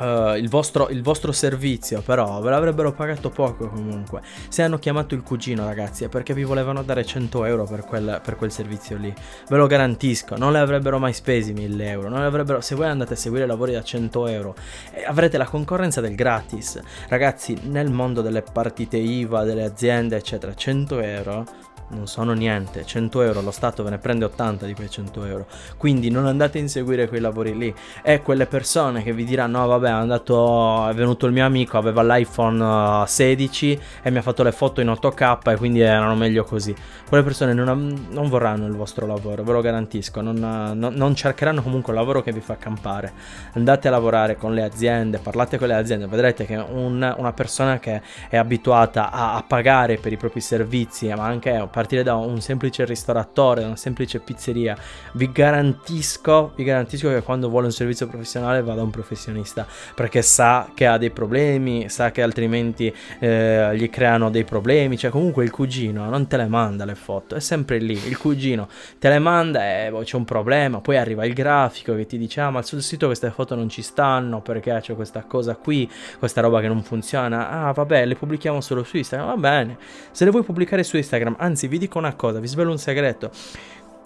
Uh, 0.00 0.34
il, 0.36 0.48
vostro, 0.48 0.88
il, 0.88 1.02
vostro, 1.02 1.30
servizio, 1.30 2.00
però 2.00 2.40
ve 2.40 2.48
l'avrebbero 2.48 2.92
pagato 2.92 3.28
poco 3.28 3.68
comunque. 3.68 4.22
Se 4.48 4.62
hanno 4.62 4.78
chiamato 4.78 5.14
il 5.14 5.22
cugino, 5.22 5.66
ragazzi, 5.66 6.04
è 6.04 6.08
perché 6.08 6.32
vi 6.32 6.42
volevano 6.42 6.82
dare 6.82 7.04
100 7.04 7.44
euro 7.44 7.64
per 7.64 7.84
quel, 7.84 8.18
per 8.24 8.36
quel 8.36 8.50
servizio 8.50 8.96
lì. 8.96 9.12
Ve 9.48 9.56
lo 9.58 9.66
garantisco, 9.66 10.36
non 10.38 10.52
le 10.52 10.58
avrebbero 10.58 10.98
mai 10.98 11.12
spesi 11.12 11.52
1000 11.52 11.90
euro. 11.90 12.60
se 12.62 12.74
voi 12.74 12.86
andate 12.86 13.12
a 13.12 13.16
seguire 13.16 13.44
lavori 13.44 13.72
da 13.72 13.82
100 13.82 14.26
euro, 14.28 14.54
eh, 14.92 15.04
avrete 15.04 15.36
la 15.36 15.46
concorrenza 15.46 16.00
del 16.00 16.14
gratis. 16.14 16.80
Ragazzi, 17.08 17.58
nel 17.64 17.90
mondo 17.90 18.22
delle 18.22 18.40
partite 18.40 18.96
IVA, 18.96 19.44
delle 19.44 19.64
aziende, 19.64 20.16
eccetera, 20.16 20.54
100 20.54 21.00
euro 21.00 21.44
non 21.90 22.06
sono 22.06 22.32
niente, 22.32 22.84
100 22.84 23.22
euro, 23.22 23.40
lo 23.40 23.50
Stato 23.50 23.82
ve 23.82 23.90
ne 23.90 23.98
prende 23.98 24.24
80 24.24 24.66
di 24.66 24.74
quei 24.74 24.90
100 24.90 25.24
euro, 25.26 25.46
quindi 25.76 26.10
non 26.10 26.26
andate 26.26 26.58
a 26.58 26.60
inseguire 26.60 27.08
quei 27.08 27.20
lavori 27.20 27.56
lì. 27.56 27.74
E 28.02 28.22
quelle 28.22 28.46
persone 28.46 29.02
che 29.02 29.12
vi 29.12 29.24
diranno 29.24 29.50
no 29.50 29.66
vabbè 29.66 29.88
è, 29.88 29.90
andato, 29.90 30.88
è 30.88 30.94
venuto 30.94 31.26
il 31.26 31.32
mio 31.32 31.44
amico, 31.44 31.76
aveva 31.76 32.02
l'iPhone 32.02 33.06
16 33.06 33.72
uh, 33.72 34.06
e 34.06 34.10
mi 34.10 34.18
ha 34.18 34.22
fatto 34.22 34.42
le 34.42 34.52
foto 34.52 34.80
in 34.80 34.88
8K 34.88 35.52
e 35.52 35.56
quindi 35.56 35.80
erano 35.80 36.14
meglio 36.14 36.44
così, 36.44 36.74
quelle 37.08 37.24
persone 37.24 37.52
non, 37.52 38.06
non 38.10 38.28
vorranno 38.28 38.66
il 38.66 38.74
vostro 38.74 39.06
lavoro, 39.06 39.42
ve 39.42 39.52
lo 39.52 39.60
garantisco, 39.60 40.20
non, 40.20 40.36
non, 40.36 40.94
non, 40.94 41.14
cercheranno 41.14 41.62
comunque 41.62 41.92
un 41.92 41.98
lavoro 41.98 42.22
che 42.22 42.32
vi 42.32 42.40
fa 42.40 42.56
campare, 42.56 43.12
andate 43.54 43.88
a 43.88 43.90
lavorare 43.90 44.36
con 44.36 44.54
le 44.54 44.62
aziende, 44.62 45.18
parlate 45.18 45.58
con 45.58 45.68
le 45.68 45.74
aziende, 45.74 46.06
vedrete 46.06 46.46
che 46.46 46.56
un, 46.56 47.14
una 47.16 47.32
persona 47.32 47.78
che 47.78 48.00
è 48.28 48.36
abituata 48.36 49.10
a, 49.10 49.34
a 49.34 49.42
pagare 49.42 49.96
per 49.96 50.12
i 50.12 50.16
propri 50.16 50.40
servizi 50.40 51.08
ma 51.08 51.24
anche 51.24 51.56
partire 51.80 52.02
da 52.02 52.14
un 52.14 52.42
semplice 52.42 52.84
ristoratore, 52.84 53.62
da 53.62 53.68
una 53.68 53.76
semplice 53.76 54.18
pizzeria, 54.18 54.76
vi 55.12 55.32
garantisco, 55.32 56.52
vi 56.54 56.62
garantisco 56.62 57.08
che 57.08 57.22
quando 57.22 57.48
vuole 57.48 57.66
un 57.66 57.72
servizio 57.72 58.06
professionale 58.06 58.62
vada 58.62 58.82
un 58.82 58.90
professionista, 58.90 59.66
perché 59.94 60.20
sa 60.20 60.70
che 60.74 60.86
ha 60.86 60.98
dei 60.98 61.10
problemi, 61.10 61.88
sa 61.88 62.10
che 62.10 62.20
altrimenti 62.20 62.94
eh, 63.18 63.70
gli 63.76 63.88
creano 63.88 64.28
dei 64.28 64.44
problemi, 64.44 64.98
cioè 64.98 65.10
comunque 65.10 65.42
il 65.42 65.50
cugino 65.50 66.06
non 66.10 66.26
te 66.26 66.36
le 66.36 66.48
manda 66.48 66.84
le 66.84 66.94
foto, 66.94 67.34
è 67.34 67.40
sempre 67.40 67.78
lì, 67.78 67.98
il 68.06 68.18
cugino 68.18 68.68
te 68.98 69.08
le 69.08 69.18
manda 69.18 69.84
e 69.86 69.90
boh, 69.90 70.02
c'è 70.02 70.16
un 70.16 70.26
problema, 70.26 70.80
poi 70.80 70.98
arriva 70.98 71.24
il 71.24 71.32
grafico 71.32 71.96
che 71.96 72.04
ti 72.04 72.18
dice 72.18 72.42
ah 72.42 72.50
ma 72.50 72.60
sul 72.60 72.82
sito 72.82 73.06
queste 73.06 73.30
foto 73.30 73.54
non 73.54 73.70
ci 73.70 73.80
stanno 73.80 74.42
perché 74.42 74.78
c'è 74.82 74.94
questa 74.94 75.24
cosa 75.26 75.56
qui, 75.56 75.90
questa 76.18 76.42
roba 76.42 76.60
che 76.60 76.68
non 76.68 76.82
funziona, 76.82 77.48
ah 77.48 77.72
vabbè 77.72 78.04
le 78.04 78.16
pubblichiamo 78.16 78.60
solo 78.60 78.84
su 78.84 78.98
Instagram, 78.98 79.28
va 79.28 79.36
bene, 79.36 79.78
se 80.10 80.26
le 80.26 80.30
vuoi 80.30 80.42
pubblicare 80.42 80.82
su 80.82 80.98
Instagram, 80.98 81.36
anzi 81.38 81.68
vi 81.70 81.78
dico 81.78 81.98
una 81.98 82.14
cosa, 82.14 82.40
vi 82.40 82.48
svelo 82.48 82.70
un 82.70 82.78
segreto. 82.78 83.30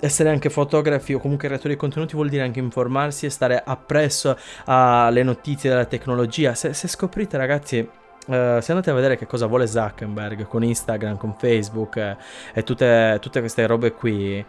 essere 0.00 0.28
anche 0.28 0.50
fotografi 0.50 1.14
o 1.14 1.18
comunque 1.18 1.46
creatori 1.48 1.74
di 1.74 1.80
contenuti 1.80 2.14
vuol 2.14 2.28
dire 2.28 2.42
anche 2.42 2.58
informarsi 2.60 3.24
e 3.24 3.30
stare 3.30 3.62
appresso 3.64 4.36
alle 4.66 5.22
notizie 5.22 5.70
della 5.70 5.86
tecnologia. 5.86 6.54
Se, 6.54 6.74
se 6.74 6.86
scoprite 6.88 7.36
ragazzi 7.36 7.88
Uh, 8.26 8.58
se 8.60 8.72
andate 8.72 8.88
a 8.88 8.94
vedere 8.94 9.18
che 9.18 9.26
cosa 9.26 9.44
vuole 9.44 9.66
Zuckerberg 9.66 10.46
con 10.48 10.64
Instagram, 10.64 11.18
con 11.18 11.34
Facebook 11.36 11.96
eh, 11.96 12.16
e 12.54 12.62
tutte, 12.62 13.18
tutte, 13.20 13.40
queste 13.40 13.66
robe 13.66 13.92
qui, 13.92 14.42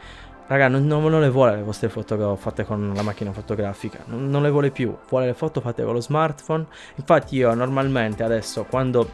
raga, 0.47 0.69
non, 0.69 0.87
non, 0.87 1.19
le 1.19 1.29
vuole 1.29 1.57
le 1.57 1.61
vostre 1.63 1.89
foto 1.89 2.37
fatte 2.37 2.63
con 2.63 2.93
la 2.95 3.01
macchina 3.01 3.33
fotografica, 3.33 3.99
non, 4.05 4.29
non 4.29 4.43
le 4.43 4.49
vuole 4.49 4.71
più, 4.71 4.95
vuole 5.09 5.25
le 5.25 5.33
foto 5.33 5.59
fatte 5.59 5.83
con 5.83 5.93
lo 5.93 5.99
smartphone. 5.99 6.65
Infatti 6.95 7.35
io 7.35 7.53
normalmente 7.53 8.23
adesso 8.23 8.63
quando 8.63 9.09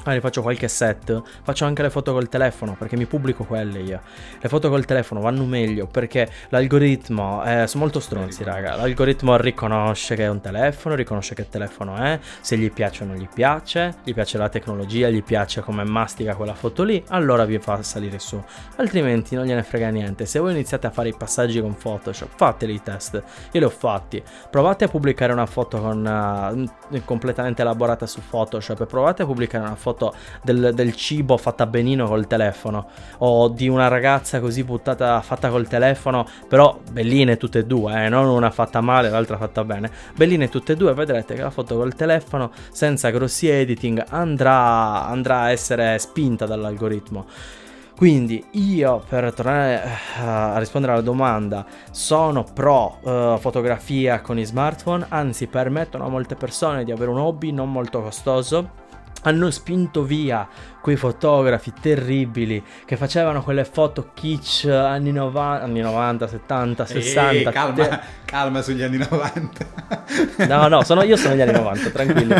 Magari 0.00 0.20
faccio 0.20 0.40
qualche 0.40 0.66
set, 0.68 1.22
faccio 1.42 1.66
anche 1.66 1.82
le 1.82 1.90
foto 1.90 2.12
col 2.12 2.28
telefono 2.30 2.74
perché 2.74 2.96
mi 2.96 3.04
pubblico 3.04 3.44
quelle 3.44 3.80
io. 3.80 4.00
Le 4.40 4.48
foto 4.48 4.70
col 4.70 4.86
telefono 4.86 5.20
vanno 5.20 5.44
meglio 5.44 5.86
perché 5.86 6.26
l'algoritmo, 6.48 7.44
eh, 7.44 7.66
sono 7.66 7.82
molto 7.82 8.00
stronzi 8.00 8.42
raga, 8.42 8.76
l'algoritmo 8.76 9.36
riconosce 9.36 10.14
che 10.14 10.24
è 10.24 10.28
un 10.28 10.40
telefono, 10.40 10.94
riconosce 10.94 11.34
che 11.34 11.48
telefono 11.50 11.96
è, 11.96 12.18
se 12.40 12.56
gli 12.56 12.72
piace 12.72 13.04
o 13.04 13.08
non 13.08 13.16
gli 13.16 13.28
piace, 13.32 13.96
gli 14.02 14.14
piace 14.14 14.38
la 14.38 14.48
tecnologia, 14.48 15.10
gli 15.10 15.22
piace 15.22 15.60
come 15.60 15.84
mastica 15.84 16.34
quella 16.34 16.54
foto 16.54 16.82
lì, 16.82 17.04
allora 17.08 17.44
vi 17.44 17.58
fa 17.58 17.82
salire 17.82 18.18
su. 18.18 18.42
Altrimenti 18.76 19.34
non 19.34 19.44
gliene 19.44 19.62
frega 19.62 19.90
niente. 19.90 20.24
Se 20.24 20.38
voi 20.38 20.52
iniziate 20.52 20.86
a 20.86 20.90
fare 20.90 21.10
i 21.10 21.14
passaggi 21.14 21.60
con 21.60 21.76
Photoshop, 21.76 22.30
fateli 22.36 22.72
i 22.72 22.82
test, 22.82 23.22
io 23.52 23.60
li 23.60 23.64
ho 23.64 23.70
fatti. 23.70 24.22
Provate 24.50 24.84
a 24.84 24.88
pubblicare 24.88 25.32
una 25.32 25.46
foto 25.46 25.78
con, 25.78 26.68
uh, 26.88 27.00
completamente 27.04 27.60
elaborata 27.60 28.06
su 28.06 28.22
Photoshop 28.26 28.80
e 28.80 28.86
provate 28.86 29.22
a 29.22 29.26
pubblicare 29.26 29.64
una 29.64 29.74
foto 29.74 29.88
foto 29.90 30.14
del, 30.42 30.70
del, 30.74 30.94
cibo 30.94 31.36
fatta 31.36 31.66
benino 31.66 32.06
col 32.06 32.26
telefono 32.26 32.86
o 33.18 33.48
di 33.48 33.68
una 33.68 33.88
ragazza 33.88 34.40
così 34.40 34.64
buttata 34.64 35.20
fatta 35.20 35.50
col 35.50 35.66
telefono, 35.66 36.26
però 36.48 36.78
belline 36.90 37.36
tutte 37.36 37.60
e 37.60 37.64
due, 37.64 38.04
eh, 38.04 38.08
non 38.08 38.26
una 38.26 38.50
fatta 38.50 38.80
male 38.80 39.10
l'altra 39.10 39.36
fatta 39.36 39.64
bene. 39.64 39.90
Belline 40.14 40.48
tutte 40.48 40.72
e 40.72 40.76
due, 40.76 40.94
vedrete 40.94 41.34
che 41.34 41.42
la 41.42 41.50
foto 41.50 41.76
col 41.76 41.94
telefono 41.94 42.50
senza 42.70 43.10
grossi 43.10 43.48
editing 43.48 44.04
andrà, 44.08 45.06
andrà 45.06 45.40
a 45.40 45.50
essere 45.50 45.98
spinta 45.98 46.46
dall'algoritmo. 46.46 47.26
Quindi 47.96 48.42
io 48.52 49.04
per 49.06 49.30
tornare 49.34 49.84
eh, 49.84 50.22
a 50.22 50.58
rispondere 50.58 50.94
alla 50.94 51.02
domanda 51.02 51.66
sono 51.90 52.44
pro 52.44 52.96
uh, 53.02 53.36
fotografia 53.36 54.22
con 54.22 54.38
i 54.38 54.44
smartphone, 54.46 55.04
anzi 55.10 55.48
permettono 55.48 56.06
a 56.06 56.08
molte 56.08 56.34
persone 56.34 56.84
di 56.84 56.92
avere 56.92 57.10
un 57.10 57.18
hobby 57.18 57.52
non 57.52 57.70
molto 57.70 58.00
costoso 58.00 58.88
hanno 59.22 59.50
spinto 59.50 60.02
via 60.02 60.48
quei 60.80 60.96
fotografi 60.96 61.72
terribili 61.78 62.62
che 62.84 62.96
facevano 62.96 63.42
quelle 63.42 63.64
foto 63.64 64.10
kitsch 64.14 64.66
anni 64.66 65.12
90, 65.12 65.64
anni 65.64 65.80
90 65.80 66.26
70, 66.26 66.86
60. 66.86 67.30
Ehi, 67.30 67.44
calma, 67.44 67.74
te... 67.74 68.00
calma 68.24 68.62
sugli 68.62 68.82
anni 68.82 68.96
90. 68.96 69.66
no, 70.48 70.68
no, 70.68 70.82
sono, 70.82 71.02
io 71.02 71.16
sono 71.16 71.34
gli 71.34 71.40
anni 71.40 71.52
90, 71.52 71.90
tranquilli. 71.90 72.34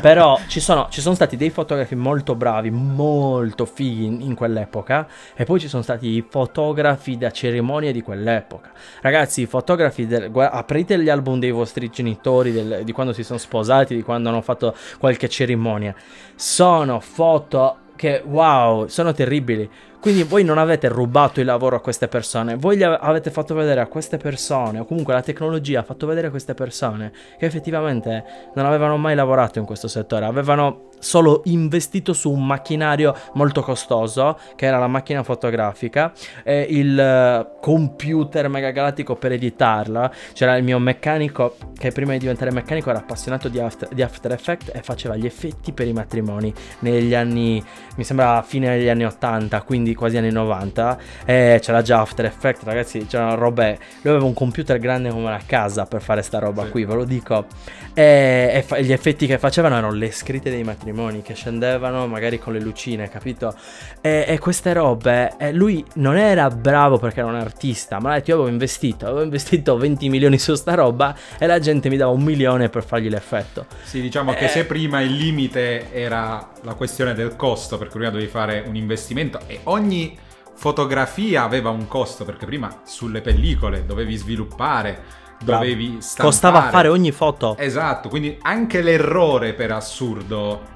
Però 0.00 0.38
ci 0.46 0.60
sono, 0.60 0.88
ci 0.90 1.00
sono, 1.00 1.14
stati 1.14 1.36
dei 1.36 1.50
fotografi 1.50 1.94
molto 1.94 2.34
bravi, 2.34 2.70
molto 2.70 3.64
fighi 3.64 4.04
in, 4.04 4.20
in, 4.20 4.34
quell'epoca 4.34 5.06
e 5.34 5.44
poi 5.44 5.58
ci 5.58 5.68
sono 5.68 5.82
stati 5.82 6.08
i 6.08 6.24
fotografi 6.28 7.16
da 7.16 7.30
cerimonie 7.30 7.92
di 7.92 8.02
quell'epoca. 8.02 8.70
Ragazzi, 9.00 9.42
i 9.42 9.46
fotografi, 9.46 10.06
del, 10.06 10.30
aprite 10.34 10.98
gli 10.98 11.08
album 11.08 11.38
dei 11.38 11.50
vostri 11.50 11.88
genitori 11.88 12.52
del, 12.52 12.80
di 12.84 12.92
quando 12.92 13.12
si 13.12 13.22
sono 13.22 13.38
sposati, 13.38 13.94
di 13.94 14.02
quando 14.02 14.28
hanno 14.28 14.42
fatto 14.42 14.74
qualche 14.98 15.28
cerimonia. 15.28 15.94
Sono 16.34 17.00
foto 17.00 17.78
che 17.96 18.22
wow, 18.24 18.86
sono 18.86 19.12
terribili. 19.12 19.68
Quindi 19.98 20.22
voi 20.22 20.44
non 20.44 20.58
avete 20.58 20.86
rubato 20.88 21.40
il 21.40 21.46
lavoro 21.46 21.74
a 21.74 21.80
queste 21.80 22.06
persone, 22.06 22.54
voi 22.54 22.80
avete 22.80 23.32
fatto 23.32 23.54
vedere 23.54 23.80
a 23.80 23.86
queste 23.88 24.18
persone, 24.18 24.78
o 24.78 24.84
comunque 24.84 25.14
la 25.14 25.22
tecnologia 25.22 25.80
ha 25.80 25.82
fatto 25.82 26.06
vedere 26.06 26.28
a 26.28 26.30
queste 26.30 26.54
persone 26.54 27.10
che 27.36 27.46
effettivamente 27.46 28.24
non 28.54 28.66
avevano 28.66 28.98
mai 28.98 29.16
lavorato 29.16 29.58
in 29.58 29.64
questo 29.64 29.88
settore, 29.88 30.24
avevano 30.24 30.90
solo 31.06 31.42
investito 31.44 32.12
su 32.12 32.30
un 32.30 32.44
macchinario 32.44 33.14
molto 33.34 33.62
costoso, 33.62 34.36
che 34.56 34.66
era 34.66 34.78
la 34.78 34.88
macchina 34.88 35.22
fotografica, 35.22 36.12
e 36.42 36.66
il 36.68 36.98
eh, 36.98 37.46
computer 37.60 38.48
megagalattico 38.48 39.14
per 39.14 39.32
editarla. 39.32 40.10
C'era 40.32 40.56
il 40.56 40.64
mio 40.64 40.80
meccanico 40.80 41.56
che 41.78 41.92
prima 41.92 42.12
di 42.12 42.18
diventare 42.18 42.50
meccanico 42.50 42.90
era 42.90 42.98
appassionato 42.98 43.48
di 43.48 43.60
After, 43.60 43.88
di 43.88 44.02
After 44.02 44.32
Effects 44.32 44.72
e 44.74 44.82
faceva 44.82 45.14
gli 45.14 45.26
effetti 45.26 45.72
per 45.72 45.86
i 45.86 45.92
matrimoni 45.92 46.52
negli 46.80 47.14
anni, 47.14 47.62
mi 47.96 48.04
sembra 48.04 48.42
fine 48.42 48.76
degli 48.76 48.88
anni 48.88 49.04
80, 49.04 49.62
quindi 49.62 49.94
quasi 49.94 50.16
anni 50.16 50.32
90. 50.32 50.98
E 51.24 51.60
c'era 51.62 51.82
già 51.82 52.00
After 52.00 52.24
Effects, 52.24 52.64
ragazzi, 52.64 53.06
c'erano 53.06 53.36
robe. 53.36 53.78
Lui 54.02 54.12
aveva 54.12 54.26
un 54.26 54.34
computer 54.34 54.78
grande 54.80 55.10
come 55.10 55.30
la 55.30 55.40
casa 55.46 55.86
per 55.86 56.02
fare 56.02 56.22
sta 56.22 56.40
roba 56.40 56.64
sì. 56.64 56.70
qui, 56.70 56.84
ve 56.84 56.94
lo 56.94 57.04
dico. 57.04 57.46
E, 57.94 58.50
e 58.52 58.62
fa- 58.62 58.80
gli 58.80 58.92
effetti 58.92 59.26
che 59.26 59.38
facevano 59.38 59.76
erano 59.76 59.92
le 59.92 60.10
scritte 60.10 60.50
dei 60.50 60.64
matrimoni 60.64 60.94
matrimoni 60.96 61.22
che 61.22 61.34
scendevano 61.34 62.06
magari 62.06 62.38
con 62.38 62.54
le 62.54 62.60
lucine, 62.60 63.08
capito? 63.08 63.54
E, 64.00 64.24
e 64.26 64.38
queste 64.38 64.72
robe, 64.72 65.36
e 65.38 65.52
lui 65.52 65.84
non 65.94 66.16
era 66.16 66.48
bravo 66.48 66.98
perché 66.98 67.20
era 67.20 67.28
un 67.28 67.36
artista, 67.36 68.00
ma 68.00 68.16
io 68.16 68.34
avevo 68.34 68.48
investito, 68.48 69.04
avevo 69.04 69.22
investito 69.22 69.76
20 69.76 70.08
milioni 70.08 70.38
su 70.38 70.54
sta 70.54 70.74
roba 70.74 71.14
e 71.38 71.46
la 71.46 71.58
gente 71.58 71.88
mi 71.88 71.96
dava 71.96 72.12
un 72.12 72.22
milione 72.22 72.70
per 72.70 72.84
fargli 72.84 73.08
l'effetto. 73.08 73.66
Sì, 73.84 74.00
diciamo 74.00 74.32
e... 74.32 74.36
che 74.36 74.48
se 74.48 74.64
prima 74.64 75.02
il 75.02 75.12
limite 75.12 75.92
era 75.92 76.50
la 76.62 76.74
questione 76.74 77.14
del 77.14 77.36
costo, 77.36 77.76
perché 77.76 77.94
prima 77.94 78.10
dovevi 78.10 78.30
fare 78.30 78.64
un 78.66 78.74
investimento 78.74 79.40
e 79.46 79.60
ogni 79.64 80.16
fotografia 80.54 81.42
aveva 81.42 81.68
un 81.68 81.86
costo, 81.86 82.24
perché 82.24 82.46
prima 82.46 82.80
sulle 82.84 83.20
pellicole 83.20 83.84
dovevi 83.84 84.16
sviluppare 84.16 85.24
dovevi 85.38 85.98
stampare. 86.00 86.28
Costava 86.28 86.62
fare 86.70 86.88
ogni 86.88 87.12
foto. 87.12 87.56
Esatto, 87.58 88.08
quindi 88.08 88.38
anche 88.40 88.80
l'errore 88.80 89.52
per 89.52 89.70
assurdo 89.70 90.74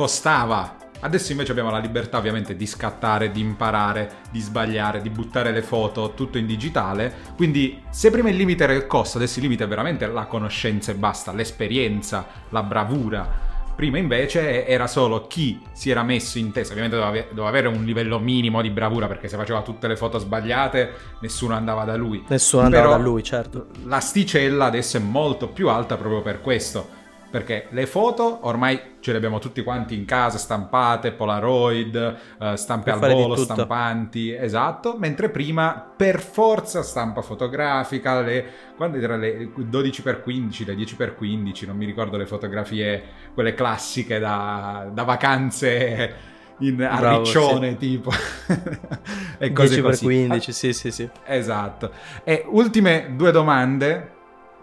costava. 0.00 0.76
Adesso 1.00 1.32
invece 1.32 1.50
abbiamo 1.50 1.70
la 1.70 1.78
libertà 1.78 2.16
ovviamente 2.16 2.56
di 2.56 2.64
scattare, 2.64 3.30
di 3.30 3.40
imparare, 3.40 4.20
di 4.30 4.40
sbagliare, 4.40 5.02
di 5.02 5.10
buttare 5.10 5.52
le 5.52 5.60
foto, 5.60 6.14
tutto 6.14 6.38
in 6.38 6.46
digitale. 6.46 7.12
Quindi 7.36 7.82
se 7.90 8.10
prima 8.10 8.30
il 8.30 8.36
limite 8.36 8.64
era 8.64 8.72
il 8.72 8.86
costo, 8.86 9.18
adesso 9.18 9.36
il 9.40 9.44
limite 9.44 9.64
è 9.64 9.68
veramente 9.68 10.06
la 10.06 10.24
conoscenza 10.24 10.90
e 10.90 10.94
basta, 10.94 11.32
l'esperienza, 11.32 12.26
la 12.48 12.62
bravura. 12.62 13.48
Prima 13.76 13.98
invece 13.98 14.66
era 14.66 14.86
solo 14.86 15.26
chi 15.26 15.60
si 15.72 15.90
era 15.90 16.02
messo 16.02 16.38
in 16.38 16.50
testa, 16.50 16.72
ovviamente 16.72 16.98
doveva, 16.98 17.26
doveva, 17.28 17.48
avere 17.48 17.68
un 17.68 17.84
livello 17.84 18.18
minimo 18.18 18.62
di 18.62 18.70
bravura 18.70 19.06
perché 19.06 19.28
se 19.28 19.36
faceva 19.36 19.60
tutte 19.60 19.86
le 19.86 19.96
foto 19.96 20.18
sbagliate 20.18 20.92
nessuno 21.20 21.54
andava 21.54 21.84
da 21.84 21.96
lui. 21.96 22.24
Nessuno 22.28 22.64
andava 22.64 22.84
Però 22.84 22.96
da 22.96 23.02
lui, 23.02 23.22
certo. 23.22 23.66
L'asticella 23.84 24.64
adesso 24.64 24.96
è 24.96 25.00
molto 25.00 25.48
più 25.48 25.68
alta 25.68 25.98
proprio 25.98 26.22
per 26.22 26.40
questo 26.40 26.99
perché 27.30 27.66
le 27.70 27.86
foto 27.86 28.40
ormai 28.42 28.80
ce 29.00 29.12
le 29.12 29.18
abbiamo 29.18 29.38
tutti 29.38 29.62
quanti 29.62 29.94
in 29.94 30.04
casa, 30.04 30.36
stampate, 30.36 31.12
Polaroid, 31.12 32.16
uh, 32.38 32.54
stampe 32.56 32.90
al 32.90 32.98
volo, 32.98 33.36
stampanti, 33.36 34.34
esatto, 34.34 34.96
mentre 34.98 35.30
prima 35.30 35.92
per 35.96 36.20
forza 36.20 36.82
stampa 36.82 37.22
fotografica, 37.22 38.20
le, 38.20 38.44
quando 38.76 38.98
era 38.98 39.16
le 39.16 39.52
12x15, 39.56 40.66
le 40.66 40.74
10x15, 40.74 41.66
non 41.66 41.76
mi 41.76 41.86
ricordo 41.86 42.16
le 42.16 42.26
fotografie, 42.26 43.02
quelle 43.32 43.54
classiche 43.54 44.18
da, 44.18 44.90
da 44.92 45.04
vacanze 45.04 46.28
in, 46.58 46.82
a 46.82 46.98
Bravo, 46.98 47.22
Riccione 47.22 47.70
sì. 47.70 47.76
tipo. 47.76 48.10
E 49.42 49.52
cose 49.52 49.80
10 49.80 49.80
così. 49.80 50.04
15 50.04 50.52
sì 50.52 50.72
sì 50.74 50.90
sì. 50.90 51.08
Esatto. 51.24 51.92
E 52.24 52.44
ultime 52.48 53.14
due 53.16 53.32
domande 53.32 54.18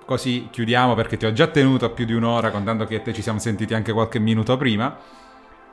così 0.07 0.47
chiudiamo 0.49 0.95
perché 0.95 1.17
ti 1.17 1.25
ho 1.25 1.33
già 1.33 1.47
tenuto 1.47 1.91
più 1.91 2.05
di 2.05 2.13
un'ora 2.13 2.49
contando 2.49 2.85
che 2.85 3.01
te 3.01 3.13
ci 3.13 3.21
siamo 3.21 3.39
sentiti 3.39 3.73
anche 3.73 3.91
qualche 3.91 4.19
minuto 4.19 4.55
prima. 4.55 4.97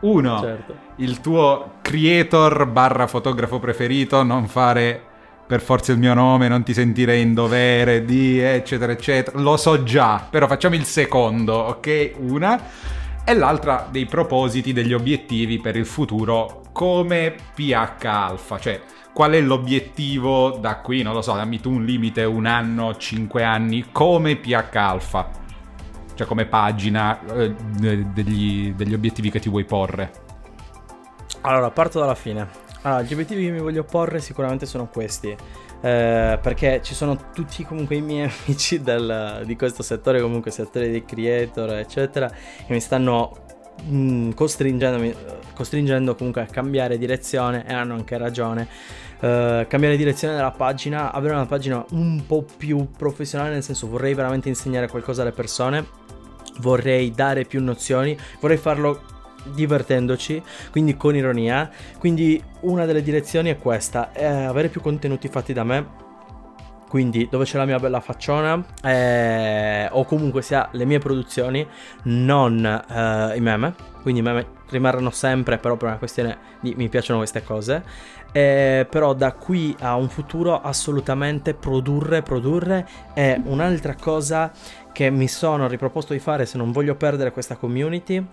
Uno, 0.00 0.40
certo. 0.40 0.74
il 0.96 1.20
tuo 1.20 1.74
creator 1.80 2.66
barra 2.66 3.06
fotografo 3.06 3.60
preferito, 3.60 4.24
non 4.24 4.48
fare 4.48 5.00
per 5.46 5.60
forza 5.60 5.92
il 5.92 5.98
mio 5.98 6.14
nome, 6.14 6.48
non 6.48 6.64
ti 6.64 6.74
sentirei 6.74 7.22
in 7.22 7.32
dovere 7.32 8.04
di 8.04 8.40
eccetera 8.40 8.90
eccetera. 8.90 9.38
Lo 9.38 9.56
so 9.56 9.84
già, 9.84 10.26
però 10.28 10.48
facciamo 10.48 10.74
il 10.74 10.84
secondo, 10.84 11.54
ok? 11.54 12.14
Una. 12.18 12.60
E 13.24 13.34
l'altra 13.34 13.86
dei 13.88 14.04
propositi, 14.04 14.72
degli 14.72 14.92
obiettivi 14.92 15.60
per 15.60 15.76
il 15.76 15.86
futuro 15.86 16.64
come 16.72 17.34
PH 17.54 18.04
Alpha, 18.04 18.58
cioè 18.58 18.80
qual 19.14 19.30
è 19.32 19.40
l'obiettivo 19.40 20.50
da 20.50 20.78
qui, 20.78 21.02
non 21.02 21.14
lo 21.14 21.22
so, 21.22 21.34
dammi 21.34 21.60
tu 21.60 21.70
un 21.70 21.84
limite, 21.84 22.24
un 22.24 22.46
anno, 22.46 22.96
cinque 22.96 23.44
anni, 23.44 23.86
come 23.92 24.34
PH 24.34 24.76
Alpha, 24.76 25.30
cioè 26.14 26.26
come 26.26 26.46
pagina 26.46 27.20
eh, 27.32 27.54
degli, 27.54 28.74
degli 28.74 28.92
obiettivi 28.92 29.30
che 29.30 29.38
ti 29.38 29.48
vuoi 29.48 29.64
porre. 29.64 30.10
Allora, 31.42 31.70
parto 31.70 32.00
dalla 32.00 32.16
fine. 32.16 32.48
Allora, 32.82 33.02
gli 33.02 33.12
obiettivi 33.12 33.44
che 33.44 33.50
mi 33.52 33.60
voglio 33.60 33.84
porre 33.84 34.20
sicuramente 34.20 34.66
sono 34.66 34.88
questi. 34.88 35.28
Eh, 35.28 36.38
perché 36.40 36.80
ci 36.82 36.94
sono 36.94 37.30
tutti 37.32 37.62
comunque 37.64 37.94
i 37.94 38.00
miei 38.00 38.28
amici 38.46 38.82
del, 38.82 39.42
di 39.44 39.54
questo 39.54 39.84
settore, 39.84 40.20
comunque 40.20 40.50
settore 40.50 40.90
dei 40.90 41.04
creator, 41.04 41.74
eccetera, 41.74 42.28
che 42.28 42.72
mi 42.72 42.80
stanno 42.80 43.43
mh, 43.82 44.30
costringendo 44.34 46.14
comunque 46.14 46.42
a 46.42 46.46
cambiare 46.46 46.98
direzione 46.98 47.66
e 47.66 47.72
hanno 47.72 47.94
anche 47.94 48.16
ragione. 48.18 48.68
Uh, 49.20 49.66
cambiare 49.68 49.96
direzione 49.96 50.34
della 50.34 50.50
pagina, 50.50 51.10
avere 51.12 51.34
una 51.34 51.46
pagina 51.46 51.84
un 51.92 52.24
po' 52.26 52.44
più 52.56 52.88
professionale, 52.96 53.50
nel 53.50 53.62
senso 53.62 53.88
vorrei 53.88 54.12
veramente 54.12 54.48
insegnare 54.48 54.88
qualcosa 54.88 55.22
alle 55.22 55.32
persone, 55.32 55.86
vorrei 56.58 57.10
dare 57.10 57.44
più 57.44 57.62
nozioni, 57.62 58.16
vorrei 58.40 58.58
farlo 58.58 59.00
divertendoci, 59.44 60.42
quindi 60.70 60.96
con 60.96 61.16
ironia. 61.16 61.70
Quindi 61.98 62.42
una 62.60 62.84
delle 62.84 63.02
direzioni 63.02 63.50
è 63.50 63.58
questa, 63.58 64.12
è 64.12 64.24
avere 64.24 64.68
più 64.68 64.80
contenuti 64.80 65.28
fatti 65.28 65.52
da 65.52 65.64
me. 65.64 66.03
Quindi 66.94 67.26
dove 67.28 67.44
c'è 67.44 67.58
la 67.58 67.64
mia 67.64 67.80
bella 67.80 67.98
facciona 67.98 68.64
eh, 68.80 69.88
o 69.90 70.04
comunque 70.04 70.42
sia 70.42 70.68
le 70.70 70.84
mie 70.84 71.00
produzioni, 71.00 71.66
non 72.04 72.64
eh, 72.64 73.36
i 73.36 73.40
meme. 73.40 73.74
Quindi 74.00 74.20
i 74.20 74.22
meme 74.22 74.46
rimarranno 74.68 75.10
sempre, 75.10 75.58
però 75.58 75.74
per 75.74 75.88
una 75.88 75.96
questione 75.96 76.38
di 76.60 76.72
mi 76.76 76.88
piacciono 76.88 77.18
queste 77.18 77.42
cose. 77.42 77.82
Eh, 78.30 78.86
però 78.88 79.12
da 79.12 79.32
qui 79.32 79.74
a 79.80 79.96
un 79.96 80.08
futuro 80.08 80.60
assolutamente 80.60 81.52
produrre, 81.52 82.22
produrre 82.22 82.86
è 83.12 83.40
un'altra 83.42 83.96
cosa 83.96 84.52
che 84.92 85.10
mi 85.10 85.26
sono 85.26 85.66
riproposto 85.66 86.12
di 86.12 86.20
fare 86.20 86.46
se 86.46 86.58
non 86.58 86.70
voglio 86.70 86.94
perdere 86.94 87.32
questa 87.32 87.56
community 87.56 88.24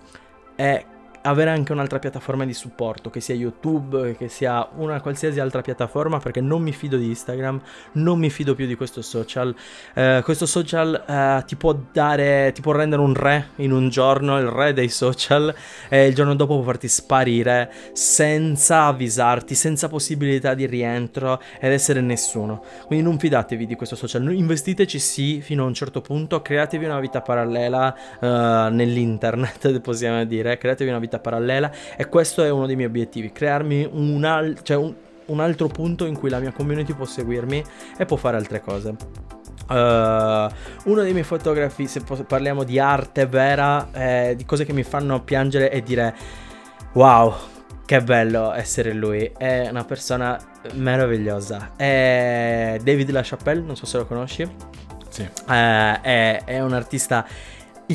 è 0.55 0.85
avere 1.23 1.51
anche 1.51 1.71
un'altra 1.71 1.99
piattaforma 1.99 2.45
di 2.45 2.53
supporto, 2.53 3.09
che 3.09 3.19
sia 3.19 3.35
YouTube, 3.35 4.15
che 4.17 4.27
sia 4.27 4.67
una 4.75 5.01
qualsiasi 5.01 5.39
altra 5.39 5.61
piattaforma, 5.61 6.19
perché 6.19 6.41
non 6.41 6.61
mi 6.61 6.71
fido 6.71 6.97
di 6.97 7.07
Instagram, 7.07 7.61
non 7.93 8.19
mi 8.19 8.29
fido 8.29 8.55
più 8.55 8.65
di 8.65 8.75
questo 8.75 9.01
social. 9.01 9.53
Eh, 9.93 10.21
questo 10.23 10.45
social 10.45 11.03
eh, 11.07 11.43
ti 11.45 11.55
può 11.55 11.77
dare, 11.91 12.51
ti 12.53 12.61
può 12.61 12.71
rendere 12.71 13.01
un 13.01 13.13
re 13.13 13.49
in 13.57 13.71
un 13.71 13.89
giorno, 13.89 14.37
il 14.39 14.47
re 14.47 14.73
dei 14.73 14.89
social, 14.89 15.53
e 15.89 16.07
il 16.07 16.15
giorno 16.15 16.35
dopo 16.35 16.55
può 16.55 16.63
farti 16.63 16.87
sparire 16.87 17.71
senza 17.93 18.83
avvisarti, 18.85 19.55
senza 19.55 19.87
possibilità 19.87 20.53
di 20.53 20.65
rientro 20.65 21.41
ed 21.59 21.71
essere 21.71 22.01
nessuno. 22.01 22.63
Quindi 22.87 23.05
non 23.05 23.19
fidatevi 23.19 23.65
di 23.65 23.75
questo 23.75 23.95
social, 23.95 24.31
investiteci 24.33 24.99
sì 24.99 25.41
fino 25.41 25.63
a 25.63 25.67
un 25.67 25.73
certo 25.73 26.01
punto, 26.01 26.41
createvi 26.41 26.85
una 26.85 26.99
vita 26.99 27.21
parallela 27.21 27.95
eh, 28.19 28.69
nell'internet, 28.71 29.79
possiamo 29.81 30.23
dire, 30.25 30.57
createvi 30.57 30.89
una 30.89 30.99
vita 30.99 31.10
vita 31.11 31.19
parallela 31.19 31.69
e 31.97 32.07
questo 32.07 32.43
è 32.43 32.49
uno 32.49 32.65
dei 32.65 32.75
miei 32.75 32.87
obiettivi, 32.87 33.31
crearmi 33.31 33.89
un, 33.91 34.23
al- 34.23 34.59
cioè 34.63 34.77
un, 34.77 34.95
un 35.25 35.39
altro 35.41 35.67
punto 35.67 36.05
in 36.05 36.17
cui 36.17 36.29
la 36.29 36.39
mia 36.39 36.53
community 36.53 36.93
può 36.93 37.05
seguirmi 37.05 37.63
e 37.97 38.05
può 38.05 38.15
fare 38.15 38.37
altre 38.37 38.61
cose. 38.61 38.95
Uh, 39.67 40.49
uno 40.85 41.01
dei 41.01 41.11
miei 41.11 41.23
fotografi, 41.23 41.87
se 41.87 42.01
parliamo 42.27 42.63
di 42.63 42.79
arte 42.79 43.25
vera, 43.25 43.89
eh, 43.91 44.33
di 44.35 44.45
cose 44.45 44.65
che 44.65 44.73
mi 44.73 44.83
fanno 44.83 45.21
piangere 45.23 45.71
e 45.71 45.81
dire 45.81 46.13
wow, 46.93 47.33
che 47.85 48.01
bello 48.01 48.53
essere 48.53 48.91
lui, 48.91 49.31
è 49.37 49.67
una 49.69 49.85
persona 49.85 50.37
meravigliosa. 50.73 51.71
È 51.77 52.77
David 52.83 53.11
LaChapelle, 53.11 53.61
non 53.61 53.75
so 53.77 53.85
se 53.85 53.97
lo 53.97 54.05
conosci. 54.05 54.49
Sì. 55.07 55.21
Uh, 55.21 56.01
è, 56.01 56.41
è 56.43 56.61
un 56.61 56.73
artista 56.73 57.25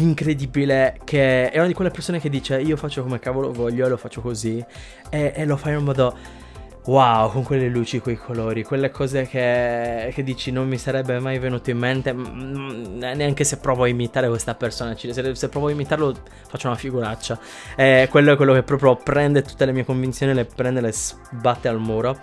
incredibile 0.02 0.98
che 1.04 1.50
è 1.50 1.58
una 1.58 1.66
di 1.66 1.74
quelle 1.74 1.90
persone 1.90 2.20
che 2.20 2.28
dice 2.28 2.60
io 2.60 2.76
faccio 2.76 3.02
come 3.02 3.18
cavolo 3.18 3.52
voglio 3.52 3.86
e 3.86 3.88
lo 3.88 3.96
faccio 3.96 4.20
così. 4.20 4.64
E, 5.10 5.32
e 5.34 5.44
lo 5.44 5.56
fai 5.56 5.74
in 5.74 5.84
modo 5.84 6.44
wow 6.86 7.30
con 7.30 7.42
quelle 7.42 7.68
luci, 7.68 7.98
quei 7.98 8.16
colori, 8.16 8.62
quelle 8.62 8.90
cose 8.90 9.26
che, 9.26 10.10
che, 10.14 10.22
dici 10.22 10.50
non 10.50 10.68
mi 10.68 10.78
sarebbe 10.78 11.18
mai 11.18 11.38
venuto 11.38 11.70
in 11.70 11.78
mente. 11.78 12.12
Neanche 12.12 13.44
se 13.44 13.58
provo 13.58 13.84
a 13.84 13.88
imitare 13.88 14.28
questa 14.28 14.54
persona, 14.54 14.96
se, 14.96 15.34
se 15.34 15.48
provo 15.48 15.68
a 15.68 15.70
imitarlo 15.70 16.14
faccio 16.48 16.68
una 16.68 16.76
figuraccia. 16.76 17.38
E 17.76 18.08
quello 18.10 18.32
è 18.32 18.36
quello 18.36 18.52
che 18.52 18.62
proprio 18.62 18.96
prende 18.96 19.42
tutte 19.42 19.64
le 19.64 19.72
mie 19.72 19.84
convinzioni, 19.84 20.32
le 20.32 20.44
prende 20.44 20.80
e 20.80 20.82
le 20.82 20.92
sbatte 20.92 21.68
al 21.68 21.80
muro. 21.80 22.18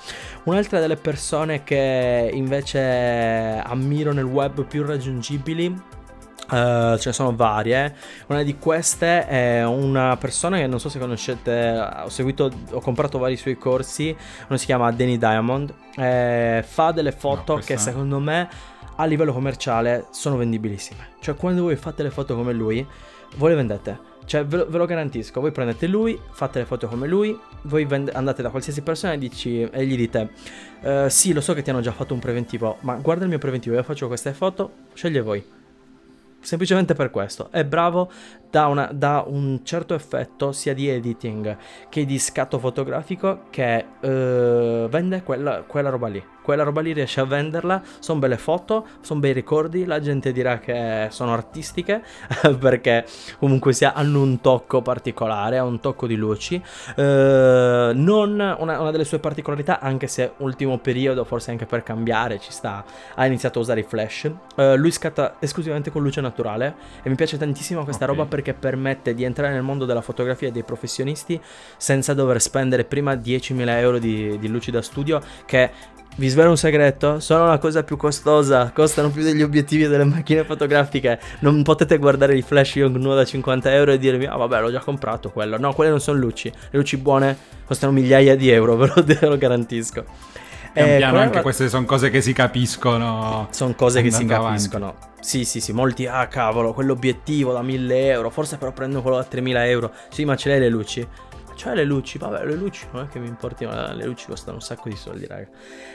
Un'altra 0.46 0.80
delle 0.80 0.96
persone 0.98 1.64
che 1.64 2.30
invece 2.34 3.62
ammiro 3.64 4.14
nel 4.14 4.26
web 4.26 4.66
più 4.66 4.86
raggiungibili 4.86 6.02
Uh, 6.54 6.98
ce 7.00 7.10
ne 7.10 7.14
sono 7.14 7.36
varie. 7.36 7.96
Una 8.28 8.44
di 8.44 8.60
queste 8.60 9.26
è 9.26 9.66
una 9.66 10.16
persona 10.18 10.58
che 10.58 10.68
non 10.68 10.80
so 10.80 10.88
se 10.88 11.00
conoscete, 11.00 11.92
ho 12.04 12.10
seguito, 12.10 12.52
ho 12.70 12.80
comprato 12.80 13.18
vari 13.18 13.38
suoi 13.38 13.58
corsi. 13.58 14.16
Uno 14.48 14.58
si 14.60 14.66
chiama 14.66 14.92
Danny 14.92 15.18
Diamond. 15.18 15.74
Eh, 15.96 16.64
fa 16.64 16.92
delle 16.92 17.12
foto 17.12 17.56
no, 17.56 17.62
che 17.62 17.78
secondo 17.78 18.20
me 18.20 18.48
a 18.98 19.06
livello 19.06 19.34
commerciale 19.34 20.06
sono 20.12 20.38
vendibilissime. 20.38 21.14
Cioè, 21.20 21.34
quando 21.36 21.64
voi 21.64 21.76
fate 21.76 22.04
le 22.04 22.12
foto 22.12 22.36
come 22.36 22.54
lui, 22.54 22.86
voi 23.38 23.50
le 23.50 23.56
vendete. 23.56 24.12
Cioè, 24.26 24.46
ve 24.46 24.58
lo, 24.58 24.68
ve 24.70 24.78
lo 24.78 24.86
garantisco. 24.86 25.42
Voi 25.42 25.52
prendete 25.52 25.88
lui, 25.88 26.20
fate 26.34 26.60
le 26.60 26.66
foto 26.66 26.88
come 26.88 27.08
lui. 27.08 27.36
Voi 27.64 27.86
vend- 27.86 28.12
andate 28.14 28.44
da 28.44 28.50
qualsiasi 28.50 28.84
persona 28.84 29.14
e, 29.14 29.18
dici, 29.18 29.64
e 29.64 29.86
gli 29.88 29.98
dite: 29.98 30.30
uh, 30.84 31.08
Sì, 31.08 31.34
lo 31.34 31.42
so 31.42 31.56
che 31.56 31.64
ti 31.64 31.72
hanno 31.72 31.82
già 31.82 31.92
fatto 31.92 32.14
un 32.14 32.20
preventivo, 32.20 32.78
ma 32.82 32.94
guarda 32.98 33.24
il 33.24 33.30
mio 33.30 33.40
preventivo, 33.40 33.76
io 33.76 33.82
faccio 33.82 34.06
queste 34.06 34.34
foto, 34.34 34.72
sceglie 34.94 35.22
voi 35.22 35.62
semplicemente 36.44 36.94
per 36.94 37.10
questo. 37.10 37.50
È 37.52 37.66
bravo, 37.66 38.12
dà, 38.50 38.68
una, 38.68 38.90
dà, 38.94 39.24
un 39.26 39.62
certo 39.64 39.96
effetto 39.96 40.52
sia 40.52 40.74
di 40.74 40.88
editing 40.88 41.58
che 41.90 42.06
di 42.06 42.20
scatto 42.20 42.60
fotografico 42.60 43.46
che 43.50 43.86
uh, 44.00 44.08
vende 44.88 45.24
quella, 45.24 45.64
quella 45.64 45.90
roba 45.90 46.08
lì 46.08 46.33
quella 46.44 46.64
roba 46.64 46.82
lì 46.82 46.94
riesce 46.94 47.20
a 47.20 47.26
venderla, 47.26 47.82
sono 48.00 48.20
belle 48.20 48.38
foto, 48.38 48.86
sono 49.02 49.20
bei 49.20 49.34
ricordi, 49.34 49.86
la 49.86 50.00
gente 50.00 50.32
dirà 50.32 50.60
che 50.60 51.08
sono 51.10 51.34
artistiche 51.34 52.04
perché 52.60 53.06
comunque 53.40 53.74
sia, 53.74 53.94
hanno 53.94 54.22
un 54.22 54.42
tocco 54.42 54.82
particolare, 54.82 55.58
ha 55.58 55.64
un 55.64 55.80
tocco 55.80 56.06
di 56.06 56.16
luci. 56.16 56.62
Eh, 56.96 57.92
non 57.96 58.32
una, 58.34 58.80
una, 58.80 58.92
delle 58.92 59.06
sue 59.06 59.20
particolarità, 59.20 59.80
anche 59.80 60.08
se 60.08 60.34
ultimo 60.38 60.78
periodo, 60.78 61.24
forse 61.24 61.52
anche 61.52 61.66
per 61.66 61.84
cambiare, 61.84 62.40
ci 62.40 62.52
sta, 62.52 62.84
ha 63.16 63.26
iniziato 63.26 63.60
a 63.60 63.62
usare 63.62 63.80
i 63.80 63.84
flash. 63.84 64.30
Eh, 64.56 64.76
lui 64.76 64.92
scatta 64.92 65.38
esclusivamente 65.40 65.92
con 65.92 66.02
luce 66.02 66.22
naturale 66.22 66.76
e 67.02 67.10
mi 67.10 67.16
piace 67.16 67.38
tantissimo 67.38 67.84
questa 67.84 68.04
okay. 68.04 68.16
roba 68.16 68.28
perché 68.30 68.54
permette 68.54 69.14
di 69.14 69.24
entrare 69.24 69.54
nel 69.54 69.64
mondo 69.64 69.86
della 69.86 70.02
fotografia 70.02 70.52
dei 70.52 70.64
professionisti 70.64 71.40
senza 71.78 72.14
dover 72.14 72.42
spendere 72.42 72.84
prima 72.84 73.14
10.000 73.14 73.68
euro 73.78 74.00
di, 74.00 74.38
di 74.38 74.48
luci 74.48 74.72
da 74.72 74.82
studio 74.82 75.22
che 75.46 75.72
vi 76.16 76.28
svelo 76.28 76.50
un 76.50 76.58
segreto, 76.58 77.20
sono 77.20 77.48
la 77.48 77.58
cosa 77.58 77.84
più 77.84 77.98
costosa, 77.98 78.72
costano 78.74 79.10
più 79.10 79.24
degli 79.24 79.42
obiettivi 79.42 79.88
delle 79.88 80.04
macchine 80.04 80.44
fotografiche. 80.44 81.20
Non 81.40 81.64
potete 81.64 81.98
guardare 81.98 82.38
i 82.38 82.42
flash 82.42 82.76
Young 82.76 82.98
nuovo 82.98 83.16
da 83.16 83.26
50 83.26 83.74
euro 83.74 83.92
e 83.92 83.98
dirmi, 83.98 84.26
ah 84.26 84.36
vabbè 84.36 84.62
l'ho 84.62 84.72
già 84.72 84.80
comprato 84.80 85.32
quello. 85.32 85.58
No, 85.58 85.74
quelle 85.74 85.90
non 85.90 86.00
sono 86.00 86.20
luci, 86.20 86.50
le 86.52 86.78
luci 86.78 86.98
buone 86.98 87.36
costano 87.66 87.92
migliaia 87.92 88.36
di 88.36 88.50
euro, 88.50 88.76
ve 88.78 88.92
lo, 88.94 89.04
ve 89.04 89.20
lo 89.22 89.38
garantisco. 89.38 90.06
Pian 90.74 90.90
eh, 90.90 90.98
piano 90.98 91.20
anche 91.20 91.42
queste 91.42 91.70
sono 91.70 91.86
cose 91.86 92.10
che 92.10 92.22
si 92.22 92.34
capiscono. 92.34 93.48
Sono 93.52 93.74
cose 93.76 94.02
che 94.02 94.10
si 94.12 94.26
capiscono. 94.26 94.88
Avanti. 94.88 95.08
Sì, 95.20 95.46
sì, 95.46 95.62
sì, 95.62 95.72
molti, 95.72 96.06
ah 96.06 96.28
cavolo, 96.28 96.74
quell'obiettivo 96.74 97.54
da 97.54 97.62
1000 97.62 98.08
euro, 98.10 98.30
forse 98.30 98.58
però 98.58 98.72
prendo 98.72 99.02
quello 99.02 99.18
da 99.18 99.24
3000 99.24 99.68
euro. 99.68 99.92
Sì, 100.10 100.26
ma 100.26 100.36
ce 100.36 100.50
l'hai 100.50 100.60
le 100.60 100.70
luci? 100.70 101.08
Cioè 101.64 101.76
le 101.76 101.86
luci, 101.86 102.18
vabbè, 102.18 102.44
le 102.44 102.56
luci 102.56 102.86
non 102.92 103.04
è 103.04 103.08
che 103.08 103.20
mi 103.20 103.28
importi, 103.30 103.66
ma 103.66 103.94
le 103.94 104.04
luci 104.04 104.26
costano 104.28 104.56
un 104.56 104.62
sacco 104.62 104.90
di 104.90 104.98
soldi, 104.98 105.26
raga. 105.26 105.48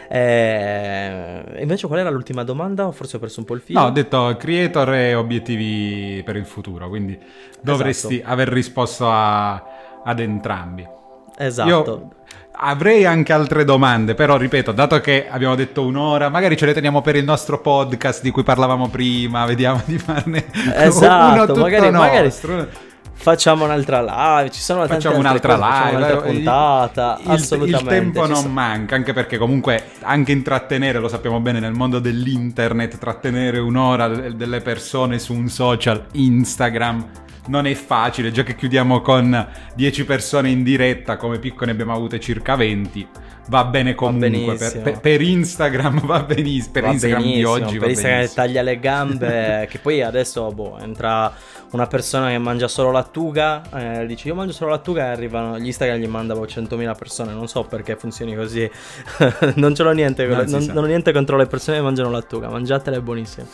Eh, 0.09 1.61
invece 1.61 1.87
qual 1.87 1.99
era 1.99 2.09
l'ultima 2.09 2.43
domanda? 2.43 2.91
Forse 2.91 3.17
ho 3.17 3.19
perso 3.19 3.41
un 3.41 3.45
po' 3.45 3.53
il 3.53 3.61
filo. 3.61 3.79
No, 3.79 3.85
ho 3.85 3.91
detto 3.91 4.35
creator 4.39 4.95
e 4.95 5.15
obiettivi 5.15 6.23
per 6.25 6.37
il 6.37 6.47
futuro, 6.47 6.89
quindi 6.89 7.19
dovresti 7.61 8.15
esatto. 8.15 8.33
aver 8.33 8.49
risposto 8.49 9.11
a, 9.11 9.63
ad 10.03 10.21
entrambi. 10.21 10.89
Esatto. 11.37 11.69
Io 11.69 12.11
avrei 12.53 13.05
anche 13.05 13.35
altre 13.35 13.67
domande, 13.67 14.15
però 14.15 14.39
ripeto, 14.39 14.73
dato 14.73 14.99
che 15.01 15.29
abbiamo 15.29 15.55
detto 15.55 15.85
un'ora, 15.85 16.31
magari 16.31 16.57
ce 16.57 16.65
le 16.65 16.73
teniamo 16.73 17.03
per 17.03 17.17
il 17.17 17.25
nostro 17.25 17.61
podcast 17.61 18.23
di 18.23 18.31
cui 18.31 18.43
parlavamo 18.43 18.89
prima, 18.89 19.45
vediamo 19.45 19.83
di 19.85 19.99
farne 19.99 20.47
esatto, 20.75 21.35
uno 21.35 21.47
tutto 21.47 21.61
magari, 21.61 21.91
nostro. 21.91 22.01
magari 22.01 22.31
Facciamo 23.21 23.65
un'altra 23.65 24.01
live, 24.01 24.51
ci 24.51 24.61
sono 24.61 24.87
facciamo 24.87 25.19
un'altra 25.19 25.57
cose, 25.57 25.69
live, 25.69 25.97
un'altra 25.97 26.21
puntata, 26.21 27.19
il, 27.21 27.31
assolutamente. 27.31 27.95
Il 27.95 28.01
tempo 28.01 28.27
non 28.27 28.37
sono... 28.37 28.53
manca, 28.53 28.95
anche 28.95 29.13
perché 29.13 29.39
comunque 29.39 29.91
anche 30.03 30.31
intrattenere, 30.31 31.01
lo 31.01 31.09
sappiamo 31.09 31.41
bene, 31.41 31.59
nel 31.59 31.73
mondo 31.73 31.99
dell'internet, 31.99 32.97
trattenere 32.97 33.59
un'ora 33.59 34.07
delle 34.07 34.61
persone 34.61 35.19
su 35.19 35.35
un 35.35 35.49
social, 35.49 36.07
Instagram, 36.13 37.07
non 37.49 37.67
è 37.67 37.75
facile, 37.75 38.31
già 38.31 38.45
che 38.45 38.55
chiudiamo 38.55 39.01
con 39.01 39.47
10 39.75 40.05
persone 40.05 40.51
in 40.51 40.63
diretta, 40.63 41.17
come 41.17 41.41
picco 41.41 41.65
ne 41.65 41.73
abbiamo 41.73 41.95
avute 41.95 42.21
circa 42.21 42.55
20 42.55 43.09
va 43.49 43.65
bene 43.65 43.95
comunque. 43.95 44.57
Va 44.57 44.81
per, 44.83 45.01
per, 45.01 45.21
Instagram 45.21 46.05
va 46.07 46.23
benissimo. 46.23 46.73
Per 46.73 46.83
va 46.83 46.91
Instagram 46.91 47.23
benissimo, 47.23 47.57
di 47.57 47.63
oggi 47.63 47.79
per 47.79 47.89
Instagram 47.89 48.19
benissimo. 48.19 48.45
taglia 48.45 48.63
le 48.63 48.79
gambe. 48.79 49.67
che 49.71 49.79
poi 49.79 50.03
adesso 50.03 50.51
boh, 50.53 50.79
entra 50.79 51.33
una 51.71 51.87
persona 51.87 52.29
che 52.29 52.39
mangia 52.39 52.69
solo 52.69 52.91
lattuga. 52.91 53.63
Eh, 53.75 54.07
dice 54.07 54.29
io 54.29 54.35
mangio 54.35 54.53
solo 54.53 54.71
lattuga 54.71 55.07
e 55.07 55.09
arrivano. 55.11 55.59
Gli 55.59 55.67
Instagram 55.67 55.99
gli 55.99 56.07
manda 56.07 56.35
100.000 56.35 56.67
boh, 56.69 56.95
persone. 56.95 57.33
Non 57.33 57.49
so 57.49 57.65
perché 57.65 57.97
funzioni 57.97 58.35
così. 58.35 58.71
non 59.57 59.75
ce 59.75 59.83
l'ho 59.83 59.93
niente. 59.93 60.27
Non, 60.27 60.45
non, 60.49 60.65
non, 60.65 60.85
ho 60.85 60.87
niente 60.87 61.13
contro 61.13 61.37
le 61.37 61.47
persone 61.47 61.79
che 61.79 61.83
mangiano 61.83 62.11
lattuga. 62.11 62.49
Mangiatele, 62.49 62.97
è 62.97 63.01
buonissimo. 63.01 63.47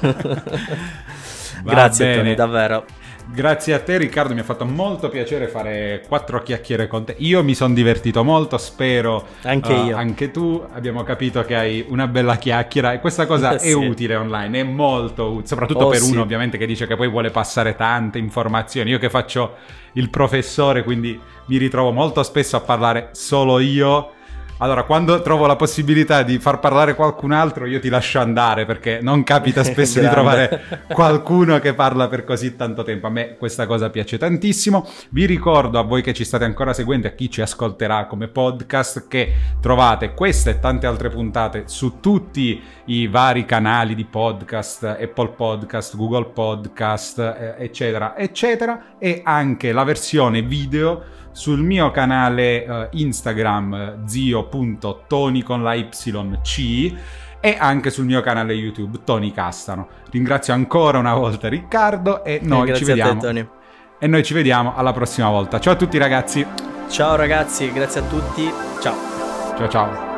Grazie, 1.64 2.04
bene. 2.04 2.16
Tony, 2.16 2.34
davvero. 2.34 2.84
Grazie 3.30 3.74
a 3.74 3.80
te 3.80 3.96
Riccardo, 3.96 4.34
mi 4.34 4.40
ha 4.40 4.44
fatto 4.44 4.64
molto 4.64 5.08
piacere 5.08 5.48
fare 5.48 6.02
quattro 6.06 6.42
chiacchiere 6.42 6.86
con 6.86 7.04
te. 7.04 7.14
Io 7.18 7.42
mi 7.42 7.54
sono 7.54 7.72
divertito 7.72 8.24
molto, 8.24 8.58
spero 8.58 9.26
anche 9.42 9.72
uh, 9.72 9.86
io. 9.86 9.96
Anche 9.96 10.30
tu 10.30 10.62
abbiamo 10.72 11.02
capito 11.02 11.42
che 11.42 11.56
hai 11.56 11.84
una 11.88 12.06
bella 12.06 12.36
chiacchiera 12.36 12.92
e 12.92 13.00
questa 13.00 13.26
cosa 13.26 13.56
sì. 13.58 13.70
è 13.70 13.72
utile 13.72 14.16
online, 14.16 14.60
è 14.60 14.62
molto 14.64 15.30
utile, 15.30 15.46
soprattutto 15.46 15.84
oh, 15.86 15.88
per 15.88 16.00
sì. 16.00 16.10
uno 16.10 16.22
ovviamente 16.22 16.58
che 16.58 16.66
dice 16.66 16.86
che 16.86 16.96
poi 16.96 17.08
vuole 17.08 17.30
passare 17.30 17.74
tante 17.74 18.18
informazioni. 18.18 18.90
Io 18.90 18.98
che 18.98 19.08
faccio 19.08 19.56
il 19.92 20.10
professore, 20.10 20.82
quindi 20.82 21.18
mi 21.46 21.56
ritrovo 21.56 21.92
molto 21.92 22.22
spesso 22.22 22.56
a 22.56 22.60
parlare 22.60 23.10
solo 23.12 23.58
io 23.58 24.12
allora, 24.62 24.84
quando 24.84 25.20
trovo 25.22 25.46
la 25.46 25.56
possibilità 25.56 26.22
di 26.22 26.38
far 26.38 26.60
parlare 26.60 26.94
qualcun 26.94 27.32
altro, 27.32 27.66
io 27.66 27.80
ti 27.80 27.88
lascio 27.88 28.20
andare 28.20 28.64
perché 28.64 29.00
non 29.02 29.24
capita 29.24 29.64
spesso 29.66 29.98
di 29.98 30.08
trovare 30.08 30.84
qualcuno 30.86 31.58
che 31.58 31.74
parla 31.74 32.06
per 32.06 32.22
così 32.22 32.54
tanto 32.54 32.84
tempo. 32.84 33.08
A 33.08 33.10
me 33.10 33.36
questa 33.36 33.66
cosa 33.66 33.90
piace 33.90 34.18
tantissimo. 34.18 34.88
Vi 35.10 35.26
ricordo 35.26 35.80
a 35.80 35.82
voi 35.82 36.00
che 36.00 36.14
ci 36.14 36.22
state 36.22 36.44
ancora 36.44 36.72
seguendo 36.72 37.08
e 37.08 37.10
a 37.10 37.14
chi 37.14 37.28
ci 37.28 37.40
ascolterà 37.40 38.06
come 38.06 38.28
podcast 38.28 39.08
che 39.08 39.32
trovate 39.60 40.14
queste 40.14 40.50
e 40.50 40.60
tante 40.60 40.86
altre 40.86 41.08
puntate 41.08 41.64
su 41.66 41.98
tutti 41.98 42.62
i 42.84 43.08
vari 43.08 43.44
canali 43.44 43.96
di 43.96 44.04
podcast, 44.04 44.84
Apple 44.84 45.30
Podcast, 45.30 45.96
Google 45.96 46.26
Podcast, 46.26 47.18
eh, 47.18 47.54
eccetera, 47.58 48.16
eccetera, 48.16 48.94
e 49.00 49.22
anche 49.24 49.72
la 49.72 49.82
versione 49.82 50.42
video 50.42 51.21
sul 51.32 51.60
mio 51.60 51.90
canale 51.90 52.66
uh, 52.68 52.96
Instagram 52.96 54.06
zio.tony 54.06 55.42
con 55.42 55.62
la 55.62 55.74
YC 55.74 56.94
e 57.40 57.56
anche 57.58 57.90
sul 57.90 58.04
mio 58.04 58.20
canale 58.20 58.52
YouTube 58.52 59.00
Tony 59.04 59.32
Castano. 59.32 59.88
Ringrazio 60.10 60.54
ancora 60.54 60.98
una 60.98 61.14
volta 61.14 61.48
Riccardo 61.48 62.24
e 62.24 62.38
noi 62.42 62.70
eh, 62.70 62.74
ci 62.74 62.84
vediamo. 62.84 63.20
Te, 63.20 63.48
e 63.98 64.06
noi 64.06 64.22
ci 64.22 64.34
vediamo 64.34 64.76
alla 64.76 64.92
prossima 64.92 65.28
volta. 65.28 65.58
Ciao 65.58 65.72
a 65.74 65.76
tutti 65.76 65.98
ragazzi. 65.98 66.46
Ciao 66.88 67.16
ragazzi, 67.16 67.72
grazie 67.72 68.00
a 68.00 68.04
tutti. 68.04 68.52
Ciao. 68.80 68.94
Ciao 69.56 69.68
ciao. 69.68 70.11